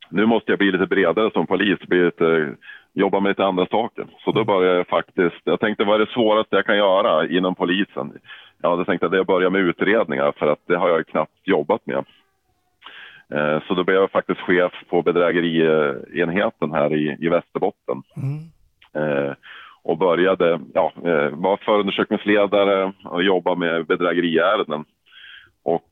nu 0.08 0.26
måste 0.26 0.52
jag 0.52 0.58
bli 0.58 0.72
lite 0.72 0.86
bredare 0.86 1.30
som 1.30 1.46
polis, 1.46 1.78
bli 1.78 2.04
lite, 2.04 2.54
jobba 2.92 3.20
med 3.20 3.28
lite 3.30 3.44
andra 3.44 3.66
saker. 3.66 4.06
Så 4.24 4.32
då 4.32 4.44
började 4.44 4.76
jag 4.76 4.86
faktiskt, 4.88 5.40
jag 5.44 5.60
tänkte 5.60 5.84
vad 5.84 5.94
är 6.00 6.06
det 6.06 6.12
svåraste 6.12 6.56
jag 6.56 6.66
kan 6.66 6.76
göra 6.76 7.26
inom 7.28 7.54
polisen? 7.54 8.12
Jag 8.62 8.70
hade 8.70 8.84
tänkt 8.84 9.04
att 9.04 9.12
jag 9.14 9.26
börjar 9.26 9.50
med 9.50 9.60
utredningar 9.60 10.32
för 10.38 10.46
att 10.46 10.58
det 10.66 10.76
har 10.76 10.88
jag 10.88 11.06
knappt 11.06 11.38
jobbat 11.44 11.86
med. 11.86 12.04
Eh, 13.34 13.62
Så 13.68 13.74
då 13.74 13.84
blev 13.84 13.96
jag 13.96 14.10
faktiskt 14.10 14.40
chef 14.40 14.72
på 14.88 15.02
bedrägerienheten 15.02 16.72
här 16.72 16.94
i, 16.94 17.16
i 17.20 17.28
Västerbotten. 17.28 18.02
Eh, 18.94 19.34
och 19.82 19.98
började, 19.98 20.60
ja, 20.74 20.92
eh, 20.96 21.28
var 21.30 21.56
förundersökningsledare 21.56 22.92
och 23.04 23.22
jobba 23.22 23.54
med 23.54 23.86
bedrägeriärenden. 23.86 24.84
Och 25.64 25.88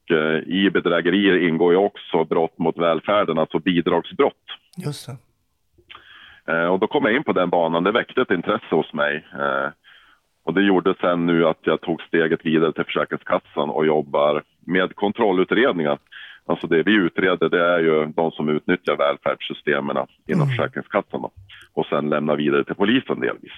i 0.46 0.70
bedrägerier 0.70 1.48
ingår 1.48 1.72
ju 1.72 1.78
också 1.78 2.24
brott 2.24 2.58
mot 2.58 2.78
välfärden, 2.78 3.38
alltså 3.38 3.58
bidragsbrott. 3.58 4.44
Just 4.76 5.06
det. 5.06 6.68
Och 6.68 6.78
då 6.78 6.86
kom 6.86 7.04
jag 7.04 7.16
in 7.16 7.24
på 7.24 7.32
den 7.32 7.50
banan, 7.50 7.84
det 7.84 7.92
väckte 7.92 8.22
ett 8.22 8.30
intresse 8.30 8.74
hos 8.74 8.92
mig. 8.92 9.26
Och 10.44 10.54
det 10.54 10.62
gjorde 10.62 10.94
sen 11.00 11.26
nu 11.26 11.46
att 11.46 11.58
jag 11.62 11.80
tog 11.80 12.02
steget 12.02 12.46
vidare 12.46 12.72
till 12.72 12.84
Försäkringskassan 12.84 13.70
och 13.70 13.86
jobbar 13.86 14.42
med 14.66 14.94
kontrollutredningar. 14.94 15.98
Alltså 16.50 16.66
det 16.66 16.82
vi 16.82 16.92
utreder 16.92 17.48
det 17.48 17.64
är 17.74 17.78
ju 17.78 18.06
de 18.06 18.30
som 18.30 18.48
utnyttjar 18.48 18.96
välfärdssystemen 18.96 19.96
inom 20.26 20.48
Försäkringskassan 20.48 21.22
då. 21.22 21.30
och 21.74 21.86
sen 21.86 22.08
lämnar 22.08 22.36
vidare 22.36 22.64
till 22.64 22.74
polisen 22.74 23.20
delvis. 23.20 23.52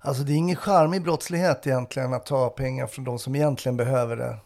Alltså 0.00 0.22
det 0.22 0.32
är 0.32 0.36
ingen 0.36 0.56
charmig 0.56 1.02
brottslighet 1.04 1.66
egentligen 1.66 2.14
att 2.14 2.26
ta 2.26 2.48
pengar 2.48 2.86
från 2.86 3.04
de 3.04 3.18
som 3.18 3.34
egentligen 3.34 3.76
behöver 3.76 4.16
det. 4.16 4.36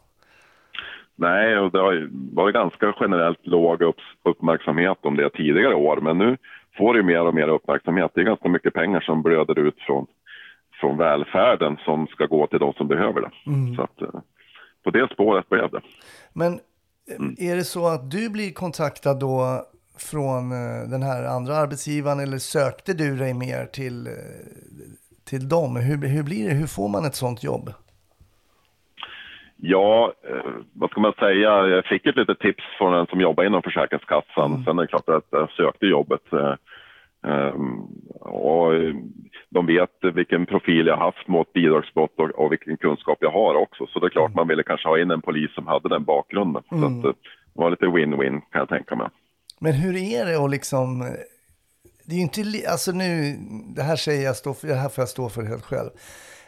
Nej, 1.17 1.59
och 1.59 1.71
det 1.73 1.79
har 1.79 1.93
ju 1.93 2.09
varit 2.33 2.55
ganska 2.55 2.95
generellt 3.01 3.47
låg 3.47 3.83
upp, 3.83 4.01
uppmärksamhet 4.23 4.99
om 5.03 5.17
det 5.17 5.31
tidigare 5.31 5.75
år, 5.75 5.97
men 6.01 6.19
nu 6.19 6.37
får 6.79 6.95
det 6.95 7.01
ju 7.01 7.07
mer 7.07 7.21
och 7.27 7.35
mer 7.35 7.49
uppmärksamhet. 7.49 8.11
Det 8.15 8.21
är 8.21 8.25
ganska 8.25 8.49
mycket 8.49 8.75
pengar 8.75 9.01
som 9.01 9.23
blöder 9.23 9.59
ut 9.59 9.79
från, 9.79 10.07
från 10.81 10.99
välfärden 10.99 11.77
som 11.85 12.07
ska 12.07 12.27
gå 12.27 12.47
till 12.47 12.59
de 12.59 12.73
som 12.73 12.89
behöver 12.89 13.21
det. 13.21 13.31
Så 13.77 13.83
att, 13.83 14.03
eh, 14.03 14.21
på 14.85 14.91
det 14.91 15.09
spåret 15.13 15.49
blev 15.49 15.71
det. 15.71 15.81
Men 16.33 16.61
eh, 17.11 17.51
är 17.51 17.57
det 17.57 17.65
så 17.65 17.87
att 17.89 18.11
du 18.11 18.31
blir 18.31 18.53
kontaktad 18.53 19.15
då 19.15 19.63
från 19.99 20.53
eh, 20.53 20.91
den 20.91 21.03
här 21.03 21.25
andra 21.25 21.57
arbetsgivaren 21.57 22.21
eller 22.21 22.39
sökte 22.39 22.93
du 22.93 23.17
dig 23.17 23.35
mer 23.35 23.67
till, 23.67 24.07
eh, 24.07 24.13
till 25.25 25.49
dem? 25.49 25.77
Hur, 25.77 26.09
hur 26.09 26.23
blir 26.23 26.49
det? 26.49 26.55
Hur 26.55 26.67
får 26.67 26.89
man 26.89 27.05
ett 27.05 27.15
sånt 27.15 27.45
jobb? 27.45 27.73
Ja, 29.57 30.13
eh, 30.31 30.53
vad 30.73 30.91
ska 30.91 31.01
man 31.01 31.13
säga? 31.19 31.67
Jag 31.67 31.85
fick 31.85 32.07
ett 32.07 32.17
litet 32.17 32.39
tips 32.39 32.65
från 32.79 32.95
en 32.95 33.07
som 33.07 33.21
jobbar 33.21 33.45
inom 33.45 33.63
Försäkringskassan. 33.63 34.65
Sen 34.65 34.79
är 34.79 34.83
det 34.83 34.89
klart 34.89 35.09
att 35.09 35.27
jag 35.31 35.51
sökte 35.51 35.87
jobbet. 35.87 36.23
Eh, 37.27 37.33
ehm, 37.33 37.81
och 38.21 38.75
eh, 38.75 38.95
de 39.51 39.67
vet 39.67 40.15
vilken 40.15 40.47
profil 40.47 40.87
jag 40.87 40.97
haft 40.97 41.29
mot 41.29 41.53
bidragsbrott 41.53 42.15
och, 42.19 42.31
och 42.31 42.53
vilken 42.53 42.77
kunskap 42.77 43.19
jag 43.21 43.31
har 43.31 43.55
också. 43.55 43.87
Så 43.87 44.01
det 44.01 44.07
är 44.07 44.11
klart 44.11 44.35
man 44.35 44.49
ville 44.49 44.63
kanske 44.63 44.89
ha 44.89 44.99
in 45.01 45.11
en 45.11 45.23
polis 45.23 45.55
som 45.55 45.67
hade 45.67 45.89
den 45.89 46.05
bakgrunden. 46.05 46.63
Så 46.69 46.75
att, 46.77 47.05
eh, 47.05 47.11
det 47.55 47.61
var 47.63 47.71
lite 47.71 47.87
win-win 47.87 48.41
kan 48.53 48.59
jag 48.59 48.69
tänka 48.69 48.97
mig. 48.97 49.09
Men 49.59 49.73
hur 49.73 49.97
är 49.97 50.27
det 50.27 50.45
att 50.45 50.51
liksom... 50.51 51.01
eh, 51.03 51.07
Det 52.05 52.13
är 52.15 52.17
ju 52.17 52.23
inte... 52.23 52.43
Alltså 52.71 52.93
nu, 52.93 53.37
det 53.77 53.83
här 53.83 53.97
säger 53.97 54.25
jag, 54.25 54.37
stå 54.37 54.55
för, 54.55 54.69
det 54.69 54.75
här 54.75 54.89
får 54.89 55.03
jag 55.03 55.09
stå 55.09 55.29
för 55.29 55.43
helt 55.43 55.65
själv. 55.65 55.91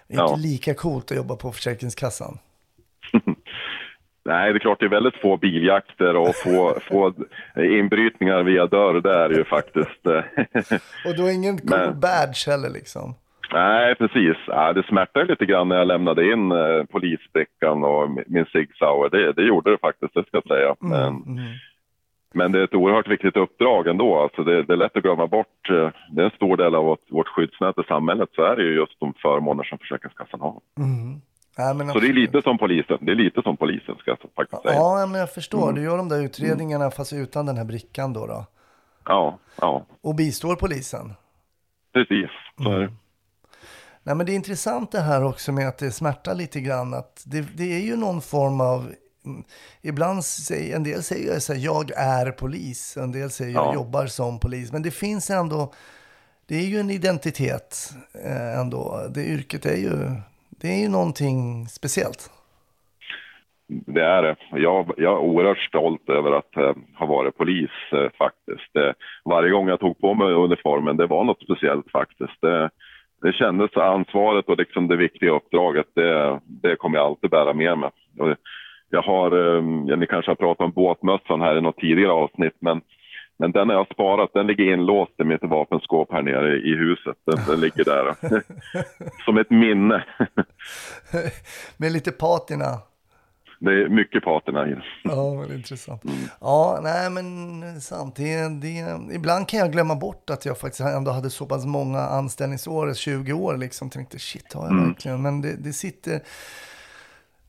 Det 0.09 0.14
är 0.14 0.18
Ja. 0.18 0.29
inte 0.31 0.41
lika 0.49 0.74
coolt 0.74 1.11
att 1.11 1.16
jobba 1.16 1.37
på 1.37 1.53
Försäkringskassan. 1.53 2.39
Nej, 4.29 4.53
det 4.53 4.57
är 4.57 4.59
klart 4.59 4.81
det 4.81 4.87
är 4.87 4.91
väldigt 4.91 5.16
få 5.16 5.37
biljakter 5.37 6.16
och 6.16 6.37
få, 6.37 6.79
få 6.89 7.12
inbrytningar 7.57 8.43
via 8.43 8.66
dörr. 8.66 9.01
Det 9.01 9.14
är 9.14 9.31
ju 9.31 9.45
faktiskt. 9.45 10.07
Och 11.07 11.16
då 11.16 11.31
ingen 11.31 11.59
cool 11.59 11.70
Men- 11.70 12.01
badge 12.01 12.47
heller 12.47 12.70
liksom. 12.70 13.14
Nej, 13.53 13.95
precis. 13.95 14.37
Ja, 14.47 14.72
det 14.72 14.83
smärtade 14.87 15.24
lite 15.24 15.47
grann 15.47 15.68
när 15.68 15.76
jag 15.76 15.87
lämnade 15.87 16.33
in 16.33 16.53
eh, 16.53 16.85
polisbrickan 16.91 17.85
och 17.85 18.09
mi- 18.09 18.24
min 18.26 18.45
Sig 18.47 18.68
Sauer. 18.79 19.09
Det, 19.11 19.33
det 19.33 19.43
gjorde 19.43 19.70
det 19.70 19.79
faktiskt, 19.79 20.14
det 20.14 20.22
ska 20.26 20.37
jag 20.37 20.47
säga. 20.47 20.74
Men, 20.81 21.14
men 22.35 22.53
det 22.53 22.61
är 22.61 22.64
ett 22.64 22.74
oerhört 22.74 23.09
viktigt 23.09 23.37
uppdrag 23.37 23.87
ändå. 23.87 24.18
Alltså 24.18 24.45
det, 24.45 24.62
det 24.62 24.72
är 24.72 24.76
lätt 24.76 24.97
att 24.97 25.03
glömma 25.03 25.26
bort. 25.26 25.70
eh, 25.70 25.91
Det 26.11 26.20
är 26.20 26.24
en 26.24 26.31
stor 26.37 26.57
del 26.57 26.74
av 26.74 26.85
vårt, 26.85 27.11
vårt 27.11 27.29
skyddsnät 27.29 27.79
i 27.79 27.83
samhället 27.89 28.29
så 28.35 28.43
är 28.43 28.57
det 28.57 28.62
ju 28.62 28.74
just 28.74 29.01
de 29.01 29.14
förmåner 29.22 29.64
som 29.64 29.79
Försäkringskassan 29.79 30.41
har. 30.41 30.55
Nej, 31.59 31.75
men 31.75 31.93
Så 31.93 31.99
det 32.01 32.09
är 32.09 32.13
lite 32.13 32.43
som 32.43 32.59
polisen. 32.59 32.99
Det 33.01 33.11
är 33.13 33.17
lite 33.17 33.43
som 33.43 33.57
polisen 33.57 33.95
ska 33.99 34.11
jag 34.11 34.19
faktiskt 34.37 34.63
säga. 34.63 34.75
Ja, 34.75 35.07
men 35.07 35.21
jag 35.21 35.33
förstår. 35.35 35.63
Mm. 35.63 35.75
Du 35.75 35.83
gör 35.83 35.97
de 35.97 36.09
där 36.09 36.23
utredningarna 36.23 36.91
fast 36.91 37.13
utan 37.13 37.47
den 37.47 37.57
här 37.57 37.65
brickan 37.65 38.13
då. 38.13 38.27
då. 38.27 38.47
Ja, 39.05 39.39
ja, 39.61 39.87
Och 40.01 40.15
bistår 40.15 40.57
polisen. 40.57 41.13
precis. 41.93 42.31
Så 42.63 42.71
är 42.73 42.79
det. 42.79 42.93
Nej, 44.03 44.15
men 44.15 44.27
det 44.27 44.33
är 44.33 44.35
intressant 44.35 44.93
det 44.93 45.01
här 45.01 45.25
också 45.25 45.53
med 45.53 45.69
att 45.69 45.79
det 45.79 45.91
smärtar 45.91 46.35
lite 46.35 46.61
grann. 46.61 46.95
Att 46.95 47.23
det, 47.27 47.41
det 47.57 47.77
är 47.77 47.81
ju 47.81 47.97
någon 47.97 48.21
form 48.23 48.61
av... 48.61 48.93
mm, 49.25 49.45
Ibland 49.83 50.25
säger 50.25 50.77
en 50.77 50.83
del 50.83 51.03
säger 51.03 51.33
jag 51.33 51.43
så 51.43 51.53
här, 51.53 51.61
jag 51.61 51.91
är 51.97 52.31
polis. 52.31 52.97
En 52.97 53.13
del 53.13 53.31
säger 53.31 53.55
jag 53.55 53.67
Ja. 53.67 53.75
jobbar 53.75 54.07
som 54.07 54.41
polis. 54.41 54.73
Men 54.73 54.83
det 54.83 54.91
finns 54.91 55.31
ändå... 55.31 55.73
Det 56.47 56.57
är 56.57 56.67
ju 56.67 56.81
en 56.81 56.91
identitet 56.91 57.93
eh, 58.25 58.59
ändå. 58.61 59.07
Det 59.11 59.25
yrket 59.25 59.67
är 59.67 59.77
ju... 59.77 60.21
Det 60.61 60.69
är 60.69 60.83
ju 60.83 60.89
någonting 60.89 61.67
speciellt. 61.67 62.31
Det 63.69 64.05
är 64.05 64.23
det. 64.23 64.37
Jag, 64.51 64.93
jag 64.97 65.13
är 65.13 65.19
oerhört 65.19 65.59
stolt 65.59 66.09
över 66.09 66.33
att 66.33 66.57
eh, 66.57 66.73
ha 66.99 67.07
varit 67.07 67.37
polis 67.37 67.71
eh, 67.93 68.09
faktiskt. 68.19 68.77
Eh, 68.77 68.93
varje 69.25 69.51
gång 69.51 69.69
jag 69.69 69.81
tog 69.81 70.01
på 70.01 70.15
mig 70.15 70.33
uniformen, 70.33 70.97
det 70.97 71.07
var 71.07 71.25
något 71.25 71.43
speciellt 71.43 71.91
faktiskt. 71.91 72.41
Det, 72.41 72.71
det 73.23 73.33
kändes 73.33 73.77
ansvaret 73.77 74.49
och 74.49 74.59
liksom 74.59 74.89
det 74.89 74.97
viktiga 74.97 75.31
uppdraget, 75.31 75.87
det, 75.95 76.41
det 76.47 76.77
kommer 76.77 76.99
jag 76.99 77.07
alltid 77.07 77.31
bära 77.31 77.53
med 77.53 77.79
mig. 77.79 77.91
Och 78.19 78.35
jag 78.91 79.03
har, 79.03 79.57
eh, 79.57 79.63
ni 79.99 80.07
kanske 80.07 80.31
har 80.31 80.37
pratat 80.37 80.65
om 80.65 80.71
båtmössan 80.71 81.41
här 81.41 81.57
i 81.57 81.61
något 81.61 81.77
tidigare 81.77 82.13
avsnitt, 82.13 82.57
men 82.61 82.81
men 83.39 83.53
den 83.53 83.68
har 83.68 83.76
jag 83.76 83.86
sparat, 83.86 84.30
den 84.34 84.47
ligger 84.47 84.72
inlåst 84.72 85.20
i 85.20 85.24
mitt 85.24 85.43
vapenskåp 85.43 86.12
här 86.12 86.22
nere 86.22 86.57
i 86.57 86.74
huset. 86.74 87.16
Den, 87.24 87.39
den 87.47 87.61
ligger 87.61 87.84
där. 87.84 88.14
Som 89.24 89.39
ett 89.39 89.51
minne. 89.51 90.05
med 91.76 91.93
lite 91.93 92.12
patina. 92.12 92.78
Det 93.61 93.70
är 93.70 93.89
mycket 93.89 94.24
patina 94.24 94.66
i 94.66 94.70
den. 94.70 94.82
Ja, 95.05 95.34
men 95.34 95.57
intressant. 95.57 96.03
Ja, 96.41 96.80
nej 96.82 97.11
men 97.11 97.80
sant. 97.80 98.16
Det, 98.16 99.14
ibland 99.14 99.49
kan 99.49 99.61
jag 99.61 99.72
glömma 99.72 99.95
bort 99.95 100.30
att 100.30 100.47
jag 100.47 100.59
faktiskt 100.59 100.80
ändå 100.80 101.11
hade 101.11 101.30
så 101.30 101.47
pass 101.47 101.66
många 101.66 102.01
anställningsår, 102.01 102.95
20 102.95 103.32
år 103.32 103.57
liksom. 103.57 103.91
Tänkte 103.91 104.18
shit, 104.18 104.53
har 104.53 104.66
jag 104.66 104.86
verkligen? 104.86 105.22
Men 105.22 105.41
det, 105.41 105.57
det 105.57 105.72
sitter... 105.72 106.20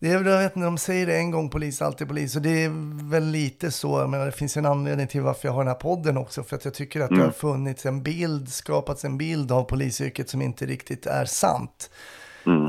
Det 0.02 0.10
är 0.10 0.14
jag 0.14 0.38
vet 0.38 0.56
inte, 0.56 0.66
de 0.66 0.78
säger 0.78 1.06
det 1.08 1.18
en 1.18 1.32
gång 1.32 1.50
polis, 1.50 1.82
alltid 1.82 2.08
polis. 2.08 2.36
Och 2.36 2.42
det 2.42 2.64
är 2.64 2.72
väl 3.10 3.26
lite 3.26 3.72
så, 3.72 4.08
men 4.08 4.26
det 4.26 4.32
finns 4.32 4.58
en 4.58 4.66
anledning 4.66 5.08
till 5.08 5.22
varför 5.22 5.48
jag 5.48 5.54
har 5.54 5.62
den 5.64 5.68
här 5.68 5.76
podden 5.76 6.18
också. 6.18 6.44
För 6.44 6.56
att 6.56 6.66
jag 6.66 6.74
tycker 6.74 7.02
att 7.02 7.10
det 7.10 7.24
har 7.24 7.32
funnits 7.32 7.86
en 7.86 8.04
bild, 8.04 8.50
skapats 8.50 9.06
en 9.06 9.18
bild 9.18 9.52
av 9.52 9.64
polisyrket 9.64 10.30
som 10.30 10.42
inte 10.42 10.66
riktigt 10.66 11.06
är 11.06 11.26
sant. 11.26 11.90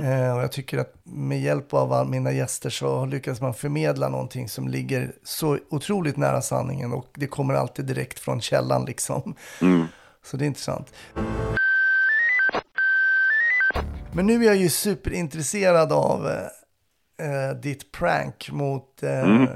Eh, 0.04 0.36
och 0.36 0.42
jag 0.42 0.52
tycker 0.52 0.78
att 0.78 0.94
med 1.02 1.40
hjälp 1.40 1.74
av 1.74 2.10
mina 2.10 2.32
gäster 2.32 2.70
så 2.70 3.04
lyckas 3.04 3.40
man 3.40 3.54
förmedla 3.54 4.08
någonting 4.08 4.48
som 4.48 4.68
ligger 4.68 5.12
så 5.24 5.58
otroligt 5.70 6.16
nära 6.16 6.42
sanningen 6.42 6.92
och 6.92 7.06
det 7.14 7.26
kommer 7.26 7.54
alltid 7.54 7.84
direkt 7.84 8.18
från 8.18 8.40
källan 8.40 8.84
liksom. 8.84 9.34
Så 10.24 10.36
det 10.36 10.44
är 10.44 10.46
intressant. 10.46 10.92
Men 14.12 14.26
nu 14.26 14.42
är 14.42 14.46
jag 14.46 14.56
ju 14.56 14.68
superintresserad 14.68 15.92
av 15.92 16.30
eh, 17.20 17.56
ditt 17.62 17.92
prank 17.92 18.50
mot, 18.52 19.02
eh, 19.02 19.48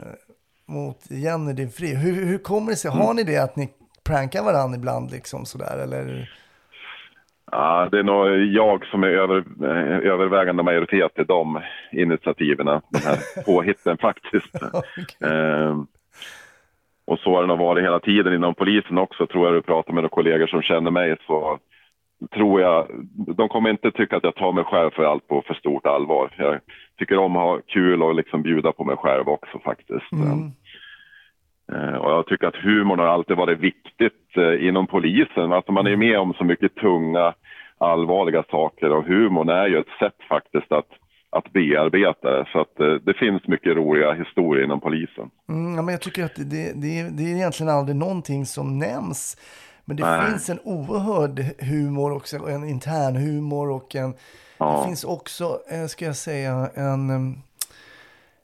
mot 0.67 1.11
Jenny, 1.11 1.53
din 1.53 1.71
fri. 1.71 1.95
Hur, 1.95 2.27
hur 2.27 2.39
kommer 2.39 2.71
det 2.71 2.77
sig? 2.77 2.91
Har 2.91 3.15
ni 3.15 3.23
det 3.25 3.39
att 3.39 3.57
ni 3.57 3.69
prankar 4.05 4.43
varandra 4.43 4.79
ibland 4.79 5.11
liksom 5.11 5.47
sådär 5.47 5.79
eller? 5.83 6.31
Ja, 7.53 7.89
det 7.91 7.99
är 7.99 8.03
nog 8.03 8.29
jag 8.45 8.87
som 8.87 9.03
är 9.03 9.09
över, 9.09 9.37
eh, 9.63 10.13
övervägande 10.13 10.63
majoritet 10.63 11.19
i 11.19 11.25
de 11.25 11.61
initiativen, 11.93 12.67
de 12.67 12.99
här 13.05 13.45
påhitten 13.47 13.99
faktiskt. 13.99 14.63
Ehm, 15.21 15.87
och 17.07 17.19
så 17.19 17.35
har 17.35 17.41
det 17.41 17.49
nog 17.49 17.59
varit 17.59 17.85
hela 17.85 18.01
tiden 18.01 18.35
inom 18.35 18.55
polisen 18.55 18.99
också, 18.99 19.27
tror 19.27 19.47
jag 19.47 19.55
du 19.55 19.63
pratar 19.63 19.93
med 19.93 20.11
kollegor 20.11 20.47
som 20.47 20.63
känner 20.63 20.91
mig 20.91 21.17
så 21.27 21.59
tror 22.35 22.61
jag, 22.61 22.87
de 23.37 23.49
kommer 23.49 23.71
inte 23.71 23.91
tycka 23.91 24.17
att 24.17 24.25
jag 24.25 24.35
tar 24.35 24.53
mig 24.53 24.65
själv 24.65 24.91
för 24.91 25.05
allt 25.05 25.29
på 25.29 25.43
för 25.47 25.55
stort 25.55 25.87
allvar. 25.87 26.35
Jag 26.39 26.61
tycker 26.99 27.19
om 27.19 27.37
att 27.37 27.43
ha 27.43 27.61
kul 27.67 28.03
och 28.03 28.15
liksom 28.15 28.43
bjuda 28.43 28.73
på 28.73 28.85
mig 28.85 28.97
själv 28.97 29.29
också 29.29 29.59
faktiskt. 29.65 30.13
Eh, 31.73 31.95
Och 31.95 32.11
jag 32.11 32.27
tycker 32.27 32.47
att 32.47 32.57
humorn 32.57 32.99
har 32.99 33.07
alltid 33.07 33.37
varit 33.37 33.59
viktigt 33.59 34.37
eh, 34.37 34.69
inom 34.69 34.87
polisen. 34.87 35.53
Alltså 35.53 35.73
man 35.73 35.87
är 35.87 35.97
med 35.97 36.19
om 36.19 36.35
så 36.35 36.45
mycket 36.45 36.75
tunga, 36.75 37.35
allvarliga 37.79 38.43
saker 38.51 38.93
och 38.93 39.05
humorn 39.05 39.49
är 39.49 39.67
ju 39.67 39.79
ett 39.79 39.99
sätt 39.99 40.17
faktiskt 40.29 40.73
att, 40.73 40.89
att 41.31 41.53
bearbeta 41.53 42.31
det. 42.31 42.47
Så 42.53 42.61
att 42.61 42.81
eh, 42.81 42.95
det 42.95 43.15
finns 43.15 43.47
mycket 43.49 43.77
roliga 43.77 44.13
historier 44.13 44.65
inom 44.65 44.81
polisen. 44.81 45.31
Mm, 45.49 45.75
ja, 45.77 45.83
men 45.83 45.93
jag 45.93 46.01
tycker 46.03 46.25
att 46.25 46.37
det, 46.37 46.73
det, 46.83 47.17
det 47.17 47.23
är 47.23 47.37
egentligen 47.37 47.73
aldrig 47.73 47.97
någonting 47.97 48.45
som 48.47 48.79
nämns. 48.79 49.37
Men 49.85 49.97
det 49.97 50.03
Nej. 50.03 50.31
finns 50.31 50.51
en 50.51 50.61
oerhörd 50.65 51.45
humor 51.59 52.13
också, 52.13 52.37
en 52.49 52.69
intern 52.69 53.17
humor 53.17 53.71
och 53.71 53.95
en... 53.95 54.15
Ja. 54.59 54.79
Det 54.81 54.87
finns 54.87 55.05
också, 55.05 55.61
eh, 55.69 55.87
ska 55.87 56.05
jag 56.05 56.17
säga, 56.17 56.71
en... 56.75 57.11
em, 57.11 57.43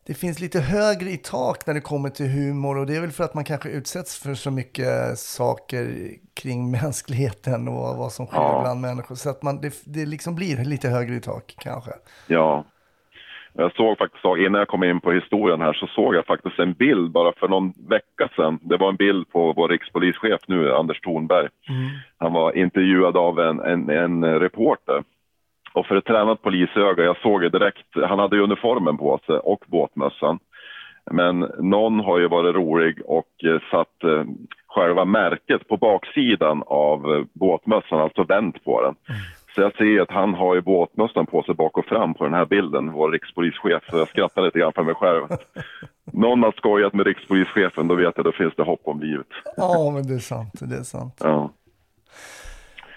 Det 0.06 0.14
finns 0.14 0.40
lite 0.40 0.60
högre 0.60 1.10
i 1.10 1.16
tak 1.16 1.66
när 1.66 1.74
det 1.74 1.80
kommer 1.80 2.10
till 2.10 2.26
humor 2.28 2.78
och 2.78 2.86
det 2.86 2.96
är 2.96 3.00
väl 3.00 3.10
för 3.12 3.24
att 3.24 3.34
man 3.34 3.44
kanske 3.44 3.68
utsätts 3.68 4.18
för 4.18 4.34
så 4.34 4.50
mycket 4.50 5.18
saker 5.18 6.10
kring 6.34 6.70
mänskligheten 6.82 7.68
och 7.68 7.96
vad 7.96 8.12
som 8.12 8.26
sker 8.26 8.36
Ja. 8.36 8.60
bland 8.62 8.80
människor. 8.80 9.14
Så 9.14 9.30
att 9.30 9.42
man, 9.42 9.60
det, 9.60 9.74
det 9.84 10.06
liksom 10.06 10.34
blir 10.34 10.64
lite 10.64 10.88
högre 10.88 11.14
i 11.14 11.20
tak 11.20 11.54
kanske. 11.58 11.90
Ja. 12.26 12.64
Jag 13.52 13.72
såg 13.76 13.98
faktiskt, 13.98 14.24
innan 14.24 14.58
jag 14.58 14.68
kom 14.68 14.84
in 14.84 15.00
på 15.00 15.12
historien 15.12 15.60
här, 15.60 15.72
så 15.72 15.86
såg 15.86 16.14
jag 16.14 16.26
faktiskt 16.26 16.58
en 16.58 16.72
bild 16.72 17.10
bara 17.10 17.32
för 17.32 17.48
någon 17.48 17.72
vecka 17.88 18.28
sedan. 18.36 18.58
Det 18.62 18.76
var 18.76 18.88
en 18.88 18.96
bild 18.96 19.32
på 19.32 19.52
vår 19.52 19.68
rikspolischef 19.68 20.40
nu, 20.46 20.72
Anders 20.72 21.00
Thornberg. 21.00 21.48
Han 22.18 22.32
var 22.32 22.56
intervjuad 22.56 23.16
av 23.16 23.40
en, 23.40 23.60
en, 23.60 23.90
en 23.90 24.40
reporter. 24.40 25.02
Och 25.72 25.86
för 25.86 25.96
ett 25.96 26.04
tränat 26.04 26.42
polisöga, 26.42 27.04
jag 27.04 27.16
såg 27.16 27.40
det 27.40 27.48
direkt, 27.48 27.86
han 27.94 28.18
hade 28.18 28.36
ju 28.36 28.42
uniformen 28.42 28.96
på 28.96 29.20
sig 29.26 29.36
och 29.36 29.64
båtmössan. 29.66 30.38
Men 31.10 31.38
någon 31.58 32.00
har 32.00 32.18
ju 32.18 32.28
varit 32.28 32.54
rolig 32.54 33.02
och 33.04 33.44
eh, 33.44 33.60
satt 33.70 34.04
eh, 34.04 34.24
själva 34.66 35.04
märket 35.04 35.68
på 35.68 35.76
baksidan 35.76 36.62
av 36.66 37.14
eh, 37.14 37.24
båtmössan, 37.32 38.00
alltså 38.00 38.22
vänt 38.22 38.64
på 38.64 38.82
den. 38.82 38.94
Så 39.54 39.60
jag 39.60 39.76
ser 39.76 40.00
att 40.00 40.10
han 40.10 40.34
har 40.34 40.54
ju 40.54 40.60
båtmössan 40.60 41.26
på 41.26 41.42
sig 41.42 41.54
bak 41.54 41.78
och 41.78 41.84
fram 41.86 42.14
på 42.14 42.24
den 42.24 42.34
här 42.34 42.46
bilden, 42.46 42.92
vår 42.92 43.10
rikspolischef. 43.10 43.82
Så 43.90 43.96
jag 43.98 44.08
skrattar 44.08 44.42
lite 44.42 44.58
grann 44.58 44.72
för 44.72 44.82
mig 44.82 44.94
själv. 44.94 45.22
Någon 46.12 46.42
har 46.42 46.52
skojat 46.52 46.92
med 46.94 47.06
rikspolischefen, 47.06 47.88
då 47.88 47.94
vet 47.94 48.12
jag, 48.16 48.24
då 48.24 48.32
finns 48.32 48.54
det 48.56 48.62
hopp 48.62 48.80
om 48.84 49.00
livet. 49.00 49.26
Ja, 49.56 49.90
men 49.94 50.06
det 50.06 50.14
är 50.14 50.18
sant. 50.18 50.52
Det 50.60 50.76
är 50.76 50.82
sant. 50.82 51.16
Ja. 51.20 51.50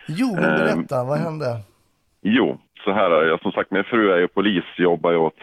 Jo, 0.08 0.36
men 0.36 0.44
Ehm, 0.44 0.58
berätta, 0.60 1.04
vad 1.04 1.18
hände? 1.18 1.60
Jo, 2.22 2.58
så 2.86 2.92
här 2.92 3.12
är 3.12 3.26
det. 3.26 3.40
Som 3.42 3.52
sagt, 3.52 3.72
min 3.72 3.84
fru 3.84 4.12
är 4.12 4.18
ju 4.18 4.28
polis, 4.28 4.64
jobbar 4.78 5.12
ju 5.12 5.18
åt 5.18 5.38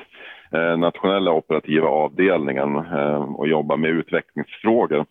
eh, 0.53 0.77
nationella 0.79 1.31
operativa 1.33 1.89
avdelningen 1.89 2.77
eh, 2.77 3.23
och 3.23 3.49
jobbar 3.49 3.77
med 3.77 3.91
utvecklingsfrågor. 3.91 5.07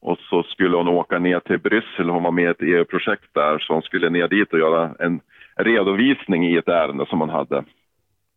Och 0.00 0.18
så 0.18 0.42
skulle 0.42 0.76
hon 0.76 0.88
åka 0.88 1.18
ner 1.18 1.40
till 1.40 1.58
Bryssel, 1.58 2.08
hon 2.08 2.22
var 2.22 2.30
med 2.30 2.44
i 2.44 2.48
ett 2.48 2.62
EU-projekt 2.62 3.34
där, 3.34 3.58
så 3.58 3.72
hon 3.72 3.82
skulle 3.82 4.10
ner 4.10 4.28
dit 4.28 4.52
och 4.52 4.58
göra 4.58 4.94
en 4.98 5.20
redovisning 5.56 6.46
i 6.46 6.56
ett 6.56 6.68
ärende 6.68 7.06
som 7.06 7.20
hon 7.20 7.30
hade. 7.30 7.58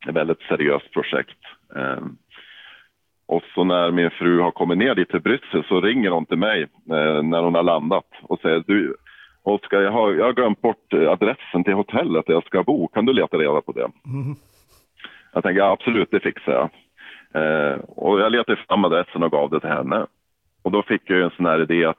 Ett 0.07 0.15
väldigt 0.15 0.41
seriöst 0.41 0.91
projekt. 0.91 1.39
Eh, 1.75 2.05
och 3.27 3.43
så 3.55 3.63
när 3.63 3.91
min 3.91 4.11
fru 4.11 4.39
har 4.39 4.51
kommit 4.51 4.77
ner 4.77 4.95
dit 4.95 5.09
till 5.09 5.21
Bryssel 5.21 5.63
så 5.67 5.81
ringer 5.81 6.09
hon 6.09 6.25
till 6.25 6.37
mig 6.37 6.61
eh, 6.61 7.23
när 7.23 7.41
hon 7.41 7.55
har 7.55 7.63
landat 7.63 8.07
och 8.21 8.39
säger 8.39 8.63
du, 8.67 8.95
Oskar, 9.43 9.81
jag 9.81 9.91
har, 9.91 10.13
jag 10.13 10.25
har 10.25 10.33
glömt 10.33 10.61
bort 10.61 10.93
eh, 10.93 11.11
adressen 11.11 11.63
till 11.63 11.73
hotellet 11.73 12.25
där 12.25 12.33
jag 12.33 12.45
ska 12.45 12.63
bo. 12.63 12.87
Kan 12.87 13.05
du 13.05 13.13
leta 13.13 13.37
reda 13.37 13.61
på 13.61 13.71
det? 13.71 13.91
Jag 15.33 15.43
tänker 15.43 15.61
absolut, 15.61 16.11
det 16.11 16.19
fixar 16.19 16.51
jag. 16.51 16.69
Eh, 17.33 17.79
och 17.79 18.19
jag 18.19 18.31
letade 18.31 18.61
fram 18.67 18.85
adressen 18.85 19.23
och 19.23 19.31
gav 19.31 19.49
det 19.49 19.59
till 19.59 19.69
henne. 19.69 20.05
Och 20.61 20.71
då 20.71 20.83
fick 20.83 21.01
jag 21.05 21.21
en 21.21 21.31
sån 21.37 21.45
här 21.45 21.61
idé 21.61 21.85
att 21.85 21.97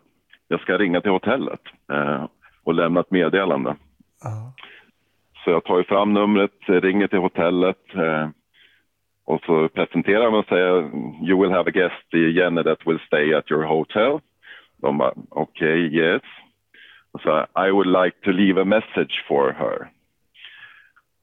jag 0.49 0.61
ska 0.61 0.79
ringa 0.79 1.01
till 1.01 1.11
hotellet 1.11 1.61
eh, 1.93 2.25
och 2.65 2.75
lämna 2.75 3.01
ett 3.01 3.11
meddelande. 3.11 3.77
Ja. 4.23 4.53
Så 5.45 5.51
jag 5.51 5.65
tar 5.65 5.79
ju 5.79 5.85
fram 5.85 6.13
numret, 6.13 6.59
ringer 6.67 7.07
till 7.07 7.19
hotellet 7.19 7.95
eh, 7.95 8.29
och 9.25 9.41
så 9.47 9.69
presenterar 9.69 10.23
jag 10.23 10.33
mig 10.33 10.39
och 10.39 10.49
säger 10.49 10.73
You 11.29 11.43
will 11.43 11.51
have 11.51 11.69
a 11.71 11.73
guest, 11.75 12.35
Jenny, 12.37 12.63
that 12.63 12.87
will 12.87 12.99
stay 13.07 13.35
at 13.35 13.51
your 13.51 13.65
hotel. 13.65 14.21
De 14.77 14.99
bara 14.99 15.13
okej, 15.29 15.87
okay, 15.87 16.01
yes. 16.01 16.23
Och 17.13 17.21
så 17.21 17.47
I 17.67 17.71
would 17.71 18.05
like 18.05 18.17
to 18.25 18.31
leave 18.31 18.61
a 18.61 18.65
message 18.65 19.25
for 19.29 19.53
her. 19.53 19.91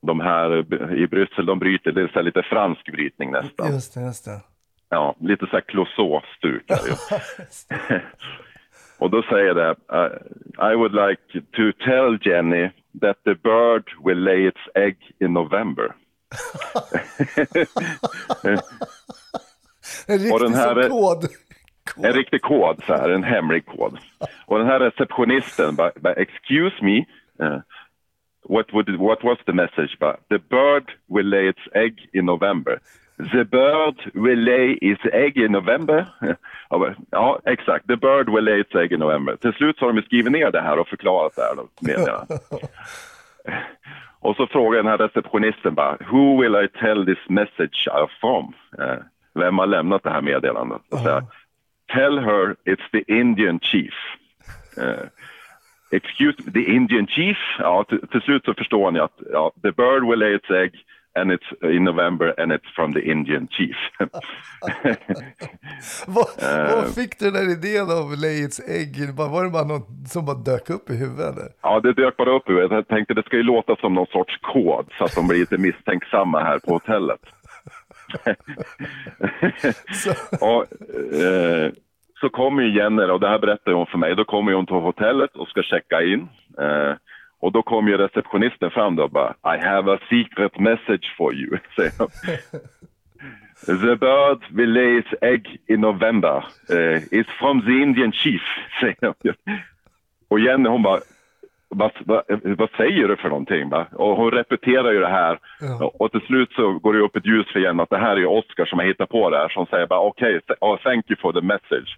De 0.01 0.19
här 0.19 0.57
i 0.95 1.07
Bryssel, 1.07 1.45
de 1.45 1.59
bryter, 1.59 1.91
det 1.91 2.15
är 2.15 2.23
lite 2.23 2.43
fransk 2.43 2.91
brytning 2.91 3.31
nästan. 3.31 3.73
Just 3.73 3.93
det, 3.93 4.01
just 4.01 4.25
det. 4.25 4.41
Ja, 4.89 5.15
lite 5.19 5.45
så 5.45 5.51
här 5.51 5.61
Clouseau-stuk. 5.61 6.63
Och 8.97 9.09
då 9.09 9.23
säger 9.23 9.53
det, 9.53 9.75
I 10.71 10.75
would 10.75 10.93
like 10.93 11.21
to 11.31 11.71
tell 11.85 12.19
Jenny 12.21 12.69
that 13.01 13.23
the 13.23 13.35
bird 13.35 13.83
will 14.05 14.23
lay 14.23 14.47
its 14.47 14.61
egg 14.75 14.97
in 15.19 15.33
November. 15.33 15.95
En 20.07 20.19
riktig 20.19 20.49
här 20.49 20.89
kod. 20.89 21.21
kod. 21.95 22.05
En 22.05 22.13
riktig 22.13 22.41
kod, 22.41 22.83
så 22.87 22.93
här, 22.93 23.09
en 23.09 23.23
hemlig 23.23 23.65
kod. 23.65 23.97
Och 24.45 24.57
den 24.57 24.67
här 24.67 24.79
receptionisten 24.79 25.75
bara, 25.75 25.91
bara 25.95 26.13
excuse 26.13 26.75
me, 26.81 26.97
uh, 27.45 27.59
what, 28.49 28.73
would, 28.73 28.99
what 28.99 29.23
was 29.23 29.37
the 29.45 29.53
message? 29.53 29.99
Bara, 29.99 30.17
the 30.29 30.39
bird 30.39 30.91
will 31.07 31.29
lay 31.29 31.49
its 31.49 31.67
egg 31.73 32.09
in 32.13 32.25
November. 32.25 32.79
The 33.19 33.43
bird 33.43 34.11
will 34.13 34.39
lay 34.39 34.77
its 34.81 35.05
egg 35.13 35.37
in 35.37 35.51
November. 35.51 36.05
Ja, 37.11 37.39
exakt. 37.45 37.87
The 37.87 37.95
bird 37.97 38.29
will 38.29 38.43
lay 38.43 38.59
its 38.59 38.75
egg 38.75 38.91
in 38.91 38.99
November. 38.99 39.35
Till 39.35 39.53
slut 39.53 39.77
så 39.77 39.85
har 39.85 39.93
de 39.93 40.01
skrivit 40.01 40.31
ner 40.31 40.51
det 40.51 40.61
här 40.61 40.79
och 40.79 40.87
förklarat 40.87 41.35
det 41.35 41.41
här. 41.41 41.55
Meddelandet. 41.81 42.41
Och 44.19 44.35
så 44.35 44.47
frågar 44.47 44.77
den 44.77 44.87
här 44.91 44.97
receptionisten 44.97 45.75
bara, 45.75 45.97
who 46.11 46.41
will 46.41 46.55
I 46.55 46.67
tell 46.79 47.05
this 47.05 47.29
message 47.29 47.87
from? 48.21 48.53
Eh, 48.79 48.97
vem 49.33 49.57
har 49.57 49.67
lämnat 49.67 50.03
det 50.03 50.09
här 50.09 50.21
meddelandet? 50.21 50.81
Och 50.91 50.99
säger, 50.99 51.23
tell 51.93 52.19
her 52.19 52.55
it's 52.65 52.91
the 52.91 53.13
Indian 53.19 53.59
chief. 53.59 53.93
Eh, 54.77 55.05
excuse 55.91 56.37
me, 56.45 56.51
the 56.51 56.71
Indian 56.71 57.07
chief? 57.07 57.37
Ja, 57.59 57.83
till, 57.83 58.07
till 58.07 58.21
slut 58.21 58.45
så 58.45 58.53
förstår 58.53 58.91
ni 58.91 58.99
att 58.99 59.19
ja, 59.31 59.51
the 59.61 59.71
bird 59.71 60.09
will 60.09 60.19
lay 60.19 60.35
its 60.35 60.49
egg 60.51 60.71
and 61.19 61.31
it's 61.31 61.71
in 61.75 61.83
November 61.83 62.33
and 62.39 62.51
it's 62.51 62.69
from 62.75 62.93
the 62.93 62.99
Indian 63.11 63.47
chief. 63.51 63.75
Vad, 66.07 66.25
Eh. 66.41 66.75
vad 66.75 66.95
fick 66.95 67.19
du 67.19 67.25
den 67.25 67.33
där 67.33 67.51
idén 67.51 68.45
its 68.45 68.59
egg? 68.69 69.15
Bara- 69.17 69.27
Var 69.27 69.43
det 69.43 69.49
bara 69.49 69.63
något 69.63 69.87
som 70.07 70.25
bara 70.25 70.35
dök 70.37 70.69
upp 70.69 70.89
i 70.89 70.95
huvudet? 70.95 71.35
Ja, 71.61 71.79
det 71.79 71.93
dök 71.93 72.17
bara 72.17 72.31
upp 72.35 72.49
i 72.49 72.51
huvudet. 72.51 72.71
Jag 72.71 72.87
tänkte 72.87 73.13
det 73.13 73.23
ska 73.25 73.37
ju 73.37 73.43
låta 73.43 73.75
som 73.75 73.93
någon 73.93 74.07
sorts 74.07 74.37
kod 74.41 74.85
så 74.97 75.03
att 75.03 75.15
de 75.15 75.27
blir 75.27 75.39
lite 75.39 75.57
misstänksamma 75.57 76.39
här 76.43 76.59
på 76.59 76.73
hotellet. 76.73 77.19
Så, 79.91 80.11
och, 80.45 80.61
eh, 81.21 81.71
så 82.21 82.29
kommer 82.29 82.63
ju 82.63 82.77
Jenny, 82.77 83.03
och 83.03 83.19
det 83.19 83.27
här 83.29 83.39
berättar 83.39 83.71
hon 83.71 83.85
för 83.87 83.97
mig, 83.97 84.15
då 84.15 84.25
kommer 84.25 84.53
hon 84.53 84.65
till 84.65 84.75
hotellet 84.75 85.35
och 85.35 85.47
ska 85.47 85.63
checka 85.63 86.01
in. 86.01 86.27
Eh, 86.59 86.93
och 87.39 87.51
då 87.51 87.61
kommer 87.61 87.91
ju 87.91 87.97
receptionisten 87.97 88.71
fram 88.71 88.95
då 88.95 89.03
och 89.03 89.11
bara 89.11 89.55
I 89.55 89.59
have 89.59 89.93
a 89.93 89.99
secret 90.09 90.59
message 90.59 91.15
for 91.17 91.33
you, 91.33 91.57
säger 91.75 91.91
hon. 91.97 92.07
The 93.65 93.95
bird 93.95 94.39
will 94.51 94.71
lay 94.73 94.97
its 94.99 95.13
egg 95.21 95.59
in 95.67 95.81
November. 95.81 96.45
Eh, 96.69 97.01
it's 97.11 97.31
from 97.39 97.61
the 97.61 97.81
Indian 97.81 98.11
chief, 98.11 98.41
säger 98.79 98.95
hon. 99.01 99.33
Och 100.27 100.39
Jenny 100.39 100.69
hon 100.69 100.83
bara 100.83 100.99
vad, 101.69 101.91
vad, 102.05 102.23
vad 102.43 102.69
säger 102.77 103.07
du 103.07 103.15
för 103.15 103.29
någonting? 103.29 103.69
Va? 103.69 103.87
Och 103.91 104.15
hon 104.15 104.31
repeterar 104.31 104.91
ju 104.91 104.99
det 104.99 105.07
här. 105.07 105.39
Ja. 105.59 105.91
Och 105.93 106.11
till 106.11 106.21
slut 106.21 106.51
så 106.51 106.73
går 106.73 106.93
det 106.93 106.99
upp 106.99 107.15
ett 107.15 107.25
ljus 107.25 107.47
för 107.47 107.59
Jenny 107.59 107.83
att 107.83 107.89
det 107.89 107.97
här 107.97 108.17
är 108.17 108.25
Oscar 108.25 108.65
som 108.65 108.79
har 108.79 108.85
hittat 108.85 109.09
på 109.09 109.29
det 109.29 109.37
här. 109.37 109.49
Som 109.49 109.65
säger 109.65 109.87
bara 109.87 109.99
okej, 109.99 110.37
okay, 110.37 110.55
oh, 110.61 110.77
thank 110.77 111.09
you 111.09 111.19
for 111.21 111.33
the 111.33 111.41
message. 111.41 111.95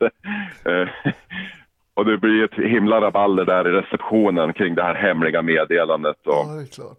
Och 1.94 2.06
det 2.06 2.18
blir 2.18 2.44
ett 2.44 2.54
himla 2.72 3.02
rabalder 3.02 3.46
där 3.46 3.68
i 3.68 3.72
receptionen 3.72 4.54
kring 4.54 4.76
det 4.76 4.84
här 4.84 4.96
hemliga 4.96 5.42
meddelandet. 5.42 6.16
ja, 6.24 6.40
Och, 6.42 6.56
det 6.56 6.62
är 6.62 6.66
klart. 6.66 6.98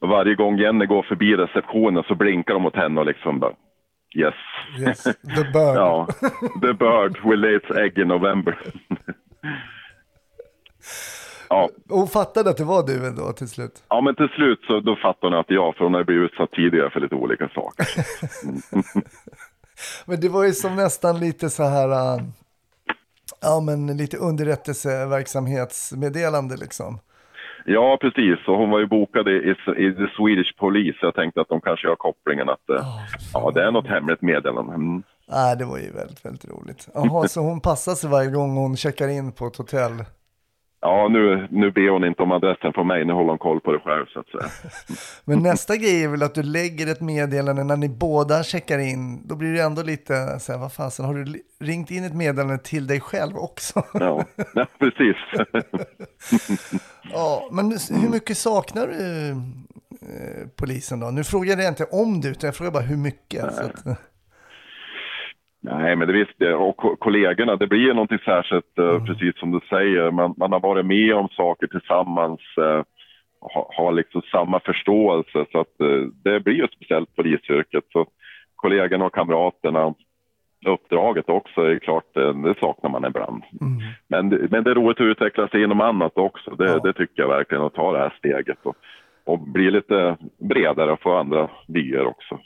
och 0.00 0.08
varje 0.08 0.34
gång 0.34 0.58
Jenny 0.58 0.86
går 0.86 1.02
förbi 1.02 1.36
receptionen 1.36 2.04
så 2.08 2.14
blinkar 2.14 2.54
de 2.54 2.62
mot 2.62 2.76
henne 2.76 3.00
och 3.00 3.06
liksom 3.06 3.38
bara 3.40 3.52
yes. 4.16 4.34
Yes, 4.80 5.02
the 5.04 5.10
bird. 5.52 5.76
Ja, 5.76 6.06
the 6.62 6.72
bird 6.72 7.18
will 7.24 7.40
lay 7.40 7.56
its 7.56 7.70
egg 7.70 7.98
in 7.98 8.08
November. 8.08 8.58
ja, 11.48 11.68
Och 11.88 11.98
hon 11.98 12.08
fattade 12.08 12.50
att 12.50 12.56
det 12.56 12.64
var 12.64 12.86
du 12.86 13.06
ändå 13.08 13.32
till 13.32 13.48
slut. 13.48 13.82
Ja, 13.88 14.00
men 14.00 14.14
till 14.14 14.28
slut 14.28 14.60
så 14.66 14.80
då 14.80 14.96
fattar 14.96 15.28
hon 15.28 15.38
att 15.38 15.46
ja, 15.50 15.74
för 15.76 15.84
hon 15.84 15.94
har 15.94 16.04
blivit 16.04 16.30
utsatt 16.32 16.50
tidigare 16.52 16.90
för 16.90 17.00
lite 17.00 17.14
olika 17.14 17.48
saker. 17.48 17.86
Men 20.06 20.20
det 20.20 20.28
var 20.28 20.44
ju 20.44 20.52
som 20.52 20.76
nästan 20.76 21.20
lite 21.20 21.50
så 21.50 21.62
här, 21.62 21.88
äh, 21.88 22.22
ja 23.40 23.60
men 23.60 23.96
lite 23.96 24.16
underrättelseverksamhetsmeddelande 24.16 26.56
liksom. 26.56 26.98
Ja, 27.64 27.98
precis. 28.00 28.48
Och 28.48 28.56
hon 28.56 28.70
var 28.70 28.78
ju 28.78 28.86
bokad 28.86 29.28
i, 29.28 29.30
i, 29.30 29.50
i 29.86 29.94
The 29.94 30.06
Swedish 30.16 30.56
Police. 30.58 30.98
Jag 31.02 31.14
tänkte 31.14 31.40
att 31.40 31.48
de 31.48 31.60
kanske 31.60 31.88
har 31.88 31.96
kopplingen 31.96 32.48
att 32.48 32.70
eh, 32.70 32.86
ja, 33.34 33.50
det 33.54 33.62
är 33.62 33.70
något 33.70 33.86
hemligt 33.86 34.22
meddelande. 34.22 34.74
Mm. 34.74 35.02
Nej, 35.28 35.56
det 35.56 35.64
var 35.64 35.78
ju 35.78 35.92
väldigt, 35.92 36.24
väldigt 36.24 36.44
roligt. 36.44 36.88
Jaha, 36.94 37.28
så 37.28 37.40
hon 37.40 37.60
passar 37.60 37.94
sig 37.94 38.10
varje 38.10 38.30
gång 38.30 38.56
hon 38.56 38.76
checkar 38.76 39.08
in 39.08 39.32
på 39.32 39.46
ett 39.46 39.56
hotell. 39.56 40.04
Ja, 40.80 41.08
nu, 41.08 41.48
nu 41.50 41.70
ber 41.70 41.90
hon 41.90 42.04
inte 42.04 42.22
om 42.22 42.32
adressen 42.32 42.72
från 42.72 42.86
mig, 42.86 43.04
nu 43.04 43.12
håller 43.12 43.28
hon 43.28 43.38
koll 43.38 43.60
på 43.60 43.72
det 43.72 43.78
själv 43.78 44.06
så 44.06 44.20
att 44.20 44.28
säga. 44.28 44.50
Men 45.24 45.38
nästa 45.38 45.76
grej 45.76 46.04
är 46.04 46.08
väl 46.08 46.22
att 46.22 46.34
du 46.34 46.42
lägger 46.42 46.86
ett 46.86 47.00
meddelande 47.00 47.64
när 47.64 47.76
ni 47.76 47.88
båda 47.88 48.42
checkar 48.42 48.78
in. 48.78 49.28
Då 49.28 49.36
blir 49.36 49.52
det 49.52 49.62
ändå 49.62 49.82
lite 49.82 50.40
så 50.40 50.52
här, 50.52 50.58
vad 50.58 50.72
fasen, 50.72 51.04
har 51.04 51.14
du 51.14 51.42
ringt 51.60 51.90
in 51.90 52.04
ett 52.04 52.14
meddelande 52.14 52.58
till 52.58 52.86
dig 52.86 53.00
själv 53.00 53.36
också? 53.36 53.82
Ja, 53.94 54.24
ja 54.54 54.66
precis. 54.78 55.16
ja, 57.12 57.48
men 57.52 57.64
hur 58.00 58.10
mycket 58.10 58.38
saknar 58.38 58.86
du 58.86 59.28
eh, 59.30 60.48
polisen 60.56 61.00
då? 61.00 61.10
Nu 61.10 61.24
frågar 61.24 61.56
jag 61.56 61.68
inte 61.68 61.84
om 61.84 62.20
det, 62.20 62.28
utan 62.28 62.48
jag 62.48 62.56
frågar 62.56 62.72
bara 62.72 62.82
hur 62.82 62.96
mycket. 62.96 63.44
Nej, 65.60 65.96
men 65.96 66.06
det 66.08 66.12
visst, 66.14 66.38
det- 66.38 66.54
och 66.54 66.76
ko- 66.76 66.96
kollegorna, 66.96 67.56
det 67.56 67.66
blir 67.66 67.80
ju 67.80 67.92
någonting 67.94 68.18
särskilt, 68.18 68.78
eh, 68.78 69.04
precis 69.06 69.38
som 69.38 69.50
du 69.50 69.60
säger. 69.68 70.10
Man, 70.10 70.34
man 70.36 70.52
har 70.52 70.60
varit 70.60 70.86
med 70.86 71.14
om 71.14 71.28
saker 71.28 71.66
tillsammans, 71.66 72.40
eh, 72.56 72.82
ha- 73.40 73.70
har 73.76 73.92
liksom 73.92 74.22
samma 74.22 74.60
förståelse. 74.60 75.44
Så 75.52 75.60
att 75.60 75.80
eh, 75.80 76.00
det 76.24 76.40
blir 76.40 76.54
ju 76.54 76.66
speciellt 76.76 77.16
polisyrket. 77.16 77.84
Så 77.92 78.06
kollegorna 78.56 79.04
och 79.04 79.14
kamraterna, 79.14 79.94
uppdraget 80.66 81.28
också, 81.28 81.60
är 81.60 81.78
klart, 81.78 82.14
det 82.14 82.54
saknar 82.60 82.90
man 82.90 83.04
ibland. 83.04 83.42
Men, 84.08 84.28
det- 84.28 84.50
men 84.50 84.64
det 84.64 84.70
är 84.70 84.74
roligt 84.74 85.00
att 85.00 85.04
utveckla 85.04 85.48
sig 85.48 85.62
inom 85.62 85.80
annat 85.80 86.18
också. 86.18 86.50
Det, 86.50 86.64
Ja. 86.70 86.78
det 86.78 86.92
tycker 86.92 87.22
jag 87.22 87.28
verkligen, 87.28 87.64
att 87.64 87.74
ta 87.74 87.92
det 87.92 87.98
här 87.98 88.14
steget 88.18 88.58
och, 88.62 88.76
och 89.24 89.38
bli 89.38 89.70
lite 89.70 90.16
bredare 90.38 90.92
och 90.92 91.00
få 91.02 91.14
andra 91.16 91.48
vyer 91.68 92.06
också. 92.06 92.38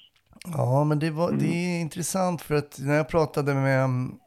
Ja, 0.44 0.84
men 0.84 0.98
det, 0.98 1.10
var, 1.10 1.32
det 1.32 1.46
är 1.46 1.80
intressant 1.80 2.42
för 2.42 2.54
att 2.54 2.78
när 2.78 2.94
jag 2.94 3.08
pratade 3.08 3.54
med 3.54 3.84
um, 3.84 4.18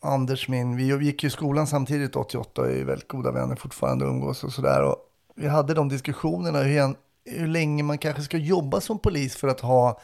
Anders, 0.00 0.48
min, 0.48 0.76
vi 0.76 1.04
gick 1.04 1.22
ju 1.22 1.26
i 1.26 1.30
skolan 1.30 1.66
samtidigt 1.66 2.16
88 2.16 2.60
och 2.60 2.70
är 2.70 2.84
väldigt 2.84 3.08
goda 3.08 3.32
vänner 3.32 3.56
fortfarande 3.56 4.04
och 4.04 4.10
umgås 4.10 4.44
och 4.44 4.52
sådär. 4.52 4.82
Och 4.82 4.96
vi 5.34 5.48
hade 5.48 5.74
de 5.74 5.88
diskussionerna 5.88 6.58
hur, 6.58 6.94
hur 7.24 7.46
länge 7.46 7.82
man 7.82 7.98
kanske 7.98 8.22
ska 8.22 8.36
jobba 8.36 8.80
som 8.80 8.98
polis 8.98 9.36
för 9.36 9.48
att 9.48 9.60
ha 9.60 10.00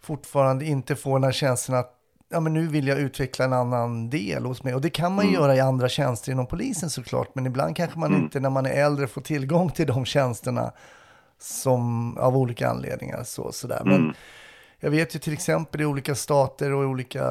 fortfarande 0.00 0.64
inte 0.64 0.96
få 0.96 1.14
den 1.14 1.24
här 1.24 1.32
känslan 1.32 1.78
att 1.78 1.90
ja, 2.28 2.40
men 2.40 2.52
nu 2.52 2.66
vill 2.66 2.86
jag 2.86 2.98
utveckla 2.98 3.44
en 3.44 3.52
annan 3.52 4.10
del 4.10 4.44
hos 4.44 4.62
mig. 4.62 4.74
Och 4.74 4.80
det 4.80 4.90
kan 4.90 5.14
man 5.14 5.26
ju 5.26 5.32
göra 5.32 5.56
i 5.56 5.60
andra 5.60 5.88
tjänster 5.88 6.32
inom 6.32 6.46
polisen 6.46 6.90
såklart. 6.90 7.34
Men 7.34 7.46
ibland 7.46 7.76
kanske 7.76 7.98
man 7.98 8.14
inte 8.14 8.40
när 8.40 8.50
man 8.50 8.66
är 8.66 8.84
äldre 8.84 9.06
får 9.06 9.20
tillgång 9.20 9.70
till 9.70 9.86
de 9.86 10.04
tjänsterna 10.04 10.72
som 11.38 12.16
av 12.18 12.36
olika 12.36 12.68
anledningar. 12.68 13.24
Så, 13.24 13.52
sådär. 13.52 13.82
Men 13.84 14.14
jag 14.84 14.90
vet 14.90 15.14
ju 15.14 15.18
till 15.18 15.32
exempel 15.32 15.80
i 15.80 15.84
olika 15.84 16.14
stater 16.14 16.74
och 16.74 16.82
i 16.82 16.86
olika 16.86 17.22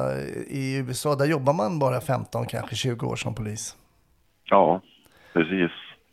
i 0.48 0.76
USA, 0.88 1.14
där 1.14 1.26
jobbar 1.26 1.52
man 1.52 1.78
bara 1.78 2.00
15, 2.00 2.46
kanske 2.46 2.76
20 2.76 3.06
år 3.06 3.16
som 3.16 3.34
polis. 3.34 3.76
Ja, 4.44 4.80
precis. 5.32 5.70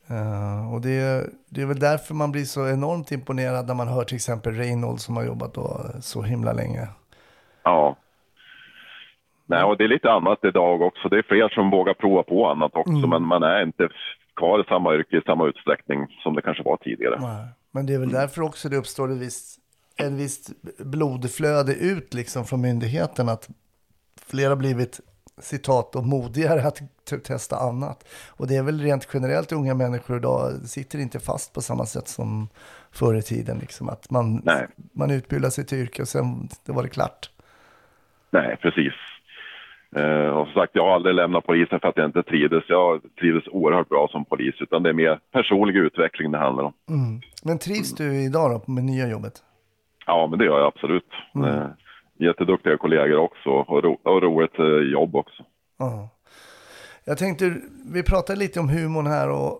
Eh, 0.09 0.73
och 0.73 0.81
det, 0.81 1.29
det 1.49 1.61
är 1.61 1.65
väl 1.65 1.79
därför 1.79 2.13
man 2.13 2.31
blir 2.31 2.43
så 2.43 2.67
enormt 2.67 3.11
imponerad 3.11 3.67
när 3.67 3.73
man 3.73 3.87
hör 3.87 4.03
till 4.03 4.15
exempel 4.15 4.53
Reynolds 4.53 5.03
som 5.03 5.15
har 5.17 5.23
jobbat 5.23 5.53
då 5.53 5.81
så 6.01 6.21
himla 6.21 6.53
länge. 6.53 6.87
Ja. 7.63 7.95
Nej, 9.45 9.63
och 9.63 9.77
det 9.77 9.83
är 9.83 9.87
lite 9.87 10.11
annat 10.11 10.39
idag 10.43 10.81
också. 10.81 11.09
Det 11.09 11.17
är 11.17 11.23
fler 11.23 11.49
som 11.49 11.69
vågar 11.69 11.93
prova 11.93 12.23
på 12.23 12.49
annat 12.49 12.71
också, 12.75 13.07
men 13.07 13.23
man 13.23 13.43
är 13.43 13.63
inte 13.63 13.89
kvar 14.35 14.59
i 14.59 14.63
samma 14.67 14.95
yrke 14.95 15.17
i 15.17 15.21
samma 15.25 15.47
utsträckning 15.47 16.17
som 16.23 16.35
det 16.35 16.41
kanske 16.41 16.63
var 16.63 16.77
tidigare. 16.77 17.19
Nej. 17.19 17.45
Men 17.71 17.85
det 17.85 17.93
är 17.93 17.99
väl 17.99 18.11
därför 18.11 18.41
också 18.41 18.69
det 18.69 18.77
uppstår 18.77 19.11
ett 19.11 19.17
visst, 19.17 19.61
en 19.95 20.17
visst 20.17 20.49
blodflöde 20.77 21.75
ut 21.75 22.13
liksom 22.13 22.45
från 22.45 22.61
myndigheten 22.61 23.29
att 23.29 23.49
fler 24.27 24.49
har 24.49 24.55
blivit 24.55 24.99
citat 25.37 25.95
och 25.95 26.05
modigare 26.05 26.61
att 26.61 26.81
testa 27.23 27.55
annat. 27.55 28.07
Och 28.27 28.47
det 28.47 28.55
är 28.55 28.63
väl 28.63 28.79
rent 28.79 29.07
generellt 29.13 29.51
unga 29.51 29.73
människor 29.73 30.17
idag 30.17 30.53
sitter 30.53 30.99
inte 30.99 31.19
fast 31.19 31.53
på 31.53 31.61
samma 31.61 31.85
sätt 31.85 32.07
som 32.07 32.49
förr 32.91 33.15
i 33.15 33.21
tiden. 33.21 33.57
Liksom. 33.59 33.89
Att 33.89 34.11
man, 34.11 34.41
Nej. 34.45 34.67
man 34.93 35.11
utbildar 35.11 35.49
sig 35.49 35.65
till 35.65 35.77
yrke 35.77 36.01
och 36.01 36.07
sen 36.07 36.49
det 36.65 36.71
var 36.71 36.83
det 36.83 36.89
klart. 36.89 37.29
Nej, 38.31 38.57
precis. 38.61 38.93
Eh, 39.95 40.27
och 40.27 40.45
som 40.47 40.53
sagt, 40.53 40.75
jag 40.75 40.83
har 40.83 40.95
aldrig 40.95 41.15
lämnat 41.15 41.45
polisen 41.45 41.79
för 41.79 41.87
att 41.87 41.97
jag 41.97 42.05
inte 42.05 42.23
trivdes. 42.23 42.63
Jag 42.67 43.01
trivdes 43.19 43.47
oerhört 43.47 43.89
bra 43.89 44.07
som 44.11 44.25
polis, 44.25 44.55
utan 44.59 44.83
det 44.83 44.89
är 44.89 44.93
mer 44.93 45.19
personlig 45.31 45.75
utveckling 45.75 46.31
det 46.31 46.37
handlar 46.37 46.63
om. 46.63 46.73
Mm. 46.89 47.21
Men 47.43 47.59
trivs 47.59 47.95
du 47.95 48.23
idag 48.23 48.51
då 48.51 48.71
med 48.71 48.83
nya 48.83 49.07
jobbet? 49.07 49.43
Ja, 50.11 50.27
men 50.27 50.39
det 50.39 50.45
gör 50.45 50.59
jag 50.59 50.67
absolut. 50.67 51.11
Eh, 51.35 51.67
jätteduktiga 52.19 52.77
kollegor 52.77 53.17
också 53.17 53.49
och, 53.49 53.83
ro, 53.83 53.99
och 54.03 54.21
roligt 54.21 54.59
eh, 54.59 54.91
jobb 54.91 55.15
också. 55.15 55.43
Ja. 55.79 56.09
Jag 57.05 57.17
tänkte, 57.17 57.55
vi 57.93 58.03
pratade 58.03 58.39
lite 58.39 58.59
om 58.59 58.69
humorn 58.69 59.07
här 59.07 59.29
och 59.29 59.59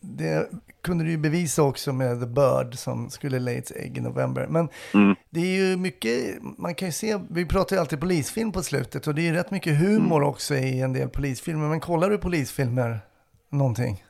det 0.00 0.50
kunde 0.82 1.04
du 1.04 1.10
ju 1.10 1.18
bevisa 1.18 1.62
också 1.62 1.92
med 1.92 2.20
The 2.20 2.26
Bird 2.26 2.74
som 2.74 3.10
skulle 3.10 3.38
lay 3.38 3.58
its 3.58 3.72
egg 3.72 3.98
i 3.98 4.00
november. 4.00 4.46
Men 4.48 4.68
det 5.30 5.40
är 5.40 5.68
ju 5.68 5.76
mycket, 5.76 6.42
man 6.58 6.74
kan 6.74 6.88
ju 6.88 6.92
se, 6.92 7.18
vi 7.30 7.46
pratar 7.46 7.76
ju 7.76 7.80
alltid 7.80 8.00
polisfilm 8.00 8.52
på 8.52 8.62
slutet 8.62 9.06
och 9.06 9.14
det 9.14 9.22
är 9.22 9.26
ju 9.26 9.32
rätt 9.32 9.50
mycket 9.50 9.78
humor 9.80 10.22
också 10.22 10.54
i 10.54 10.80
en 10.80 10.92
del 10.92 11.08
polisfilmer. 11.08 11.68
Men 11.68 11.80
kollar 11.80 12.10
du 12.10 12.18
polisfilmer 12.18 12.98
någonting? 13.50 14.04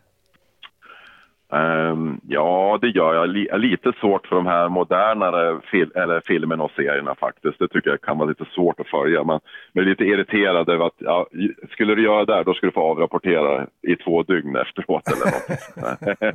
Ehm, 1.52 2.20
ja, 2.28 2.78
det 2.80 2.88
gör 2.88 3.14
jag. 3.14 3.28
Li- 3.28 3.48
lite 3.58 3.92
svårt 4.00 4.26
för 4.26 4.36
de 4.36 4.46
här 4.46 4.68
modernare 4.68 5.60
fil 5.70 5.92
eller 5.94 6.20
filmerna 6.20 6.64
och 6.64 6.70
serierna 6.70 7.14
faktiskt. 7.14 7.58
Det 7.58 7.68
tycker 7.68 7.90
jag 7.90 8.00
kan 8.00 8.18
vara 8.18 8.28
lite 8.28 8.44
svårt 8.54 8.80
att 8.80 8.88
följa. 8.88 9.24
Men 9.24 9.40
är 9.74 9.82
lite 9.82 10.04
irriterad 10.04 10.68
över 10.68 10.86
att 10.86 10.94
ja, 10.98 11.26
skulle 11.72 11.94
du 11.94 12.02
göra 12.04 12.24
det 12.24 12.32
där, 12.34 12.44
då 12.44 12.54
skulle 12.54 12.70
du 12.70 12.74
få 12.74 12.80
avrapportera 12.90 13.66
i 13.82 13.96
två 13.96 14.22
dygn 14.22 14.56
efteråt 14.56 15.02
eller 15.08 15.26
något. 15.26 16.34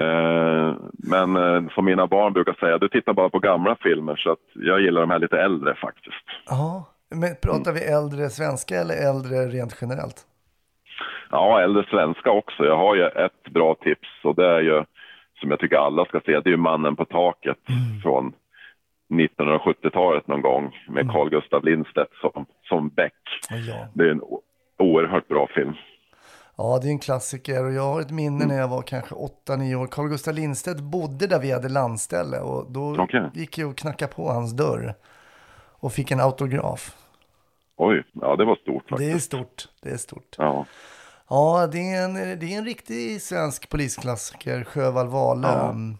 Ehm, 0.00 0.90
Men 0.92 1.36
eh, 1.36 1.70
som 1.74 1.84
mina 1.84 2.06
barn 2.06 2.32
brukar 2.32 2.52
säga, 2.52 2.78
du 2.78 2.88
tittar 2.88 3.12
bara 3.12 3.28
på 3.30 3.38
gamla 3.38 3.76
filmer 3.80 4.16
så 4.16 4.32
att 4.32 4.38
jag 4.54 4.80
gillar 4.80 5.00
de 5.00 5.10
här 5.10 5.18
lite 5.18 5.38
äldre 5.40 5.74
faktiskt. 5.74 6.24
Ja, 6.46 6.88
men 7.14 7.28
pratar 7.42 7.72
vi 7.72 7.80
äldre 7.80 8.28
svenska 8.30 8.74
eller 8.80 8.94
äldre 9.10 9.36
rent 9.36 9.78
generellt? 9.80 10.26
Ja, 11.30 11.60
äldre 11.62 11.86
svenska 11.90 12.30
också. 12.30 12.64
Jag 12.64 12.76
har 12.76 12.94
ju 12.94 13.06
ett 13.06 13.42
bra 13.50 13.74
tips 13.74 14.08
och 14.24 14.34
det 14.34 14.46
är 14.46 14.60
ju, 14.60 14.84
som 15.40 15.50
jag 15.50 15.60
tycker 15.60 15.76
alla 15.76 16.04
ska 16.04 16.20
se, 16.20 16.32
det 16.40 16.48
är 16.48 16.50
ju 16.50 16.56
Mannen 16.56 16.96
på 16.96 17.04
taket 17.04 17.58
från 18.02 18.32
1970-talet 19.12 20.26
någon 20.28 20.42
gång 20.42 20.76
med 20.88 21.10
Carl 21.12 21.30
Gustaf 21.30 21.64
Lindstedt 21.64 22.12
som, 22.20 22.46
som 22.62 22.88
Beck. 22.88 23.12
Ja. 23.50 23.86
Det 23.94 24.04
är 24.04 24.10
en 24.10 24.20
oerhört 24.78 25.28
bra 25.28 25.46
film. 25.54 25.72
Ja, 26.56 26.78
det 26.82 26.88
är 26.88 26.90
en 26.90 26.98
klassiker 26.98 27.64
och 27.66 27.72
jag 27.72 27.82
har 27.82 28.00
ett 28.00 28.10
minne 28.10 28.46
när 28.46 28.58
jag 28.58 28.68
var 28.68 28.82
kanske 28.82 29.14
8-9 29.48 29.74
år. 29.74 29.86
Carl 29.86 30.08
Gustaf 30.08 30.34
Lindstedt 30.34 30.80
bodde 30.80 31.26
där 31.26 31.40
vi 31.40 31.52
hade 31.52 31.68
landställe 31.68 32.38
och 32.38 32.72
då 32.72 32.96
Okej. 32.98 33.30
gick 33.34 33.58
jag 33.58 33.70
och 33.70 33.76
knackade 33.76 34.12
på 34.14 34.28
hans 34.28 34.56
dörr 34.56 34.94
och 35.80 35.92
fick 35.92 36.10
en 36.10 36.20
autograf. 36.20 36.96
Oj, 37.76 38.02
ja 38.12 38.36
det 38.36 38.44
var 38.44 38.56
stort 38.56 38.84
Det 38.88 38.94
är 38.94 38.98
faktiskt. 38.98 39.26
stort, 39.26 39.68
det 39.82 39.90
är 39.90 39.96
stort. 39.96 40.34
Ja, 40.38 40.66
Ja, 41.30 41.68
det 41.72 41.78
är 41.78 42.04
en, 42.04 42.14
det 42.14 42.54
är 42.54 42.58
en 42.58 42.64
riktig 42.64 43.22
svensk 43.22 43.68
polisklassiker, 43.68 44.64
Sjövall 44.64 45.08
Wahlöö. 45.08 45.50
Ja. 45.50 45.70
mm, 45.70 45.96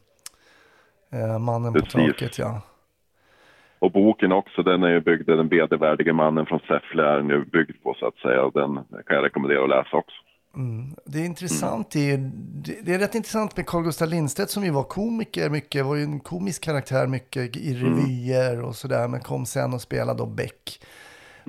eh, 1.13 1.39
Mannen 1.39 1.73
Precis. 1.73 1.93
på 1.93 1.99
taket, 1.99 2.39
ja. 2.39 2.63
och 3.79 3.93
boken 3.93 4.33
också, 4.33 4.63
den 4.63 4.83
är 4.83 4.89
ju 4.89 5.01
byggd, 5.01 5.27
den 5.27 5.49
vedervärdige 5.49 6.13
mannen 6.13 6.47
från 6.47 6.61
Säffle 6.61 7.03
är 7.03 7.19
ju 7.19 7.45
byggd 7.45 7.83
på 7.83 7.95
så 7.95 8.07
att 8.07 8.17
säga 8.17 8.43
och 8.43 8.53
den 8.53 8.75
kan 9.07 9.17
jag 9.17 9.25
rekommendera 9.25 9.63
att 9.63 9.69
läsa 9.69 9.97
också. 9.97 10.17
Det 11.05 11.19
är 11.19 11.25
intressant, 11.25 11.91
det, 11.91 12.11
är, 12.11 12.19
det, 12.65 12.85
det 12.85 12.95
är 12.95 12.99
rätt 12.99 13.15
intressant 13.15 13.57
med 13.57 13.67
Carl 13.67 13.83
Gustaf 13.83 14.11
Lindstedt 14.11 14.51
som 14.51 14.65
ju 14.65 14.71
var 14.71 14.83
komiker 14.83 15.51
mycket, 15.51 15.87
var 15.87 15.97
ju 15.97 16.03
en 16.03 16.21
komisk 16.21 16.65
karaktär 16.65 17.07
mycket 17.07 17.57
i 17.57 17.75
revyer 17.75 18.65
och 18.65 18.77
sådär, 18.77 19.09
men 19.09 19.21
kom 19.21 19.47
sen 19.47 19.75
och 19.75 19.81
spelade 19.81 20.19
då 20.19 20.27
Beck. 20.27 20.81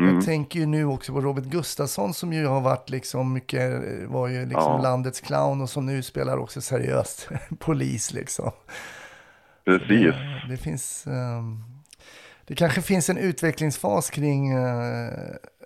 Jag 0.07 0.25
tänker 0.25 0.59
ju 0.59 0.65
nu 0.65 0.85
också 0.85 1.13
på 1.13 1.21
Robert 1.21 1.43
Gustafsson 1.43 2.13
som 2.13 2.33
ju 2.33 2.45
har 2.45 2.61
varit 2.61 2.89
liksom 2.89 3.33
mycket, 3.33 3.81
var 4.07 4.27
ju 4.27 4.39
liksom 4.45 4.71
Ja. 4.73 4.81
landets 4.81 5.21
clown 5.21 5.61
och 5.61 5.69
som 5.69 5.85
nu 5.85 6.03
spelar 6.03 6.37
också 6.37 6.61
seriöst 6.61 7.29
polis 7.59 8.13
liksom. 8.13 8.51
Precis. 9.65 10.05
Eh, 10.05 10.49
Det 10.49 10.57
finns, 10.57 11.07
ehm, 11.07 11.63
det 12.47 12.55
kanske 12.55 12.81
finns 12.81 13.09
en 13.09 13.17
utvecklingsfas 13.17 14.09
kring 14.09 14.51
eh, 14.51 15.09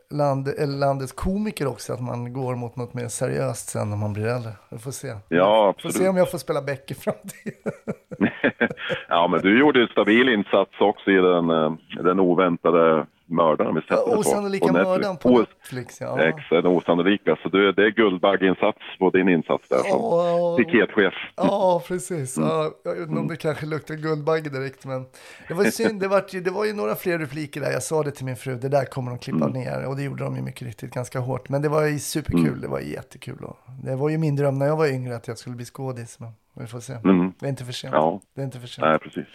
land, 0.10 0.48
eller 0.48 0.78
landets 0.78 1.12
komiker 1.12 1.68
också, 1.68 1.94
att 1.94 2.02
man 2.02 2.34
går 2.34 2.56
mot 2.56 2.76
något 2.76 2.94
mer 2.94 3.08
seriöst 3.08 3.70
sen 3.70 3.90
när 3.90 3.98
man 3.98 4.14
blir 4.14 4.26
äldre. 4.28 4.52
Vi 4.70 4.78
får 4.78 4.92
se. 4.92 5.08
Ja, 5.30 5.46
Får 5.64 5.70
absolut. 5.70 5.96
se 5.96 6.08
om 6.10 6.18
jag 6.18 6.32
får 6.32 6.38
spela 6.38 6.62
Beck 6.62 6.92
i 6.92 6.94
framtiden. 6.94 7.72
ja, 9.10 9.28
men 9.28 9.42
du 9.42 9.60
gjorde 9.60 9.82
en 9.82 9.88
stabil 9.88 10.30
insats 10.30 10.72
också 10.80 11.12
i 11.12 11.16
den, 11.16 11.50
eh, 11.50 11.74
den 12.04 12.20
oväntade 12.20 13.06
mördaren 13.26 13.76
vi 13.76 13.82
sätter 13.82 13.96
det 13.96 14.02
på. 14.02 14.12
Osannolika 14.20 14.72
mördaren 14.72 15.18
på 15.18 15.30
Netflix. 15.40 16.02
Ja. 16.02 16.20
Exakt, 16.24 16.66
osannolika. 16.66 17.36
Så 17.44 17.50
det, 17.50 17.72
det 17.72 17.84
är 17.86 17.92
Guldbagge-insats 17.92 18.78
på 19.00 19.10
din 19.10 19.30
insats 19.30 19.70
där 19.70 19.78
som 19.78 20.58
piketchef. 20.58 21.14
Ja, 21.36 21.84
precis. 21.88 22.38
Mm. 22.38 22.50
Ja, 22.50 22.72
jag 22.84 22.92
vet 22.96 23.10
inte 23.10 23.20
om 23.20 23.28
det 23.28 23.36
kanske 23.36 23.66
luktar 23.66 23.96
Guldbagge 23.96 24.50
direkt, 24.50 24.86
men 24.86 25.06
det 25.48 25.54
var 25.54 25.64
synd. 25.64 26.02
Det 26.02 26.08
var, 26.08 26.24
ju- 26.30 26.42
det 26.42 26.52
var 26.52 26.66
ju 26.66 26.74
några 26.74 26.96
fler 26.96 27.20
repliker 27.20 27.62
där. 27.62 27.72
Jag 27.72 27.84
sa 27.84 28.04
det 28.04 28.12
till 28.12 28.26
min 28.26 28.36
fru, 28.36 28.56
det 28.56 28.70
där 28.70 28.86
kommer 28.86 29.12
de 29.12 29.18
klippa 29.20 29.46
Mm. 29.46 29.52
ner. 29.62 29.86
Och 29.88 29.96
det 29.96 30.04
gjorde 30.04 30.24
de 30.24 30.36
ju 30.36 30.42
mycket 30.42 30.62
riktigt 30.68 30.92
ganska 30.94 31.20
hårt. 31.20 31.50
Men 31.50 31.62
det 31.62 31.70
var 31.70 31.86
ju 31.86 32.00
superkul, 32.00 32.62
det 32.62 32.68
var 32.68 32.80
jättekul. 32.80 33.44
Och 33.44 33.58
det 33.84 33.96
var 33.96 34.10
ju 34.10 34.18
min 34.18 34.36
dröm 34.36 34.60
när 34.60 34.66
jag 34.66 34.78
var 34.78 34.88
yngre 34.88 35.16
att 35.16 35.28
jag 35.28 35.38
skulle 35.38 35.56
bli 35.56 35.66
skådis. 35.66 36.20
Men 36.20 36.32
vi 36.60 36.68
får 36.68 36.80
se. 36.80 36.94
Mm. 36.94 37.34
Det 37.40 37.46
är 37.46 37.50
inte 37.50 37.66
för 37.66 37.74
sent. 37.74 37.94
Ja. 37.94 38.22
Det 38.36 38.42
är 38.42 38.46
inte 38.46 38.60
för 38.60 38.68
sent. 38.68 38.86
Nej, 38.88 39.00
precis. 39.00 39.26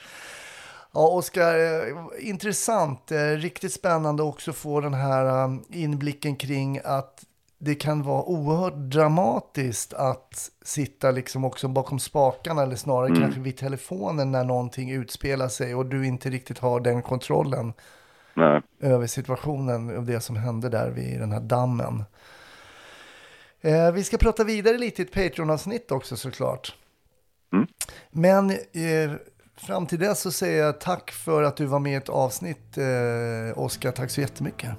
Ja, 0.92 1.08
Oskar, 1.08 1.58
eh, 1.58 2.28
intressant. 2.28 3.12
eh, 3.12 3.18
Riktigt 3.18 3.72
spännande 3.72 4.22
också 4.22 4.52
få 4.52 4.80
den 4.80 4.94
här 4.94 5.44
um, 5.44 5.64
inblicken 5.70 6.36
kring 6.36 6.80
att 6.84 7.24
det 7.58 7.74
kan 7.74 8.02
vara 8.02 8.22
oerhört 8.22 8.76
dramatiskt 8.76 9.92
att 9.92 10.50
sitta 10.62 11.10
liksom 11.10 11.44
också 11.44 11.68
bakom 11.68 11.98
spakarna 11.98 12.62
eller 12.62 12.76
snarare 12.76 13.16
kanske 13.16 13.40
vid 13.40 13.56
telefonen 13.56 14.32
när 14.32 14.44
någonting 14.44 14.90
utspelar 14.90 15.48
sig 15.48 15.74
och 15.74 15.86
du 15.86 16.06
inte 16.06 16.30
riktigt 16.30 16.58
har 16.58 16.80
den 16.80 17.02
kontrollen 17.02 17.72
Nej. 18.34 18.62
över 18.80 19.06
situationen 19.06 19.96
och 19.96 20.02
det 20.02 20.20
som 20.20 20.36
hände 20.36 20.68
där 20.68 20.90
vid 20.90 21.20
den 21.20 21.32
här 21.32 21.40
dammen. 21.40 22.04
Eh, 23.60 23.92
vi 23.92 24.04
ska 24.04 24.18
prata 24.18 24.44
vidare 24.44 24.78
lite 24.78 25.02
i 25.02 25.04
ett 25.04 25.12
Patreon-avsnitt 25.12 25.90
också 25.90 26.16
såklart. 26.16 26.74
Mm. 27.52 27.66
Men 28.10 28.50
eh, 28.50 29.12
fram 29.66 29.86
till 29.86 29.98
dess 29.98 30.20
så 30.20 30.30
säger 30.30 30.64
jag 30.64 30.80
tack 30.80 31.10
för 31.10 31.42
att 31.42 31.56
du 31.56 31.66
var 31.66 31.78
med 31.78 31.92
i 31.92 31.94
ett 31.94 32.08
avsnitt, 32.08 32.78
eh, 32.78 33.58
Oskar. 33.58 33.92
Tack 33.92 34.10
så 34.10 34.20
jättemycket. 34.20 34.70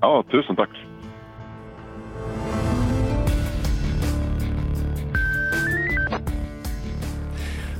Ja, 0.00 0.24
tusen 0.30 0.56
tack. 0.56 0.70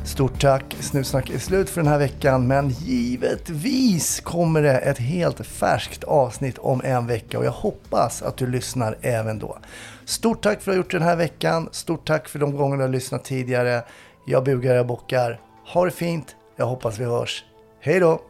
Stort 0.05 0.41
tack. 0.41 0.77
Snutsnack 0.81 1.31
är 1.31 1.39
slut 1.39 1.71
för 1.71 1.81
den 1.81 1.91
här 1.91 1.99
veckan, 1.99 2.47
men 2.47 2.69
givetvis 2.69 4.21
kommer 4.21 4.63
det 4.63 4.79
ett 4.79 4.99
helt 4.99 5.47
färskt 5.47 6.05
avsnitt 6.05 6.59
om 6.59 6.81
en 6.85 7.07
vecka 7.07 7.39
och 7.39 7.45
jag 7.45 7.53
hoppas 7.53 8.23
att 8.23 8.37
du 8.37 8.47
lyssnar 8.47 8.97
även 9.03 9.39
då. 9.39 9.59
Stort 10.05 10.43
tack 10.43 10.61
för 10.61 10.61
att 10.61 10.65
du 10.65 10.71
har 10.71 10.77
gjort 10.77 10.91
den 10.91 11.03
här 11.03 11.17
veckan. 11.17 11.69
Stort 11.73 12.07
tack 12.07 12.29
för 12.29 12.39
de 12.39 12.57
gånger 12.57 12.77
du 12.77 12.83
har 12.83 12.89
lyssnat 12.89 13.25
tidigare. 13.25 13.83
Jag 14.27 14.45
bugar, 14.45 14.75
jag 14.75 14.87
bockar. 14.87 15.50
Ha 15.73 15.85
det 15.85 15.91
fint. 15.91 16.37
Jag 16.57 16.67
hoppas 16.67 16.99
vi 16.99 17.05
hörs. 17.05 17.45
Hej 17.81 18.01
då! 18.01 18.21